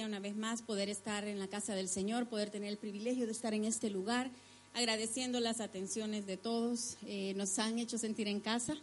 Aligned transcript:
una 0.00 0.20
vez 0.20 0.34
más, 0.34 0.62
poder 0.62 0.88
estar 0.88 1.28
en 1.28 1.38
la 1.38 1.48
casa 1.48 1.74
del 1.74 1.88
Señor, 1.88 2.28
poder 2.28 2.50
tener 2.50 2.70
el 2.70 2.78
privilegio 2.78 3.26
de 3.26 3.32
estar 3.32 3.52
en 3.52 3.64
este 3.64 3.90
lugar, 3.90 4.30
agradeciendo 4.72 5.38
las 5.38 5.60
atenciones 5.60 6.26
de 6.26 6.36
todos. 6.36 6.96
Eh, 7.04 7.34
nos 7.36 7.58
han 7.58 7.78
hecho 7.78 7.98
sentir 7.98 8.26
en 8.26 8.40
casa, 8.40 8.76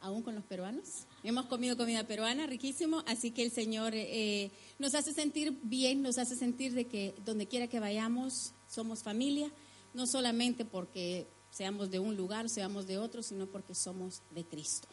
aún 0.00 0.22
con 0.22 0.34
los 0.34 0.44
peruanos. 0.44 1.06
Hemos 1.22 1.46
comido 1.46 1.76
comida 1.76 2.06
peruana, 2.06 2.46
riquísimo, 2.46 3.02
así 3.06 3.30
que 3.30 3.42
el 3.42 3.50
Señor 3.50 3.94
eh, 3.94 4.50
nos 4.78 4.94
hace 4.94 5.14
sentir 5.14 5.58
bien, 5.62 6.02
nos 6.02 6.18
hace 6.18 6.36
sentir 6.36 6.74
de 6.74 6.86
que 6.86 7.14
donde 7.24 7.46
quiera 7.46 7.66
que 7.66 7.80
vayamos 7.80 8.52
somos 8.68 9.02
familia, 9.02 9.50
no 9.94 10.06
solamente 10.06 10.64
porque 10.64 11.26
seamos 11.50 11.90
de 11.90 12.00
un 12.00 12.16
lugar, 12.16 12.50
seamos 12.50 12.86
de 12.86 12.98
otro, 12.98 13.22
sino 13.22 13.46
porque 13.46 13.74
somos 13.74 14.20
de 14.34 14.44
Cristo. 14.44 14.88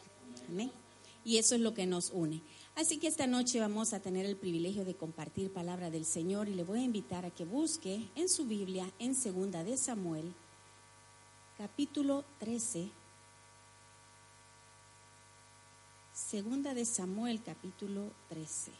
Amén. 0.48 0.70
Y 1.24 1.36
eso 1.36 1.54
es 1.54 1.60
lo 1.60 1.74
que 1.74 1.86
nos 1.86 2.10
une. 2.10 2.40
Así 2.74 2.98
que 2.98 3.06
esta 3.06 3.26
noche 3.26 3.60
vamos 3.60 3.92
a 3.92 4.00
tener 4.00 4.24
el 4.24 4.36
privilegio 4.36 4.84
de 4.84 4.96
compartir 4.96 5.52
palabra 5.52 5.90
del 5.90 6.06
Señor 6.06 6.48
y 6.48 6.54
le 6.54 6.64
voy 6.64 6.80
a 6.80 6.84
invitar 6.84 7.26
a 7.26 7.30
que 7.30 7.44
busque 7.44 8.08
en 8.14 8.30
su 8.30 8.46
Biblia, 8.46 8.90
en 8.98 9.14
Segunda 9.14 9.62
de 9.62 9.76
Samuel, 9.76 10.32
capítulo 11.58 12.24
13. 12.38 12.88
Segunda 16.14 16.72
de 16.72 16.86
Samuel, 16.86 17.42
capítulo 17.42 18.10
13. 18.30 18.72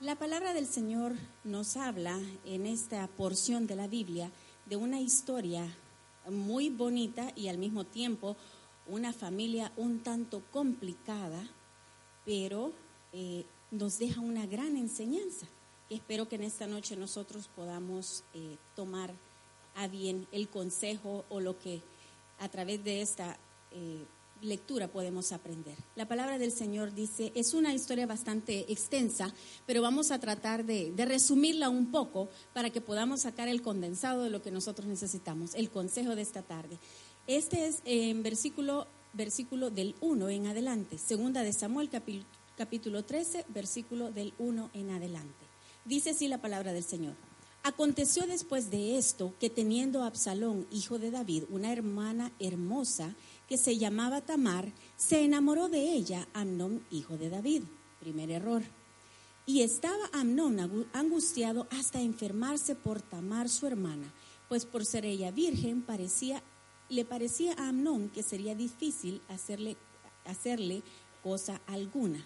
La 0.00 0.16
palabra 0.16 0.52
del 0.52 0.66
Señor 0.66 1.14
nos 1.42 1.76
habla 1.78 2.20
en 2.44 2.66
esta 2.66 3.06
porción 3.06 3.66
de 3.66 3.76
la 3.76 3.86
Biblia 3.86 4.30
de 4.66 4.76
una 4.76 5.00
historia 5.00 5.74
muy 6.28 6.70
bonita 6.70 7.32
y 7.34 7.48
al 7.48 7.56
mismo 7.56 7.84
tiempo 7.84 8.36
una 8.86 9.12
familia 9.12 9.72
un 9.76 10.00
tanto 10.00 10.42
complicada, 10.50 11.48
pero 12.24 12.72
eh, 13.12 13.44
nos 13.70 13.98
deja 13.98 14.20
una 14.20 14.46
gran 14.46 14.76
enseñanza. 14.76 15.46
espero 15.88 16.26
que 16.28 16.36
en 16.36 16.44
esta 16.44 16.66
noche 16.66 16.96
nosotros 16.96 17.48
podamos 17.54 18.24
eh, 18.34 18.56
tomar 18.74 19.12
a 19.74 19.88
bien 19.88 20.26
el 20.32 20.48
consejo 20.48 21.24
o 21.28 21.40
lo 21.40 21.58
que 21.58 21.82
a 22.38 22.48
través 22.48 22.82
de 22.82 23.02
esta 23.02 23.36
eh, 23.70 24.04
lectura 24.42 24.88
podemos 24.88 25.32
aprender. 25.32 25.76
La 25.94 26.08
palabra 26.08 26.38
del 26.38 26.52
Señor 26.52 26.92
dice, 26.92 27.32
es 27.34 27.54
una 27.54 27.72
historia 27.72 28.06
bastante 28.06 28.70
extensa, 28.72 29.32
pero 29.66 29.82
vamos 29.82 30.10
a 30.10 30.18
tratar 30.18 30.64
de, 30.64 30.92
de, 30.92 31.04
resumirla 31.04 31.68
un 31.68 31.90
poco 31.90 32.28
para 32.52 32.70
que 32.70 32.80
podamos 32.80 33.22
sacar 33.22 33.48
el 33.48 33.62
condensado 33.62 34.24
de 34.24 34.30
lo 34.30 34.42
que 34.42 34.50
nosotros 34.50 34.88
necesitamos, 34.88 35.54
el 35.54 35.70
consejo 35.70 36.16
de 36.16 36.22
esta 36.22 36.42
tarde. 36.42 36.78
Este 37.32 37.66
es 37.66 37.80
en 37.86 38.22
versículo, 38.22 38.86
versículo 39.14 39.70
del 39.70 39.94
1 40.02 40.28
en 40.28 40.48
adelante, 40.48 40.98
segunda 40.98 41.42
de 41.42 41.54
Samuel 41.54 41.88
capítulo 42.58 43.04
13, 43.06 43.46
versículo 43.48 44.10
del 44.12 44.34
1 44.38 44.68
en 44.74 44.90
adelante. 44.90 45.46
Dice 45.86 46.10
así 46.10 46.28
la 46.28 46.42
palabra 46.42 46.74
del 46.74 46.84
Señor. 46.84 47.14
Aconteció 47.62 48.26
después 48.26 48.70
de 48.70 48.98
esto 48.98 49.32
que 49.40 49.48
teniendo 49.48 50.02
Absalón, 50.02 50.66
hijo 50.70 50.98
de 50.98 51.10
David, 51.10 51.44
una 51.48 51.72
hermana 51.72 52.32
hermosa 52.38 53.14
que 53.48 53.56
se 53.56 53.78
llamaba 53.78 54.20
Tamar, 54.20 54.70
se 54.98 55.24
enamoró 55.24 55.70
de 55.70 55.90
ella 55.90 56.28
Amnón, 56.34 56.84
hijo 56.90 57.16
de 57.16 57.30
David. 57.30 57.62
Primer 57.98 58.30
error. 58.30 58.62
Y 59.46 59.62
estaba 59.62 60.04
Amnón 60.12 60.86
angustiado 60.92 61.66
hasta 61.70 61.98
enfermarse 61.98 62.74
por 62.74 63.00
Tamar, 63.00 63.48
su 63.48 63.66
hermana, 63.66 64.12
pues 64.50 64.66
por 64.66 64.84
ser 64.84 65.06
ella 65.06 65.30
virgen 65.30 65.80
parecía 65.80 66.42
le 66.88 67.04
parecía 67.04 67.54
a 67.54 67.68
Amnón 67.68 68.08
que 68.08 68.22
sería 68.22 68.54
difícil 68.54 69.20
hacerle, 69.28 69.76
hacerle 70.24 70.82
cosa 71.22 71.60
alguna. 71.66 72.24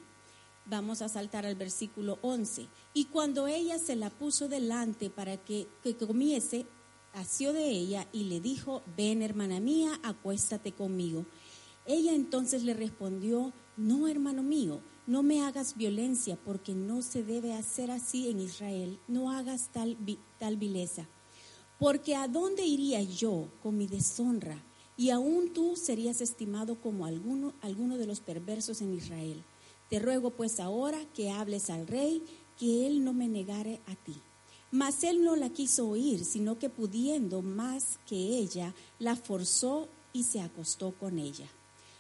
Vamos 0.67 1.01
a 1.03 1.09
saltar 1.09 1.47
al 1.47 1.55
versículo 1.55 2.19
11. 2.23 2.67
Y 2.93 3.05
cuando 3.07 3.47
ella 3.47 3.79
se 3.79 3.95
la 3.95 4.11
puso 4.11 4.49
delante 4.49 5.11
para 5.11 5.37
que, 5.37 5.69
que 5.83 5.97
comiese, 5.97 6.67
asió 7.12 7.53
de 7.53 7.71
ella 7.71 8.07
y 8.12 8.25
le 8.25 8.41
dijo, 8.41 8.83
ven 8.97 9.22
hermana 9.22 9.61
mía, 9.61 9.99
acuéstate 10.03 10.73
conmigo. 10.73 11.25
Ella 11.87 12.15
entonces 12.15 12.65
le 12.65 12.75
respondió, 12.75 13.53
no 13.77 14.09
hermano 14.09 14.43
mío, 14.43 14.81
no 15.06 15.23
me 15.23 15.43
hagas 15.43 15.77
violencia 15.77 16.37
porque 16.44 16.75
no 16.75 17.00
se 17.00 17.23
debe 17.23 17.55
hacer 17.55 17.93
así 17.93 18.28
en 18.28 18.41
Israel, 18.41 18.99
no 19.06 19.31
hagas 19.31 19.71
tal, 19.73 19.97
tal 20.38 20.56
vileza. 20.56 21.06
Porque 21.78 22.16
¿a 22.16 22.26
dónde 22.26 22.64
iría 22.64 23.03
yo 23.03 23.48
con 23.62 23.76
mi 23.76 23.87
deshonra? 23.87 24.62
Y 24.97 25.10
aún 25.10 25.53
tú 25.53 25.76
serías 25.76 26.20
estimado 26.20 26.81
como 26.81 27.04
alguno, 27.04 27.53
alguno 27.60 27.98
de 27.98 28.06
los 28.06 28.20
perversos 28.20 28.81
en 28.81 28.94
Israel. 28.94 29.42
Te 29.91 29.98
ruego 29.98 30.31
pues 30.31 30.59
ahora 30.59 30.98
que 31.14 31.31
hables 31.31 31.69
al 31.69 31.87
rey, 31.87 32.22
que 32.59 32.87
él 32.87 33.04
no 33.04 33.12
me 33.12 33.28
negare 33.28 33.81
a 33.87 33.94
ti. 33.94 34.16
Mas 34.70 35.04
él 35.04 35.22
no 35.22 35.37
la 35.37 35.50
quiso 35.50 35.88
oír, 35.88 36.25
sino 36.25 36.59
que 36.59 36.70
pudiendo 36.70 37.42
más 37.42 37.98
que 38.08 38.16
ella, 38.16 38.75
la 38.98 39.14
forzó 39.14 39.88
y 40.12 40.25
se 40.25 40.41
acostó 40.41 40.93
con 40.93 41.19
ella. 41.19 41.47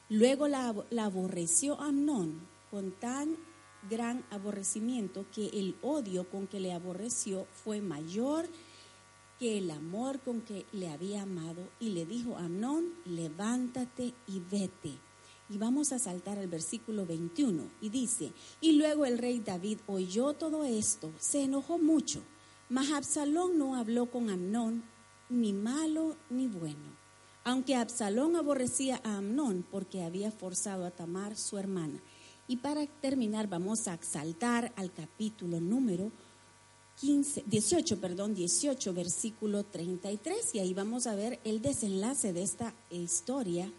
Luego 0.08 0.48
la, 0.48 0.74
la 0.90 1.04
aborreció 1.04 1.80
Amnón 1.80 2.40
con 2.70 2.92
tan 2.92 3.36
gran 3.90 4.24
aborrecimiento 4.30 5.26
que 5.34 5.46
el 5.48 5.76
odio 5.82 6.28
con 6.28 6.46
que 6.46 6.60
le 6.60 6.72
aborreció 6.72 7.46
fue 7.64 7.80
mayor 7.80 8.48
que 9.38 9.58
el 9.58 9.70
amor 9.70 10.20
con 10.20 10.40
que 10.40 10.64
le 10.72 10.88
había 10.88 11.22
amado 11.22 11.68
y 11.78 11.90
le 11.90 12.06
dijo 12.06 12.36
a 12.36 12.44
Amnón, 12.44 12.94
levántate 13.04 14.14
y 14.26 14.40
vete. 14.50 14.98
Y 15.48 15.58
vamos 15.58 15.92
a 15.92 15.98
saltar 15.98 16.38
al 16.38 16.48
versículo 16.48 17.06
21 17.06 17.62
y 17.80 17.90
dice, 17.90 18.32
y 18.60 18.72
luego 18.72 19.04
el 19.04 19.18
rey 19.18 19.40
David 19.40 19.78
oyó 19.86 20.32
todo 20.32 20.64
esto, 20.64 21.12
se 21.18 21.42
enojó 21.42 21.78
mucho, 21.78 22.22
mas 22.68 22.90
Absalón 22.90 23.56
no 23.56 23.76
habló 23.76 24.10
con 24.10 24.28
Amnón 24.28 24.82
ni 25.28 25.52
malo 25.52 26.16
ni 26.30 26.48
bueno, 26.48 26.96
aunque 27.44 27.76
Absalón 27.76 28.34
aborrecía 28.34 29.00
a 29.04 29.18
Amnón 29.18 29.64
porque 29.70 30.02
había 30.02 30.32
forzado 30.32 30.84
a 30.84 30.90
Tamar 30.90 31.36
su 31.36 31.58
hermana. 31.58 32.00
Y 32.48 32.56
para 32.58 32.86
terminar 32.86 33.48
vamos 33.48 33.86
a 33.88 33.98
saltar 34.02 34.72
al 34.76 34.92
capítulo 34.92 35.60
número 35.60 36.10
15, 37.00 37.44
18, 37.46 38.00
perdón, 38.00 38.34
18, 38.34 38.94
versículo 38.94 39.64
33, 39.64 40.54
y 40.54 40.58
ahí 40.60 40.72
vamos 40.72 41.06
a 41.06 41.14
ver 41.14 41.38
el 41.44 41.60
desenlace 41.60 42.32
de 42.32 42.42
esta 42.42 42.72
historia, 42.90 43.70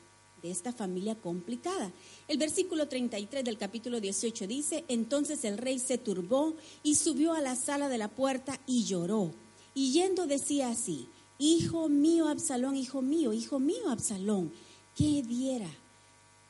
de 0.43 0.51
esta 0.51 0.71
familia 0.71 1.15
complicada. 1.15 1.91
El 2.27 2.37
versículo 2.37 2.87
33 2.87 3.43
del 3.43 3.57
capítulo 3.57 3.99
18 3.99 4.45
dice, 4.45 4.85
entonces 4.87 5.43
el 5.45 5.57
rey 5.57 5.79
se 5.79 5.97
turbó 5.97 6.53
y 6.83 6.93
subió 6.93 7.33
a 7.33 7.41
la 7.41 7.55
sala 7.55 7.89
de 7.89 7.97
la 7.97 8.07
puerta 8.07 8.59
y 8.67 8.83
lloró, 8.83 9.31
y 9.73 9.91
yendo 9.93 10.27
decía 10.27 10.69
así, 10.69 11.07
Hijo 11.39 11.87
mío 11.87 12.27
Absalón, 12.27 12.75
hijo 12.75 13.03
mío, 13.03 13.31
hijo 13.31 13.59
mío 13.59 13.89
Absalón, 13.89 14.51
¿qué 14.95 15.21
diera 15.21 15.69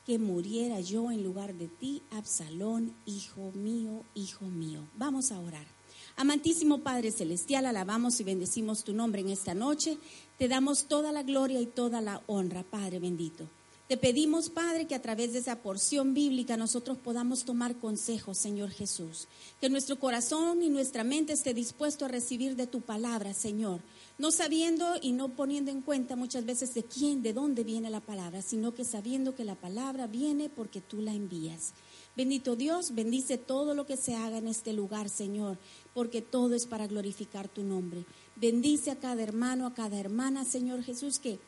que 0.06 0.18
muriera 0.18 0.80
yo 0.80 1.10
en 1.10 1.22
lugar 1.22 1.54
de 1.54 1.68
ti, 1.68 2.02
Absalón, 2.10 2.94
hijo 3.04 3.52
mío, 3.52 4.02
hijo 4.14 4.46
mío? 4.46 4.80
Vamos 4.96 5.30
a 5.30 5.40
orar. 5.40 5.77
Amantísimo 6.18 6.78
Padre 6.78 7.12
Celestial, 7.12 7.64
alabamos 7.64 8.18
y 8.18 8.24
bendecimos 8.24 8.82
tu 8.82 8.92
nombre 8.92 9.20
en 9.20 9.28
esta 9.28 9.54
noche. 9.54 9.98
Te 10.36 10.48
damos 10.48 10.86
toda 10.86 11.12
la 11.12 11.22
gloria 11.22 11.60
y 11.60 11.66
toda 11.66 12.00
la 12.00 12.22
honra, 12.26 12.64
Padre 12.64 12.98
bendito. 12.98 13.46
Te 13.86 13.96
pedimos, 13.96 14.50
Padre, 14.50 14.88
que 14.88 14.96
a 14.96 15.00
través 15.00 15.32
de 15.32 15.38
esa 15.38 15.62
porción 15.62 16.14
bíblica 16.14 16.56
nosotros 16.56 16.98
podamos 16.98 17.44
tomar 17.44 17.76
consejos, 17.76 18.36
Señor 18.36 18.70
Jesús. 18.70 19.28
Que 19.60 19.70
nuestro 19.70 20.00
corazón 20.00 20.60
y 20.60 20.70
nuestra 20.70 21.04
mente 21.04 21.32
esté 21.32 21.54
dispuesto 21.54 22.04
a 22.04 22.08
recibir 22.08 22.56
de 22.56 22.66
tu 22.66 22.80
palabra, 22.80 23.32
Señor. 23.32 23.80
No 24.18 24.32
sabiendo 24.32 24.96
y 25.00 25.12
no 25.12 25.28
poniendo 25.28 25.70
en 25.70 25.82
cuenta 25.82 26.16
muchas 26.16 26.44
veces 26.44 26.74
de 26.74 26.82
quién, 26.82 27.22
de 27.22 27.32
dónde 27.32 27.62
viene 27.62 27.90
la 27.90 28.00
palabra, 28.00 28.42
sino 28.42 28.74
que 28.74 28.84
sabiendo 28.84 29.36
que 29.36 29.44
la 29.44 29.54
palabra 29.54 30.08
viene 30.08 30.50
porque 30.50 30.80
tú 30.80 31.00
la 31.00 31.14
envías. 31.14 31.74
Bendito 32.16 32.56
Dios, 32.56 32.96
bendice 32.96 33.38
todo 33.38 33.74
lo 33.74 33.86
que 33.86 33.96
se 33.96 34.16
haga 34.16 34.38
en 34.38 34.48
este 34.48 34.72
lugar, 34.72 35.08
Señor 35.08 35.56
porque 35.98 36.22
todo 36.22 36.54
es 36.54 36.68
para 36.68 36.86
glorificar 36.86 37.48
tu 37.48 37.64
nombre. 37.64 38.04
Bendice 38.36 38.92
a 38.92 39.00
cada 39.00 39.20
hermano, 39.20 39.66
a 39.66 39.74
cada 39.74 39.98
hermana, 39.98 40.44
Señor 40.44 40.84
Jesús, 40.84 41.18
que 41.18 41.40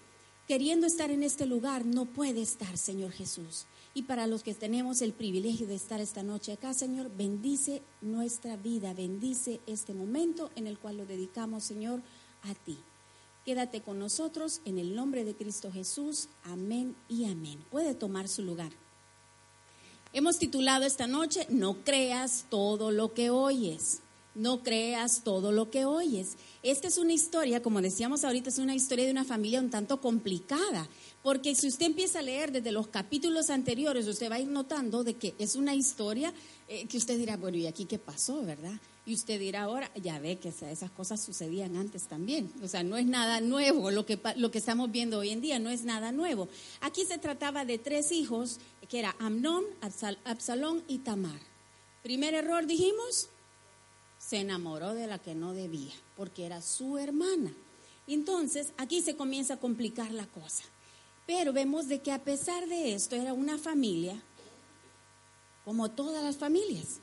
queriendo 0.48 0.88
estar 0.88 1.12
en 1.12 1.22
este 1.22 1.46
lugar 1.46 1.86
no 1.86 2.04
puede 2.04 2.42
estar, 2.42 2.76
Señor 2.76 3.12
Jesús. 3.12 3.66
Y 3.94 4.02
para 4.02 4.26
los 4.26 4.42
que 4.42 4.52
tenemos 4.54 5.02
el 5.02 5.12
privilegio 5.12 5.68
de 5.68 5.76
estar 5.76 6.00
esta 6.00 6.24
noche 6.24 6.50
acá, 6.50 6.74
Señor, 6.74 7.12
bendice 7.16 7.80
nuestra 8.00 8.56
vida, 8.56 8.92
bendice 8.92 9.60
este 9.68 9.94
momento 9.94 10.50
en 10.56 10.66
el 10.66 10.80
cual 10.80 10.96
lo 10.96 11.06
dedicamos, 11.06 11.62
Señor, 11.62 12.02
a 12.42 12.52
ti. 12.52 12.76
Quédate 13.44 13.82
con 13.82 14.00
nosotros 14.00 14.62
en 14.64 14.80
el 14.80 14.96
nombre 14.96 15.24
de 15.24 15.36
Cristo 15.36 15.70
Jesús. 15.70 16.28
Amén 16.42 16.96
y 17.08 17.26
amén. 17.26 17.64
Puede 17.70 17.94
tomar 17.94 18.26
su 18.26 18.42
lugar. 18.42 18.72
Hemos 20.12 20.38
titulado 20.40 20.86
esta 20.86 21.06
noche, 21.06 21.46
No 21.50 21.84
creas 21.84 22.46
todo 22.50 22.90
lo 22.90 23.14
que 23.14 23.30
oyes. 23.30 24.02
No 24.40 24.62
creas 24.62 25.22
todo 25.22 25.52
lo 25.52 25.70
que 25.70 25.84
oyes. 25.84 26.36
Esta 26.62 26.88
es 26.88 26.98
una 26.98 27.12
historia, 27.12 27.62
como 27.62 27.80
decíamos 27.80 28.24
ahorita, 28.24 28.48
es 28.48 28.58
una 28.58 28.74
historia 28.74 29.04
de 29.04 29.10
una 29.10 29.24
familia 29.24 29.60
un 29.60 29.70
tanto 29.70 30.00
complicada, 30.00 30.88
porque 31.22 31.54
si 31.54 31.68
usted 31.68 31.86
empieza 31.86 32.18
a 32.20 32.22
leer 32.22 32.50
desde 32.50 32.72
los 32.72 32.88
capítulos 32.88 33.50
anteriores, 33.50 34.06
usted 34.06 34.30
va 34.30 34.36
a 34.36 34.40
ir 34.40 34.48
notando 34.48 35.04
de 35.04 35.14
que 35.14 35.34
es 35.38 35.56
una 35.56 35.74
historia 35.74 36.32
Eh, 36.72 36.86
que 36.86 36.98
usted 36.98 37.18
dirá, 37.18 37.36
bueno, 37.36 37.56
¿y 37.58 37.66
aquí 37.66 37.84
qué 37.84 37.98
pasó, 37.98 38.44
verdad? 38.44 38.78
Y 39.04 39.12
usted 39.12 39.40
dirá 39.40 39.62
ahora, 39.62 39.90
ya 40.00 40.20
ve 40.20 40.38
que 40.38 40.50
esas 40.50 40.90
cosas 40.92 41.20
sucedían 41.20 41.74
antes 41.74 42.04
también. 42.04 42.48
O 42.62 42.68
sea, 42.68 42.84
no 42.84 42.96
es 42.96 43.06
nada 43.06 43.40
nuevo 43.40 43.90
lo 43.90 44.06
que, 44.06 44.16
lo 44.36 44.52
que 44.52 44.58
estamos 44.58 44.88
viendo 44.92 45.18
hoy 45.18 45.30
en 45.30 45.40
día, 45.40 45.58
no 45.58 45.68
es 45.68 45.82
nada 45.82 46.12
nuevo. 46.12 46.46
Aquí 46.80 47.04
se 47.04 47.18
trataba 47.18 47.64
de 47.64 47.78
tres 47.78 48.12
hijos, 48.12 48.60
que 48.88 49.00
era 49.00 49.16
Amnón, 49.18 49.64
Absalón 50.24 50.84
y 50.86 50.98
Tamar. 50.98 51.40
Primer 52.04 52.34
error, 52.34 52.64
dijimos, 52.66 53.26
se 54.30 54.36
enamoró 54.36 54.94
de 54.94 55.08
la 55.08 55.18
que 55.18 55.34
no 55.34 55.54
debía, 55.54 55.92
porque 56.16 56.46
era 56.46 56.62
su 56.62 56.98
hermana. 56.98 57.52
Entonces, 58.06 58.72
aquí 58.76 59.02
se 59.02 59.16
comienza 59.16 59.54
a 59.54 59.56
complicar 59.56 60.12
la 60.12 60.24
cosa. 60.24 60.62
Pero 61.26 61.52
vemos 61.52 61.88
de 61.88 61.98
que 61.98 62.12
a 62.12 62.22
pesar 62.22 62.68
de 62.68 62.94
esto, 62.94 63.16
era 63.16 63.32
una 63.32 63.58
familia 63.58 64.22
como 65.64 65.90
todas 65.90 66.22
las 66.22 66.36
familias. 66.36 67.00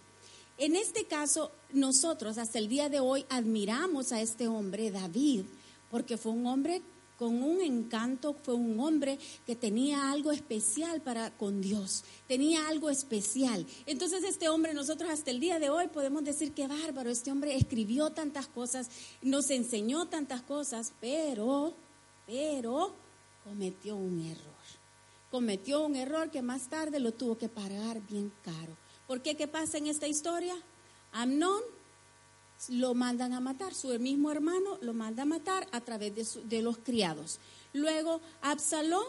En 0.57 0.77
este 0.77 1.03
caso, 1.03 1.51
nosotros 1.73 2.37
hasta 2.37 2.59
el 2.59 2.69
día 2.69 2.87
de 2.87 3.01
hoy 3.01 3.25
admiramos 3.27 4.13
a 4.13 4.21
este 4.21 4.47
hombre, 4.47 4.89
David, 4.89 5.43
porque 5.91 6.15
fue 6.15 6.31
un 6.31 6.47
hombre 6.47 6.81
con 7.17 7.41
un 7.43 7.61
encanto, 7.61 8.33
fue 8.33 8.53
un 8.53 8.79
hombre 8.79 9.17
que 9.45 9.55
tenía 9.55 10.11
algo 10.11 10.31
especial 10.31 11.01
para 11.01 11.31
con 11.31 11.61
Dios, 11.61 12.03
tenía 12.27 12.67
algo 12.67 12.89
especial. 12.89 13.65
Entonces 13.85 14.23
este 14.23 14.49
hombre, 14.49 14.73
nosotros 14.73 15.09
hasta 15.09 15.31
el 15.31 15.39
día 15.39 15.59
de 15.59 15.69
hoy 15.69 15.87
podemos 15.87 16.23
decir 16.23 16.53
que 16.53 16.67
bárbaro, 16.67 17.09
este 17.09 17.31
hombre 17.31 17.55
escribió 17.55 18.11
tantas 18.11 18.47
cosas, 18.47 18.89
nos 19.21 19.49
enseñó 19.49 20.07
tantas 20.07 20.41
cosas, 20.43 20.93
pero, 21.01 21.73
pero 22.25 22.93
cometió 23.43 23.95
un 23.95 24.21
error. 24.21 24.47
Cometió 25.31 25.85
un 25.85 25.95
error 25.95 26.29
que 26.29 26.41
más 26.41 26.69
tarde 26.69 26.99
lo 26.99 27.13
tuvo 27.13 27.37
que 27.37 27.49
pagar 27.49 27.99
bien 28.07 28.31
caro. 28.43 28.77
¿Por 29.07 29.21
qué? 29.21 29.35
¿Qué 29.35 29.47
pasa 29.47 29.77
en 29.77 29.87
esta 29.87 30.07
historia? 30.07 30.55
Amnón 31.11 31.61
lo 32.69 32.93
mandan 32.93 33.33
a 33.33 33.39
matar, 33.39 33.73
su 33.73 33.87
mismo 33.99 34.31
hermano 34.31 34.77
lo 34.81 34.93
manda 34.93 35.23
a 35.23 35.25
matar 35.25 35.67
a 35.71 35.81
través 35.81 36.13
de, 36.49 36.61
los 36.61 36.77
criados. 36.77 37.39
Luego 37.73 38.21
Absalón 38.41 39.05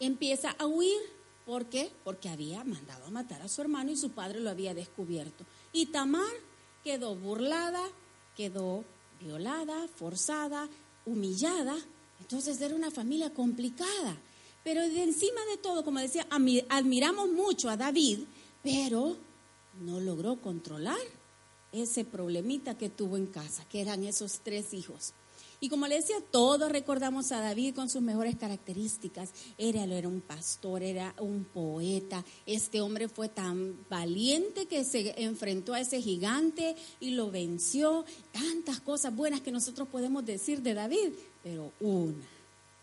empieza 0.00 0.50
a 0.50 0.66
huir. 0.66 0.98
¿Por 1.44 1.66
qué? 1.66 1.92
Porque 2.02 2.28
había 2.28 2.64
mandado 2.64 3.06
a 3.06 3.10
matar 3.10 3.40
a 3.42 3.48
su 3.48 3.60
hermano 3.60 3.92
y 3.92 3.96
su 3.96 4.10
padre 4.10 4.40
lo 4.40 4.50
había 4.50 4.74
descubierto. 4.74 5.44
Y 5.72 5.86
Tamar 5.86 6.32
quedó 6.82 7.14
burlada, 7.14 7.82
quedó 8.36 8.84
violada, 9.20 9.86
forzada, 9.94 10.68
humillada. 11.04 11.76
Entonces 12.20 12.60
era 12.60 12.74
una 12.74 12.90
familia 12.90 13.32
complicada. 13.32 14.16
Pero 14.64 14.82
de 14.82 15.04
encima 15.04 15.40
de 15.48 15.58
todo, 15.58 15.84
como 15.84 16.00
decía, 16.00 16.26
admiramos 16.68 17.30
mucho 17.30 17.70
a 17.70 17.76
David 17.76 18.24
pero 18.66 19.16
no 19.80 20.00
logró 20.00 20.40
controlar 20.40 20.98
ese 21.76 22.04
problemita 22.04 22.76
que 22.76 22.88
tuvo 22.88 23.16
en 23.16 23.26
casa, 23.26 23.64
que 23.68 23.80
eran 23.80 24.04
esos 24.04 24.40
tres 24.42 24.74
hijos. 24.74 25.12
Y 25.58 25.70
como 25.70 25.86
le 25.86 25.96
decía, 25.96 26.16
todos 26.30 26.70
recordamos 26.70 27.32
a 27.32 27.40
David 27.40 27.74
con 27.74 27.88
sus 27.88 28.02
mejores 28.02 28.36
características. 28.36 29.30
Era, 29.56 29.84
era 29.84 30.08
un 30.08 30.20
pastor, 30.20 30.82
era 30.82 31.14
un 31.18 31.44
poeta. 31.44 32.24
Este 32.44 32.82
hombre 32.82 33.08
fue 33.08 33.30
tan 33.30 33.74
valiente 33.88 34.66
que 34.66 34.84
se 34.84 35.14
enfrentó 35.22 35.72
a 35.72 35.80
ese 35.80 36.02
gigante 36.02 36.76
y 37.00 37.12
lo 37.12 37.30
venció. 37.30 38.04
Tantas 38.32 38.80
cosas 38.80 39.16
buenas 39.16 39.40
que 39.40 39.50
nosotros 39.50 39.88
podemos 39.88 40.26
decir 40.26 40.60
de 40.60 40.74
David, 40.74 41.12
pero 41.42 41.72
una, 41.80 42.14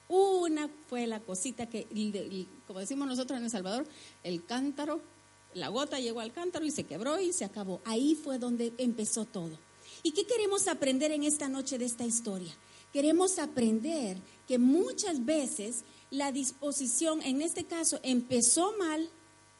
una 0.10 0.70
fue 0.88 1.06
la 1.06 1.20
cosita 1.20 1.68
que, 1.68 1.86
como 2.66 2.80
decimos 2.80 3.08
nosotros 3.08 3.38
en 3.38 3.46
El 3.46 3.52
Salvador, 3.52 3.86
el 4.24 4.44
cántaro 4.46 5.00
la 5.56 5.70
gota 5.70 6.00
llegó 6.00 6.20
al 6.20 6.34
cántaro 6.34 6.66
y 6.66 6.72
se 6.72 6.86
quebró 6.86 7.20
y 7.20 7.34
se 7.34 7.46
acabó. 7.46 7.82
Ahí 7.86 8.16
fue 8.16 8.40
donde 8.40 8.74
empezó 8.78 9.26
todo. 9.26 9.58
¿Y 10.02 10.12
qué 10.12 10.26
queremos 10.26 10.68
aprender 10.68 11.12
en 11.12 11.24
esta 11.24 11.48
noche 11.48 11.78
de 11.78 11.86
esta 11.86 12.06
historia? 12.06 12.54
Queremos 12.92 13.40
aprender 13.40 14.18
que 14.48 14.60
muchas 14.60 15.26
veces 15.26 15.84
la 16.12 16.32
disposición, 16.32 17.22
en 17.24 17.42
este 17.42 17.64
caso, 17.64 18.00
empezó 18.04 18.76
mal, 18.78 19.10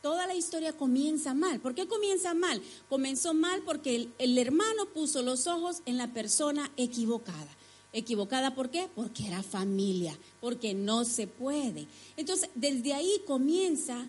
toda 0.02 0.28
la 0.28 0.36
historia 0.36 0.74
comienza 0.74 1.34
mal. 1.34 1.60
¿Por 1.60 1.74
qué 1.74 1.88
comienza 1.88 2.34
mal? 2.34 2.62
Comenzó 2.90 3.34
mal 3.34 3.64
porque 3.64 4.10
el, 4.20 4.38
hermano 4.38 4.86
puso 4.94 5.24
los 5.24 5.48
ojos 5.48 5.82
en 5.86 5.98
la 5.98 6.14
persona 6.14 6.72
equivocada. 6.78 7.58
¿Equivocada 7.94 8.54
por 8.54 8.70
qué? 8.70 8.88
Porque 8.94 9.26
era 9.26 9.42
familia, 9.42 10.18
porque 10.42 10.74
no 10.74 11.06
se 11.06 11.26
puede. 11.26 11.88
Entonces, 12.18 12.50
desde 12.54 12.94
ahí 12.94 13.22
comienza 13.26 14.08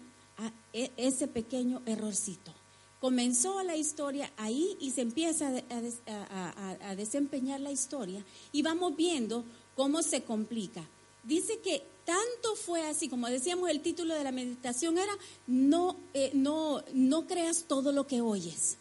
e, 0.72 0.90
ese 0.96 1.28
pequeño 1.28 1.82
errorcito. 1.86 2.52
Comenzó 3.00 3.62
la 3.62 3.76
historia 3.76 4.32
ahí 4.36 4.76
y 4.80 4.90
se 4.92 5.02
empieza 5.02 5.52
a, 5.68 6.94
desempeñar 6.96 7.60
la 7.60 7.70
historia 7.70 8.24
y 8.50 8.62
vamos 8.62 8.96
viendo 8.96 9.44
cómo 9.76 10.02
se 10.02 10.22
complica. 10.22 10.82
Dice 11.22 11.58
que 11.58 11.82
tanto 12.04 12.56
fue 12.56 12.86
así, 12.86 13.08
como 13.08 13.28
decíamos, 13.28 13.68
el 13.68 13.80
título 13.80 14.14
de 14.14 14.24
la 14.24 14.32
meditación 14.32 14.96
era 14.96 15.12
no, 15.46 15.96
eh, 16.14 16.30
no, 16.32 16.82
no 16.94 17.26
creas 17.26 17.64
todo 17.64 17.92
lo 17.92 18.06
que 18.06 18.22
oyes. 18.22 18.78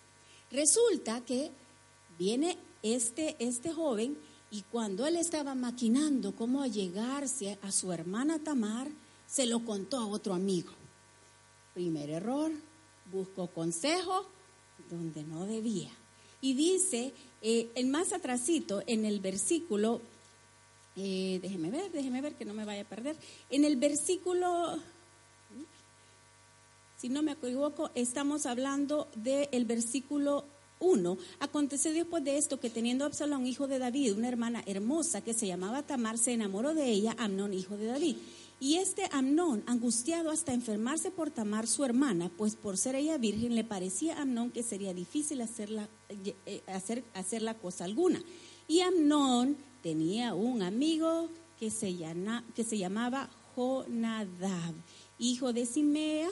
Resulta 0.52 1.22
que 1.22 1.52
viene 2.18 2.58
este, 2.82 3.36
este 3.40 3.74
joven 3.74 4.18
y 4.52 4.62
cuando 4.72 5.06
él 5.08 5.18
estaba 5.18 5.56
maquinando 5.56 6.36
cómo 6.36 6.66
llegarse 6.66 7.58
a 7.62 7.72
su 7.72 7.92
hermana 7.92 8.40
Tamar, 8.40 8.88
se 9.28 9.48
lo 9.48 9.66
contó 9.66 9.98
a 9.98 10.06
otro 10.06 10.34
amigo. 10.34 10.72
Primer 11.74 12.10
error, 12.10 12.52
buscó 13.12 13.48
consejo 13.48 14.26
donde 14.90 15.24
no 15.24 15.46
debía. 15.46 15.90
Y 16.42 16.54
dice, 16.54 17.14
eh, 17.42 17.70
el 17.76 17.88
más 17.88 18.14
atrasito, 18.14 18.84
en 18.86 19.06
el 19.06 19.20
versículo, 19.20 20.02
eh, 20.96 21.40
déjeme 21.42 21.72
ver, 21.72 21.92
déjeme 21.92 22.22
ver 22.22 22.36
que 22.36 22.46
no 22.46 22.54
me 22.54 22.66
vaya 22.66 22.82
a 22.82 22.86
perder, 22.86 23.16
en 23.50 23.66
el 23.66 23.78
versículo, 23.78 24.80
si 26.98 27.10
no 27.10 27.24
me 27.24 27.32
equivoco, 27.32 27.92
estamos 27.96 28.46
hablando 28.46 29.08
del 29.16 29.66
versículo 29.66 30.46
1. 30.80 31.18
Acontece 31.40 31.94
después 31.94 32.24
de 32.24 32.38
esto 32.38 32.60
que 32.60 32.70
teniendo 32.70 33.06
Absalón, 33.06 33.48
hijo 33.48 33.68
de 33.68 33.80
David, 33.80 34.14
una 34.14 34.28
hermana 34.28 34.64
hermosa 34.68 35.22
que 35.22 35.34
se 35.34 35.48
llamaba 35.48 35.84
Tamar, 35.84 36.18
se 36.18 36.34
enamoró 36.34 36.74
de 36.74 36.90
ella, 36.90 37.16
Amnón, 37.18 37.54
hijo 37.54 37.78
de 37.78 37.86
David. 37.86 38.18
Y 38.60 38.76
este 38.76 39.10
Amnón, 39.12 39.64
angustiado 39.68 40.32
hasta 40.32 40.54
enfermarse 40.54 41.12
por 41.12 41.32
Tamar, 41.32 41.68
su 41.68 41.84
hermana, 41.84 42.32
pues 42.38 42.56
por 42.56 42.78
ser 42.78 42.96
ella 42.96 43.18
virgen, 43.18 43.56
le 43.56 43.64
parecía 43.64 44.18
a 44.18 44.22
Amnón 44.22 44.52
que 44.52 44.64
sería 44.64 44.94
difícil 44.94 45.42
hacerla, 45.42 45.90
eh, 46.46 46.62
hacer, 46.68 47.04
hacer 47.14 47.42
la 47.42 47.56
cosa 47.56 47.84
alguna. 47.84 48.24
Y 48.68 48.80
Amnón 48.80 49.58
tenía 49.82 50.34
un 50.34 50.62
amigo 50.62 51.30
que 51.60 51.70
se, 51.70 51.96
que 52.56 52.64
se 52.64 52.78
llamaba 52.78 53.30
Jonadab, 53.56 54.74
hijo 55.20 55.54
de 55.54 55.66
Simea, 55.66 56.30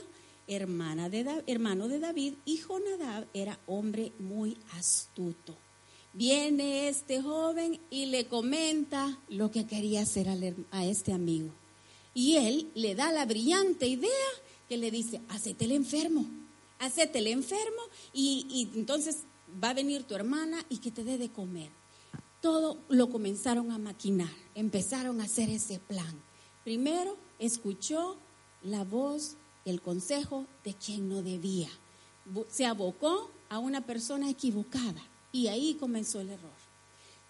hermana 0.47 1.09
de 1.09 1.43
hermano 1.47 1.87
de 1.87 1.99
David, 1.99 2.33
y 2.45 2.57
Jonadab 2.57 3.27
era 3.33 3.59
hombre 3.67 4.11
muy 4.19 4.57
astuto. 4.77 5.55
Viene 6.13 6.89
este 6.89 7.21
joven 7.21 7.79
y 7.89 8.07
le 8.07 8.25
comenta 8.27 9.17
lo 9.29 9.49
que 9.49 9.65
quería 9.65 10.01
hacer 10.01 10.27
a 10.71 10.85
este 10.85 11.13
amigo. 11.13 11.51
Y 12.13 12.35
él 12.35 12.71
le 12.75 12.95
da 12.95 13.11
la 13.11 13.25
brillante 13.25 13.87
idea 13.87 14.09
que 14.67 14.77
le 14.77 14.91
dice, 14.91 15.21
hacete 15.29 15.65
el 15.65 15.71
enfermo, 15.71 16.25
hacete 16.79 17.19
el 17.19 17.27
enfermo 17.27 17.81
y, 18.13 18.45
y 18.49 18.77
entonces 18.77 19.23
va 19.61 19.69
a 19.69 19.73
venir 19.73 20.03
tu 20.03 20.15
hermana 20.15 20.63
y 20.69 20.77
que 20.77 20.91
te 20.91 21.03
dé 21.03 21.17
de 21.17 21.29
comer. 21.29 21.69
Todo 22.41 22.77
lo 22.89 23.09
comenzaron 23.09 23.71
a 23.71 23.77
maquinar, 23.77 24.31
empezaron 24.55 25.21
a 25.21 25.25
hacer 25.25 25.49
ese 25.49 25.79
plan. 25.79 26.21
Primero 26.63 27.17
escuchó 27.39 28.17
la 28.63 28.83
voz, 28.83 29.35
el 29.65 29.81
consejo 29.81 30.45
de 30.63 30.73
quien 30.73 31.09
no 31.09 31.21
debía. 31.21 31.69
Se 32.49 32.65
abocó 32.65 33.29
a 33.49 33.59
una 33.59 33.85
persona 33.85 34.29
equivocada 34.29 35.01
y 35.31 35.47
ahí 35.47 35.75
comenzó 35.75 36.21
el 36.21 36.29
error. 36.29 36.60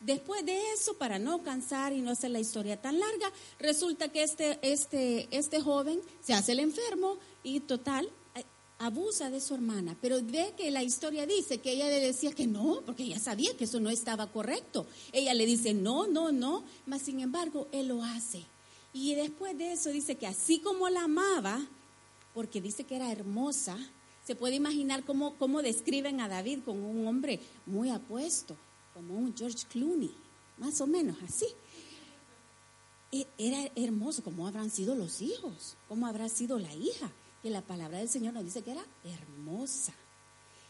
Después 0.02 0.44
de 0.46 0.60
eso, 0.74 0.96
para 0.96 1.20
no 1.20 1.44
cansar 1.44 1.94
y 1.94 2.02
no 2.02 2.10
hacer 2.10 2.32
la 2.32 2.40
historia 2.40 2.82
tan 2.82 3.00
larga, 3.00 3.32
resulta 3.60 4.10
que 4.10 4.24
este, 4.24 4.58
este, 4.64 5.28
este 5.30 5.62
joven 5.62 6.02
se 6.24 6.34
hace 6.34 6.54
el 6.54 6.60
enfermo 6.60 7.18
y 7.44 7.60
total 7.60 8.10
eh, 8.34 8.44
abusa 8.80 9.30
de 9.30 9.40
su 9.40 9.54
hermana, 9.54 9.96
pero 10.02 10.20
ve 10.24 10.54
que 10.58 10.72
la 10.72 10.82
historia 10.82 11.28
dice 11.28 11.60
que 11.60 11.74
ella 11.74 11.88
le 11.88 12.00
decía 12.00 12.32
que 12.32 12.48
no, 12.48 12.82
porque 12.84 13.04
ella 13.04 13.20
sabía 13.20 13.56
que 13.56 13.66
eso 13.66 13.80
no 13.80 13.92
estaba 13.92 14.26
correcto. 14.26 14.88
Ella 15.12 15.36
le 15.36 15.46
dice 15.46 15.76
no, 15.76 16.08
no, 16.08 16.32
no, 16.32 16.64
mas 16.88 17.04
sin 17.04 17.20
embargo 17.20 17.68
él 17.72 17.90
lo 17.90 18.04
hace. 18.04 18.44
Y 18.94 19.14
después 19.14 19.56
de 19.56 19.74
eso 19.74 19.92
dice 19.92 20.16
que 20.16 20.26
así 20.26 20.60
como 20.60 20.90
la 20.90 21.04
amaba, 21.04 21.62
porque 22.34 22.60
dice 22.60 22.86
que 22.86 22.96
era 22.96 23.12
hermosa, 23.12 23.78
se 24.26 24.36
puede 24.36 24.56
imaginar 24.56 25.04
cómo, 25.04 25.36
cómo 25.36 25.62
describen 25.62 26.22
a 26.22 26.28
David 26.28 26.60
como 26.66 26.90
un 26.90 27.08
hombre 27.08 27.40
muy 27.68 27.90
apuesto, 27.92 28.58
como 29.02 29.18
un 29.18 29.36
George 29.36 29.66
Clooney, 29.72 30.14
más 30.60 30.80
o 30.80 30.88
menos 30.88 31.18
así. 31.28 31.48
E, 33.12 33.26
era 33.38 33.72
hermoso, 33.76 34.24
cómo 34.24 34.48
habrán 34.48 34.70
sido 34.70 34.94
los 34.94 35.22
hijos, 35.22 35.76
cómo 35.88 36.06
habrá 36.06 36.30
sido 36.30 36.60
la 36.60 36.74
hija, 36.76 37.12
que 37.42 37.50
la 37.50 37.62
palabra 37.62 37.98
del 37.98 38.10
Señor 38.10 38.34
nos 38.34 38.46
dice 38.46 38.62
que 38.62 38.72
era 38.72 38.86
hermosa. 39.04 39.94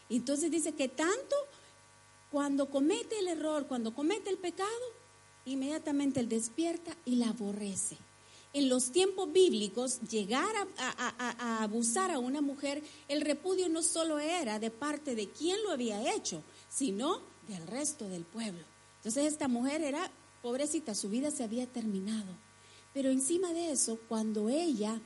Entonces 0.08 0.50
dice 0.50 0.72
que 0.72 0.88
tanto 0.88 1.36
cuando 2.30 2.70
comete 2.70 3.18
el 3.18 3.28
error, 3.28 3.66
cuando 3.66 3.94
comete 3.94 4.30
el 4.30 4.38
pecado, 4.38 4.70
inmediatamente 5.44 6.20
él 6.20 6.28
despierta 6.28 6.96
y 7.04 7.16
la 7.16 7.28
aborrece. 7.28 7.98
En 8.54 8.70
los 8.70 8.92
tiempos 8.92 9.30
bíblicos, 9.30 10.00
llegar 10.08 10.54
a, 10.78 11.62
abusar 11.62 12.10
a 12.10 12.18
una 12.18 12.40
mujer, 12.40 12.82
el 13.08 13.20
repudio 13.20 13.68
no 13.68 13.82
solo 13.82 14.18
era 14.18 14.58
de 14.58 14.70
parte 14.70 15.14
de 15.14 15.28
quien 15.28 15.62
lo 15.62 15.70
había 15.70 16.14
hecho, 16.14 16.42
sino 16.70 17.31
del 17.48 17.66
resto 17.66 18.08
del 18.08 18.24
pueblo. 18.24 18.64
Entonces 18.96 19.24
esta 19.26 19.48
mujer 19.48 19.82
era, 19.82 20.10
pobrecita, 20.42 20.94
su 20.94 21.08
vida 21.08 21.30
se 21.30 21.44
había 21.44 21.66
terminado. 21.66 22.32
Pero 22.94 23.10
encima 23.10 23.52
de 23.52 23.72
eso, 23.72 23.98
cuando 24.08 24.48
ella 24.48 25.00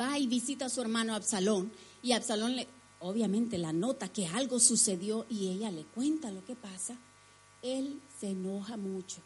va 0.00 0.18
y 0.18 0.26
visita 0.26 0.66
a 0.66 0.68
su 0.68 0.80
hermano 0.80 1.14
Absalón, 1.14 1.72
y 2.02 2.12
Absalón 2.12 2.56
le, 2.56 2.68
obviamente 3.00 3.58
la 3.58 3.72
nota 3.72 4.08
que 4.08 4.26
algo 4.26 4.60
sucedió 4.60 5.26
y 5.28 5.48
ella 5.48 5.70
le 5.70 5.84
cuenta 5.84 6.30
lo 6.30 6.44
que 6.44 6.54
pasa, 6.54 6.96
él 7.62 8.00
se 8.18 8.30
enoja 8.30 8.76
mucho. 8.76 9.22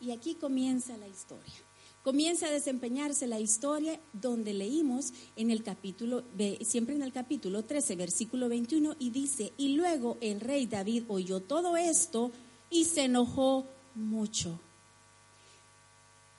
Y 0.00 0.10
aquí 0.10 0.34
comienza 0.34 0.96
la 0.96 1.06
historia. 1.06 1.54
Comienza 2.02 2.48
a 2.48 2.50
desempeñarse 2.50 3.28
la 3.28 3.38
historia 3.38 4.00
donde 4.12 4.54
leímos 4.54 5.12
en 5.36 5.52
el 5.52 5.62
capítulo, 5.62 6.24
siempre 6.62 6.96
en 6.96 7.02
el 7.02 7.12
capítulo 7.12 7.64
13, 7.64 7.94
versículo 7.94 8.48
21, 8.48 8.96
y 8.98 9.10
dice, 9.10 9.52
y 9.56 9.76
luego 9.76 10.18
el 10.20 10.40
rey 10.40 10.66
David 10.66 11.04
oyó 11.06 11.38
todo 11.40 11.76
esto 11.76 12.32
y 12.70 12.86
se 12.86 13.04
enojó 13.04 13.66
mucho. 13.94 14.58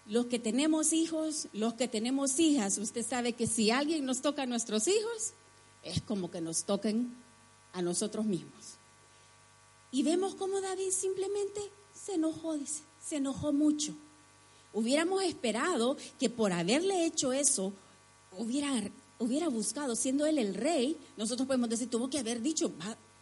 Los 0.06 0.26
que 0.26 0.38
tenemos 0.38 0.92
hijos, 0.92 1.48
los 1.54 1.76
que 1.76 1.88
tenemos 1.88 2.42
hijas, 2.42 2.78
usted 2.78 3.06
sabe 3.06 3.32
que 3.32 3.48
si 3.48 3.72
alguien 3.72 4.06
nos 4.06 4.22
toca 4.22 4.44
a 4.44 4.48
nuestros 4.48 4.90
hijos, 4.90 5.32
es 5.82 6.02
como 6.02 6.30
que 6.30 6.42
nos 6.42 6.66
toquen 6.66 7.16
a 7.72 7.82
nosotros 7.82 8.26
mismos. 8.26 8.76
Y 9.94 10.04
vemos 10.04 10.36
cómo 10.36 10.60
David 10.60 10.92
simplemente 10.92 11.62
se 11.94 12.16
enojó, 12.16 12.58
dice, 12.58 12.82
se 13.02 13.18
enojó 13.18 13.54
mucho. 13.54 13.96
Hubiéramos 14.74 15.24
esperado 15.24 15.96
que 16.20 16.30
por 16.30 16.52
haberle 16.52 17.06
hecho 17.06 17.32
eso, 17.32 17.74
hubiera, 18.38 18.72
hubiera 19.20 19.48
buscado, 19.48 19.96
siendo 19.96 20.26
él 20.26 20.40
el 20.40 20.56
rey, 20.56 20.98
nosotros 21.16 21.48
podemos 21.48 21.70
decir, 21.70 21.90
tuvo 21.90 22.10
que 22.10 22.20
haber 22.20 22.42
dicho, 22.42 22.72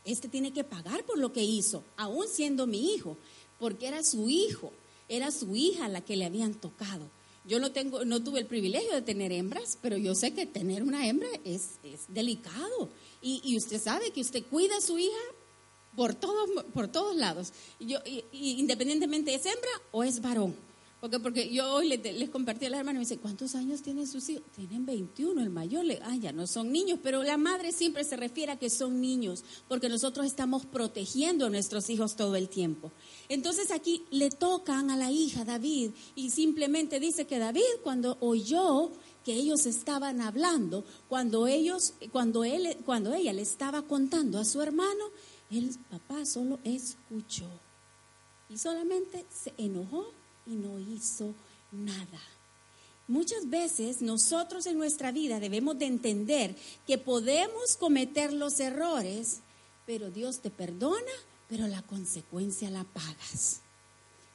este 0.06 0.30
tiene 0.30 0.52
que 0.54 0.64
pagar 0.64 1.04
por 1.04 1.18
lo 1.18 1.34
que 1.34 1.44
hizo, 1.44 1.84
aún 1.98 2.26
siendo 2.28 2.68
mi 2.68 2.94
hijo, 2.94 3.18
porque 3.60 3.88
era 3.88 4.04
su 4.04 4.30
hijo, 4.30 4.72
era 5.10 5.30
su 5.32 5.56
hija 5.56 5.88
la 5.88 6.02
que 6.02 6.16
le 6.16 6.26
habían 6.26 6.54
tocado. 6.54 7.10
Yo 7.44 7.60
no, 7.60 7.72
tengo, 7.72 8.06
no 8.06 8.24
tuve 8.24 8.40
el 8.40 8.46
privilegio 8.46 8.94
de 8.94 9.02
tener 9.02 9.32
hembras, 9.32 9.78
pero 9.82 9.98
yo 9.98 10.14
sé 10.14 10.34
que 10.34 10.46
tener 10.46 10.84
una 10.84 11.08
hembra 11.08 11.30
es, 11.44 11.72
delicado. 12.08 12.90
Y, 13.22 13.58
usted 13.58 13.82
sabe 13.82 14.12
que 14.12 14.22
usted 14.22 14.44
cuida 14.50 14.78
a 14.78 14.82
su 14.82 14.98
hija 14.98 15.20
por 15.96 16.14
todos, 16.14 16.50
por 16.74 16.88
todos 16.88 17.16
lados. 17.16 17.52
Yo, 17.80 18.00
independientemente 18.32 19.34
es 19.34 19.46
hembra 19.46 19.72
o 19.92 20.04
es 20.04 20.22
varón. 20.22 20.56
Porque, 21.02 21.20
porque 21.20 21.52
yo 21.52 21.74
hoy 21.74 21.88
les, 21.88 22.30
compartí 22.30 22.68
a 22.68 22.70
la 22.70 22.78
hermana 22.78 22.98
y 22.98 23.00
me 23.00 23.06
dice, 23.08 23.18
¿cuántos 23.18 23.56
años 23.56 23.82
tienen 23.82 24.06
sus 24.06 24.30
hijos? 24.30 24.44
Tienen 24.56 24.86
21, 24.86 25.42
el 25.42 25.50
mayor, 25.50 25.84
le, 25.84 26.00
ah, 26.04 26.16
ya 26.16 26.32
no 26.32 26.46
son 26.46 26.72
niños, 26.72 27.00
pero 27.02 27.24
la 27.24 27.38
madre 27.38 27.72
siempre 27.72 28.04
se 28.04 28.18
refiere 28.18 28.52
a 28.52 28.60
que 28.60 28.70
son 28.70 29.02
niños, 29.02 29.44
porque 29.68 29.90
nosotros 29.90 30.28
estamos 30.28 30.68
protegiendo 30.68 31.48
a 31.48 31.50
nuestros 31.50 31.90
hijos 31.90 32.16
todo 32.16 32.36
el 32.36 32.50
tiempo. 32.50 32.92
Entonces 33.30 33.72
aquí 33.72 34.04
le 34.12 34.30
tocan 34.30 34.92
a 34.92 34.96
la 34.96 35.10
hija 35.10 35.44
David 35.44 35.90
y 36.14 36.30
simplemente 36.30 37.00
dice 37.00 37.26
que 37.26 37.40
David 37.40 37.64
cuando 37.82 38.18
oyó 38.20 38.92
que 39.26 39.34
ellos 39.34 39.66
estaban 39.66 40.22
hablando, 40.22 40.86
cuando 41.10 41.48
ellos, 41.48 41.96
cuando 42.12 42.44
él, 42.44 42.78
cuando 42.86 43.12
ella 43.16 43.34
le 43.34 43.42
estaba 43.42 43.82
contando 43.82 44.38
a 44.38 44.46
su 44.46 44.62
hermano, 44.62 45.06
el 45.50 45.76
papá 45.90 46.28
solo 46.28 46.60
escuchó 46.64 47.50
y 48.52 48.58
solamente 48.60 49.26
se 49.34 49.52
enojó 49.58 50.21
y 50.46 50.52
no 50.52 50.80
hizo 50.80 51.34
nada. 51.72 52.20
Muchas 53.08 53.50
veces 53.50 54.02
nosotros 54.02 54.66
en 54.66 54.78
nuestra 54.78 55.12
vida 55.12 55.40
debemos 55.40 55.78
de 55.78 55.86
entender 55.86 56.56
que 56.88 56.98
podemos 56.98 57.76
cometer 57.76 58.32
los 58.32 58.60
errores, 58.60 59.40
pero 59.86 60.10
Dios 60.12 60.40
te 60.40 60.50
perdona, 60.50 61.12
pero 61.50 61.68
la 61.68 61.82
consecuencia 61.82 62.70
la 62.70 62.86
pagas. 62.86 63.60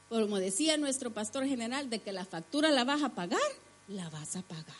Como 0.09 0.37
decía 0.37 0.77
nuestro 0.77 1.11
pastor 1.11 1.45
general, 1.47 1.89
de 1.89 1.99
que 1.99 2.11
la 2.11 2.25
factura 2.25 2.69
la 2.69 2.83
vas 2.83 3.01
a 3.01 3.09
pagar, 3.09 3.39
la 3.87 4.09
vas 4.09 4.35
a 4.35 4.41
pagar. 4.41 4.75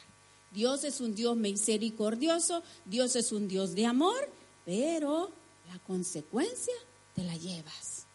Dios 0.52 0.84
es 0.84 1.02
un 1.02 1.16
Dios 1.16 1.36
misericordioso, 1.36 2.64
Dios 2.86 3.16
es 3.16 3.32
un 3.32 3.48
Dios 3.48 3.76
de 3.76 3.86
amor, 3.86 4.30
pero 4.66 5.30
la 5.68 5.80
consecuencia 5.80 6.74
te 7.16 7.24
la 7.24 7.36
llevas. 7.36 8.06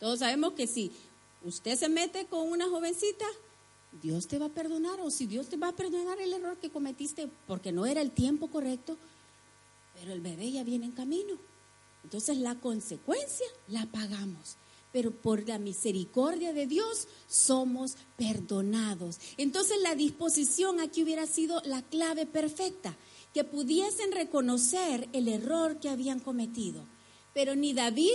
Todos 0.00 0.20
sabemos 0.20 0.52
que 0.54 0.66
si 0.66 0.92
usted 1.44 1.78
se 1.78 1.88
mete 1.88 2.26
con 2.26 2.48
una 2.48 2.68
jovencita, 2.68 3.26
Dios 4.02 4.26
te 4.26 4.38
va 4.38 4.46
a 4.46 4.50
perdonar 4.50 5.00
o 5.00 5.10
si 5.10 5.26
Dios 5.26 5.48
te 5.48 5.56
va 5.56 5.68
a 5.68 5.76
perdonar 5.76 6.20
el 6.20 6.32
error 6.32 6.56
que 6.58 6.70
cometiste 6.70 7.28
porque 7.46 7.70
no 7.70 7.86
era 7.86 8.00
el 8.00 8.10
tiempo 8.10 8.48
correcto, 8.48 8.96
pero 9.94 10.12
el 10.12 10.20
bebé 10.20 10.50
ya 10.50 10.64
viene 10.64 10.86
en 10.86 10.92
camino. 10.92 11.38
Entonces 12.02 12.38
la 12.38 12.56
consecuencia 12.56 13.46
la 13.68 13.86
pagamos, 13.86 14.56
pero 14.92 15.10
por 15.10 15.46
la 15.48 15.58
misericordia 15.58 16.52
de 16.52 16.66
Dios 16.66 17.06
somos 17.28 17.96
perdonados. 18.16 19.18
Entonces 19.36 19.80
la 19.82 19.94
disposición 19.94 20.80
aquí 20.80 21.02
hubiera 21.02 21.26
sido 21.26 21.62
la 21.64 21.82
clave 21.82 22.26
perfecta, 22.26 22.96
que 23.32 23.44
pudiesen 23.44 24.12
reconocer 24.12 25.08
el 25.12 25.28
error 25.28 25.78
que 25.80 25.88
habían 25.88 26.20
cometido. 26.20 26.84
Pero 27.32 27.56
ni 27.56 27.72
David 27.72 28.12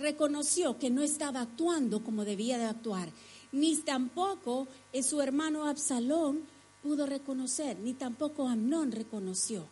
reconoció 0.00 0.78
que 0.78 0.90
no 0.90 1.02
estaba 1.02 1.40
actuando 1.40 2.02
como 2.02 2.24
debía 2.24 2.58
de 2.58 2.64
actuar, 2.64 3.10
ni 3.52 3.76
tampoco 3.76 4.68
su 5.02 5.20
hermano 5.20 5.66
Absalón 5.66 6.42
pudo 6.82 7.06
reconocer, 7.06 7.78
ni 7.78 7.94
tampoco 7.94 8.48
Amnón 8.48 8.92
reconoció. 8.92 9.66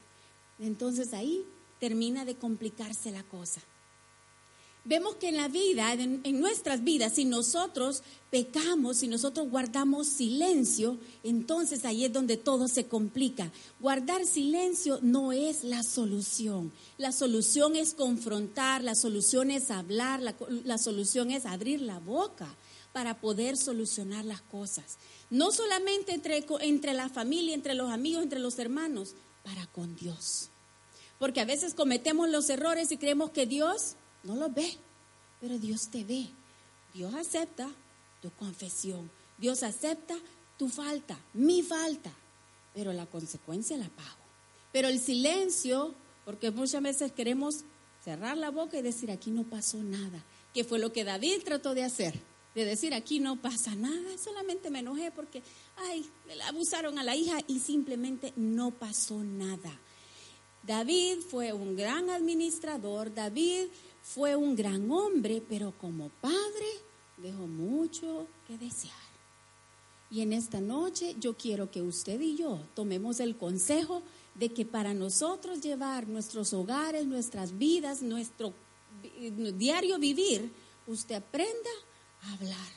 Entonces 0.58 1.12
ahí 1.12 1.44
termina 1.78 2.24
de 2.24 2.36
complicarse 2.36 3.10
la 3.10 3.22
cosa. 3.22 3.60
Vemos 4.86 5.16
que 5.16 5.30
en 5.30 5.36
la 5.36 5.48
vida, 5.48 5.92
en, 5.94 6.40
nuestras 6.40 6.84
vidas, 6.84 7.14
si 7.14 7.24
nosotros 7.24 8.04
pecamos, 8.30 8.98
si 8.98 9.08
nosotros 9.08 9.50
guardamos 9.50 10.06
silencio, 10.06 10.96
entonces 11.24 11.84
ahí 11.84 12.04
es 12.04 12.12
donde 12.12 12.36
todo 12.36 12.68
se 12.68 12.86
complica. 12.86 13.50
Guardar 13.80 14.24
silencio 14.24 15.00
no 15.02 15.32
es 15.32 15.64
la 15.64 15.82
solución. 15.82 16.70
La 16.98 17.10
solución 17.10 17.74
es 17.74 17.94
confrontar, 17.94 18.84
la 18.84 18.94
solución 18.94 19.50
es 19.50 19.72
hablar, 19.72 20.22
la, 20.22 20.36
la 20.62 20.78
solución 20.78 21.32
es 21.32 21.46
abrir 21.46 21.80
la 21.80 21.98
boca 21.98 22.54
para 22.92 23.20
poder 23.20 23.56
solucionar 23.56 24.24
las 24.24 24.40
cosas. 24.40 24.98
No 25.30 25.50
solamente 25.50 26.14
entre, 26.14 26.46
entre 26.60 26.94
la 26.94 27.08
familia, 27.08 27.56
entre 27.56 27.74
los 27.74 27.90
amigos, 27.90 28.22
entre 28.22 28.38
los 28.38 28.56
hermanos, 28.60 29.14
para 29.42 29.66
con 29.66 29.96
Dios. 29.96 30.50
Porque 31.18 31.40
a 31.40 31.44
veces 31.44 31.74
cometemos 31.74 32.28
los 32.28 32.48
errores 32.50 32.92
y 32.92 32.98
creemos 32.98 33.30
que 33.30 33.46
Dios 33.46 33.96
no 34.26 34.36
lo 34.36 34.50
ve, 34.50 34.76
pero 35.40 35.58
Dios 35.58 35.88
te 35.88 36.04
ve. 36.04 36.26
Dios 36.92 37.14
acepta 37.14 37.68
tu 38.20 38.30
confesión. 38.32 39.10
Dios 39.38 39.62
acepta 39.62 40.16
tu 40.56 40.68
falta, 40.68 41.18
mi 41.34 41.62
falta, 41.62 42.10
pero 42.74 42.92
la 42.92 43.06
consecuencia 43.06 43.76
la 43.76 43.88
pago. 43.88 44.24
Pero 44.72 44.88
el 44.88 45.00
silencio, 45.00 45.94
porque 46.24 46.50
muchas 46.50 46.82
veces 46.82 47.12
queremos 47.12 47.64
cerrar 48.02 48.36
la 48.36 48.50
boca 48.50 48.78
y 48.78 48.82
decir 48.82 49.10
aquí 49.10 49.30
no 49.30 49.44
pasó 49.44 49.78
nada, 49.82 50.22
que 50.54 50.64
fue 50.64 50.78
lo 50.78 50.92
que 50.92 51.04
David 51.04 51.42
trató 51.44 51.74
de 51.74 51.84
hacer, 51.84 52.18
de 52.54 52.64
decir 52.64 52.94
aquí 52.94 53.20
no 53.20 53.36
pasa 53.36 53.74
nada, 53.74 54.16
solamente 54.16 54.70
me 54.70 54.78
enojé 54.78 55.10
porque, 55.10 55.42
ay, 55.76 56.08
abusaron 56.46 56.98
a 56.98 57.04
la 57.04 57.14
hija 57.14 57.38
y 57.46 57.58
simplemente 57.58 58.32
no 58.36 58.70
pasó 58.70 59.22
nada. 59.22 59.78
David 60.62 61.18
fue 61.20 61.52
un 61.52 61.76
gran 61.76 62.10
administrador, 62.10 63.14
David 63.14 63.66
fue 64.14 64.36
un 64.36 64.54
gran 64.54 64.88
hombre, 64.90 65.42
pero 65.46 65.72
como 65.78 66.10
padre 66.20 66.66
dejó 67.16 67.46
mucho 67.46 68.28
que 68.46 68.56
desear. 68.56 68.94
Y 70.10 70.20
en 70.20 70.32
esta 70.32 70.60
noche 70.60 71.16
yo 71.18 71.34
quiero 71.34 71.70
que 71.72 71.82
usted 71.82 72.20
y 72.20 72.36
yo 72.36 72.60
tomemos 72.74 73.18
el 73.18 73.36
consejo 73.36 74.02
de 74.36 74.50
que 74.50 74.64
para 74.64 74.94
nosotros 74.94 75.60
llevar 75.60 76.06
nuestros 76.06 76.52
hogares, 76.52 77.04
nuestras 77.04 77.58
vidas, 77.58 78.00
nuestro 78.00 78.54
diario 79.58 79.98
vivir, 79.98 80.52
usted 80.86 81.16
aprenda 81.16 81.70
a 82.22 82.34
hablar 82.34 82.70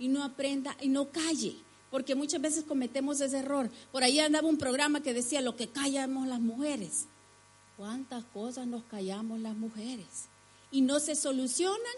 y 0.00 0.08
no 0.08 0.24
aprenda 0.24 0.76
y 0.80 0.88
no 0.88 1.10
calle, 1.10 1.56
porque 1.92 2.16
muchas 2.16 2.40
veces 2.40 2.64
cometemos 2.64 3.20
ese 3.20 3.38
error. 3.38 3.70
Por 3.92 4.02
ahí 4.02 4.18
andaba 4.18 4.48
un 4.48 4.58
programa 4.58 5.00
que 5.00 5.14
decía 5.14 5.40
lo 5.40 5.54
que 5.54 5.68
callamos 5.68 6.26
las 6.26 6.40
mujeres. 6.40 7.06
¿Cuántas 7.76 8.24
cosas 8.24 8.66
nos 8.66 8.82
callamos 8.84 9.38
las 9.40 9.56
mujeres? 9.56 10.28
Y 10.70 10.80
no 10.80 11.00
se 11.00 11.14
solucionan 11.14 11.96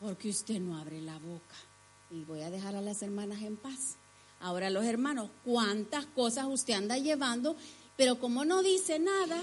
porque 0.00 0.28
usted 0.28 0.60
no 0.60 0.78
abre 0.78 1.00
la 1.00 1.18
boca. 1.18 1.54
Y 2.10 2.24
voy 2.24 2.40
a 2.42 2.50
dejar 2.50 2.74
a 2.74 2.80
las 2.80 3.02
hermanas 3.02 3.42
en 3.42 3.56
paz. 3.56 3.96
Ahora 4.40 4.70
los 4.70 4.84
hermanos, 4.84 5.30
¿cuántas 5.44 6.06
cosas 6.06 6.46
usted 6.46 6.74
anda 6.74 6.96
llevando? 6.96 7.56
Pero 7.96 8.18
como 8.18 8.44
no 8.44 8.62
dice 8.62 8.98
nada, 8.98 9.42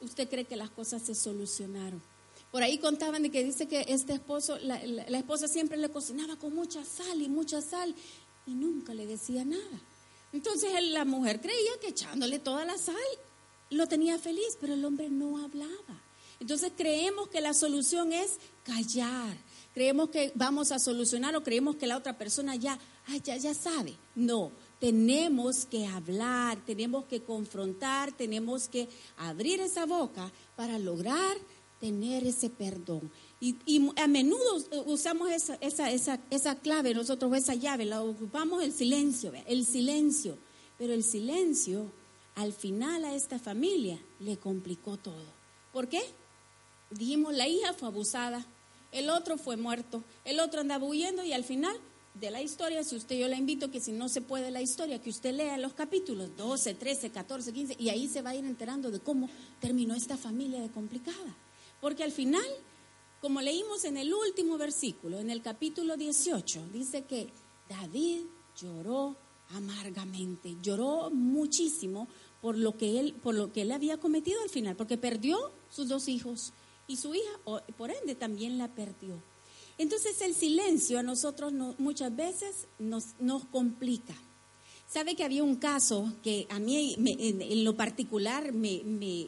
usted 0.00 0.28
cree 0.28 0.44
que 0.44 0.56
las 0.56 0.70
cosas 0.70 1.02
se 1.02 1.14
solucionaron? 1.14 2.02
Por 2.50 2.62
ahí 2.62 2.78
contaban 2.78 3.22
de 3.22 3.30
que 3.30 3.44
dice 3.44 3.68
que 3.68 3.84
este 3.88 4.14
esposo, 4.14 4.58
la, 4.60 4.76
esposa 5.18 5.48
siempre 5.48 5.76
le 5.76 5.90
cocinaba 5.90 6.36
con 6.36 6.54
mucha 6.54 6.84
sal 6.84 7.20
y 7.20 7.28
mucha 7.28 7.60
sal 7.60 7.94
y 8.46 8.52
nunca 8.52 8.94
le 8.94 9.06
decía 9.06 9.44
nada. 9.44 9.80
Entonces 10.32 10.70
la 10.90 11.04
mujer 11.04 11.40
creía 11.40 11.72
que 11.80 11.88
echándole 11.88 12.38
toda 12.38 12.64
la 12.64 12.78
sal 12.78 12.96
lo 13.70 13.86
tenía 13.88 14.18
feliz, 14.18 14.56
pero 14.60 14.74
el 14.74 14.84
hombre 14.84 15.08
no 15.10 15.38
hablaba. 15.44 16.02
Entonces 16.40 16.72
creemos 16.76 17.28
que 17.28 17.40
la 17.40 17.54
solución 17.54 18.12
es 18.12 18.36
callar. 18.64 19.36
Creemos 19.74 20.10
que 20.10 20.32
vamos 20.34 20.72
a 20.72 20.78
solucionar 20.78 21.36
o 21.36 21.42
creemos 21.42 21.76
que 21.76 21.86
la 21.86 21.96
otra 21.96 22.16
persona 22.16 22.56
ya, 22.56 22.78
ya, 23.24 23.36
ya 23.36 23.54
sabe. 23.54 23.94
No, 24.14 24.50
tenemos 24.80 25.66
que 25.66 25.86
hablar, 25.86 26.58
tenemos 26.64 27.04
que 27.04 27.22
confrontar, 27.22 28.12
tenemos 28.12 28.68
que 28.68 28.88
abrir 29.16 29.60
esa 29.60 29.86
boca 29.86 30.30
para 30.56 30.78
lograr 30.78 31.36
tener 31.80 32.26
ese 32.26 32.50
perdón. 32.50 33.10
Y, 33.38 33.56
a 33.96 34.06
menudo 34.06 34.64
usamos 34.86 35.30
esa, 35.30 35.56
esa, 35.56 35.90
esa, 35.90 36.18
esa, 36.30 36.54
clave, 36.56 36.94
nosotros 36.94 37.36
esa 37.36 37.54
llave, 37.54 37.84
la 37.84 38.02
ocupamos 38.02 38.62
el 38.62 38.72
silencio, 38.72 39.32
el 39.46 39.66
silencio. 39.66 40.38
Pero 40.78 40.92
el 40.92 41.04
silencio 41.04 41.86
al 42.34 42.52
final 42.52 43.04
a 43.04 43.14
esta 43.14 43.38
familia 43.38 43.98
le 44.20 44.36
complicó 44.36 44.96
todo. 44.96 45.36
¿Por 45.72 45.88
qué? 45.88 46.02
Dijimos, 46.98 47.34
la 47.34 47.48
hija 47.48 47.72
fue 47.72 47.88
abusada, 47.88 48.44
el 48.92 49.10
otro 49.10 49.36
fue 49.38 49.56
muerto, 49.56 50.02
el 50.24 50.40
otro 50.40 50.60
andaba 50.60 50.84
huyendo 50.84 51.24
y 51.24 51.32
al 51.32 51.44
final 51.44 51.76
de 52.14 52.30
la 52.30 52.40
historia, 52.40 52.82
si 52.82 52.96
usted 52.96 53.18
yo 53.18 53.28
la 53.28 53.36
invito 53.36 53.70
que 53.70 53.80
si 53.80 53.92
no 53.92 54.08
se 54.08 54.22
puede 54.22 54.50
la 54.50 54.62
historia, 54.62 55.02
que 55.02 55.10
usted 55.10 55.34
lea 55.34 55.58
los 55.58 55.74
capítulos 55.74 56.30
12, 56.36 56.74
13, 56.74 57.10
14, 57.10 57.52
15 57.52 57.76
y 57.78 57.90
ahí 57.90 58.08
se 58.08 58.22
va 58.22 58.30
a 58.30 58.34
ir 58.34 58.44
enterando 58.44 58.90
de 58.90 59.00
cómo 59.00 59.28
terminó 59.60 59.94
esta 59.94 60.16
familia 60.16 60.60
de 60.60 60.70
complicada. 60.70 61.36
Porque 61.80 62.04
al 62.04 62.12
final, 62.12 62.46
como 63.20 63.42
leímos 63.42 63.84
en 63.84 63.98
el 63.98 64.14
último 64.14 64.56
versículo, 64.56 65.18
en 65.18 65.30
el 65.30 65.42
capítulo 65.42 65.96
18, 65.96 66.68
dice 66.72 67.04
que 67.04 67.28
David 67.68 68.22
lloró 68.58 69.16
amargamente, 69.50 70.56
lloró 70.62 71.10
muchísimo 71.10 72.08
por 72.40 72.56
lo 72.56 72.76
que 72.76 72.98
él, 72.98 73.14
por 73.22 73.34
lo 73.34 73.52
que 73.52 73.62
él 73.62 73.72
había 73.72 73.98
cometido 73.98 74.40
al 74.42 74.48
final, 74.48 74.74
porque 74.74 74.96
perdió 74.96 75.52
sus 75.70 75.88
dos 75.88 76.08
hijos 76.08 76.52
y 76.86 76.96
su 76.96 77.14
hija, 77.14 77.30
por 77.76 77.90
ende, 77.90 78.14
también 78.14 78.58
la 78.58 78.68
perdió. 78.74 79.20
Entonces 79.78 80.20
el 80.22 80.34
silencio 80.34 80.98
a 80.98 81.02
nosotros 81.02 81.52
muchas 81.78 82.14
veces 82.14 82.66
nos, 82.78 83.14
nos 83.18 83.44
complica. 83.46 84.14
Sabe 84.88 85.16
que 85.16 85.24
había 85.24 85.42
un 85.42 85.56
caso 85.56 86.12
que 86.22 86.46
a 86.48 86.60
mí 86.60 86.94
en, 86.96 87.64
lo 87.64 87.76
particular 87.76 88.52
me, 88.52 88.82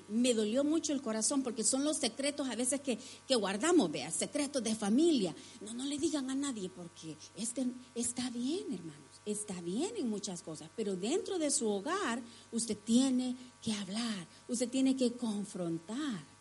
me, 0.09 0.33
dolió 0.33 0.63
mucho 0.63 0.93
el 0.93 1.03
corazón 1.03 1.43
porque 1.43 1.65
son 1.65 1.83
los 1.83 1.97
secretos 1.97 2.49
a 2.49 2.55
veces 2.55 2.81
que, 2.81 2.97
que, 3.27 3.35
guardamos, 3.35 3.91
vea, 3.91 4.11
secretos 4.13 4.63
de 4.63 4.77
familia. 4.77 5.35
No, 5.61 5.75
no 5.75 5.85
le 5.85 5.99
digan 5.99 6.31
a 6.31 6.37
nadie 6.37 6.71
porque 6.71 7.17
este 7.35 7.67
está 7.97 8.31
bien, 8.31 8.73
hermanos, 8.73 9.21
está 9.27 9.61
bien 9.61 9.91
en 9.97 10.09
muchas 10.09 10.43
cosas, 10.43 10.71
pero 10.77 10.95
dentro 10.95 11.41
de 11.41 11.51
su 11.51 11.69
hogar 11.69 12.23
usted 12.53 12.79
tiene 12.79 13.37
que 13.61 13.73
hablar, 13.73 14.29
usted 14.47 14.69
tiene 14.69 14.97
que 14.97 15.15
confrontar 15.15 16.38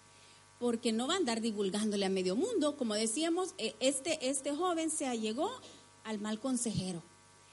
porque 0.60 0.92
no 0.92 1.08
va 1.08 1.16
a 1.16 1.18
andar 1.18 1.42
divulgándole 1.42 2.06
a 2.06 2.10
medio 2.10 2.36
mundo. 2.36 2.78
Como 2.78 2.94
decíamos, 2.94 3.54
eh, 3.58 3.76
este, 3.80 4.30
este 4.30 4.56
joven 4.56 4.90
se 4.90 5.06
allegó 5.06 5.50
al 6.04 6.20
mal 6.20 6.40
consejero. 6.40 7.04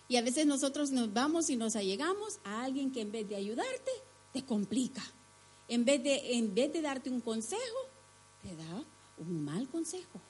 Y 0.09 0.17
a 0.17 0.23
veces 0.23 0.47
nosotros 0.47 0.91
nos 0.91 1.13
vamos 1.13 1.51
y 1.51 1.57
nos 1.57 1.77
allegamos 1.77 2.39
a 2.45 2.65
alguien 2.65 2.93
que 2.93 3.01
en 3.01 3.13
vez 3.13 3.29
de 3.29 3.37
ayudarte, 3.37 3.91
te 4.33 4.45
complica. 4.45 5.03
En 5.69 5.85
vez 5.85 6.03
de, 6.03 6.35
en 6.35 6.55
vez 6.55 6.73
de 6.73 6.83
darte 6.83 7.11
un 7.11 7.21
consejo, 7.21 7.63
te 8.43 8.55
da 8.55 8.85
un 9.19 9.45
mal 9.45 9.69
consejo. 9.69 10.21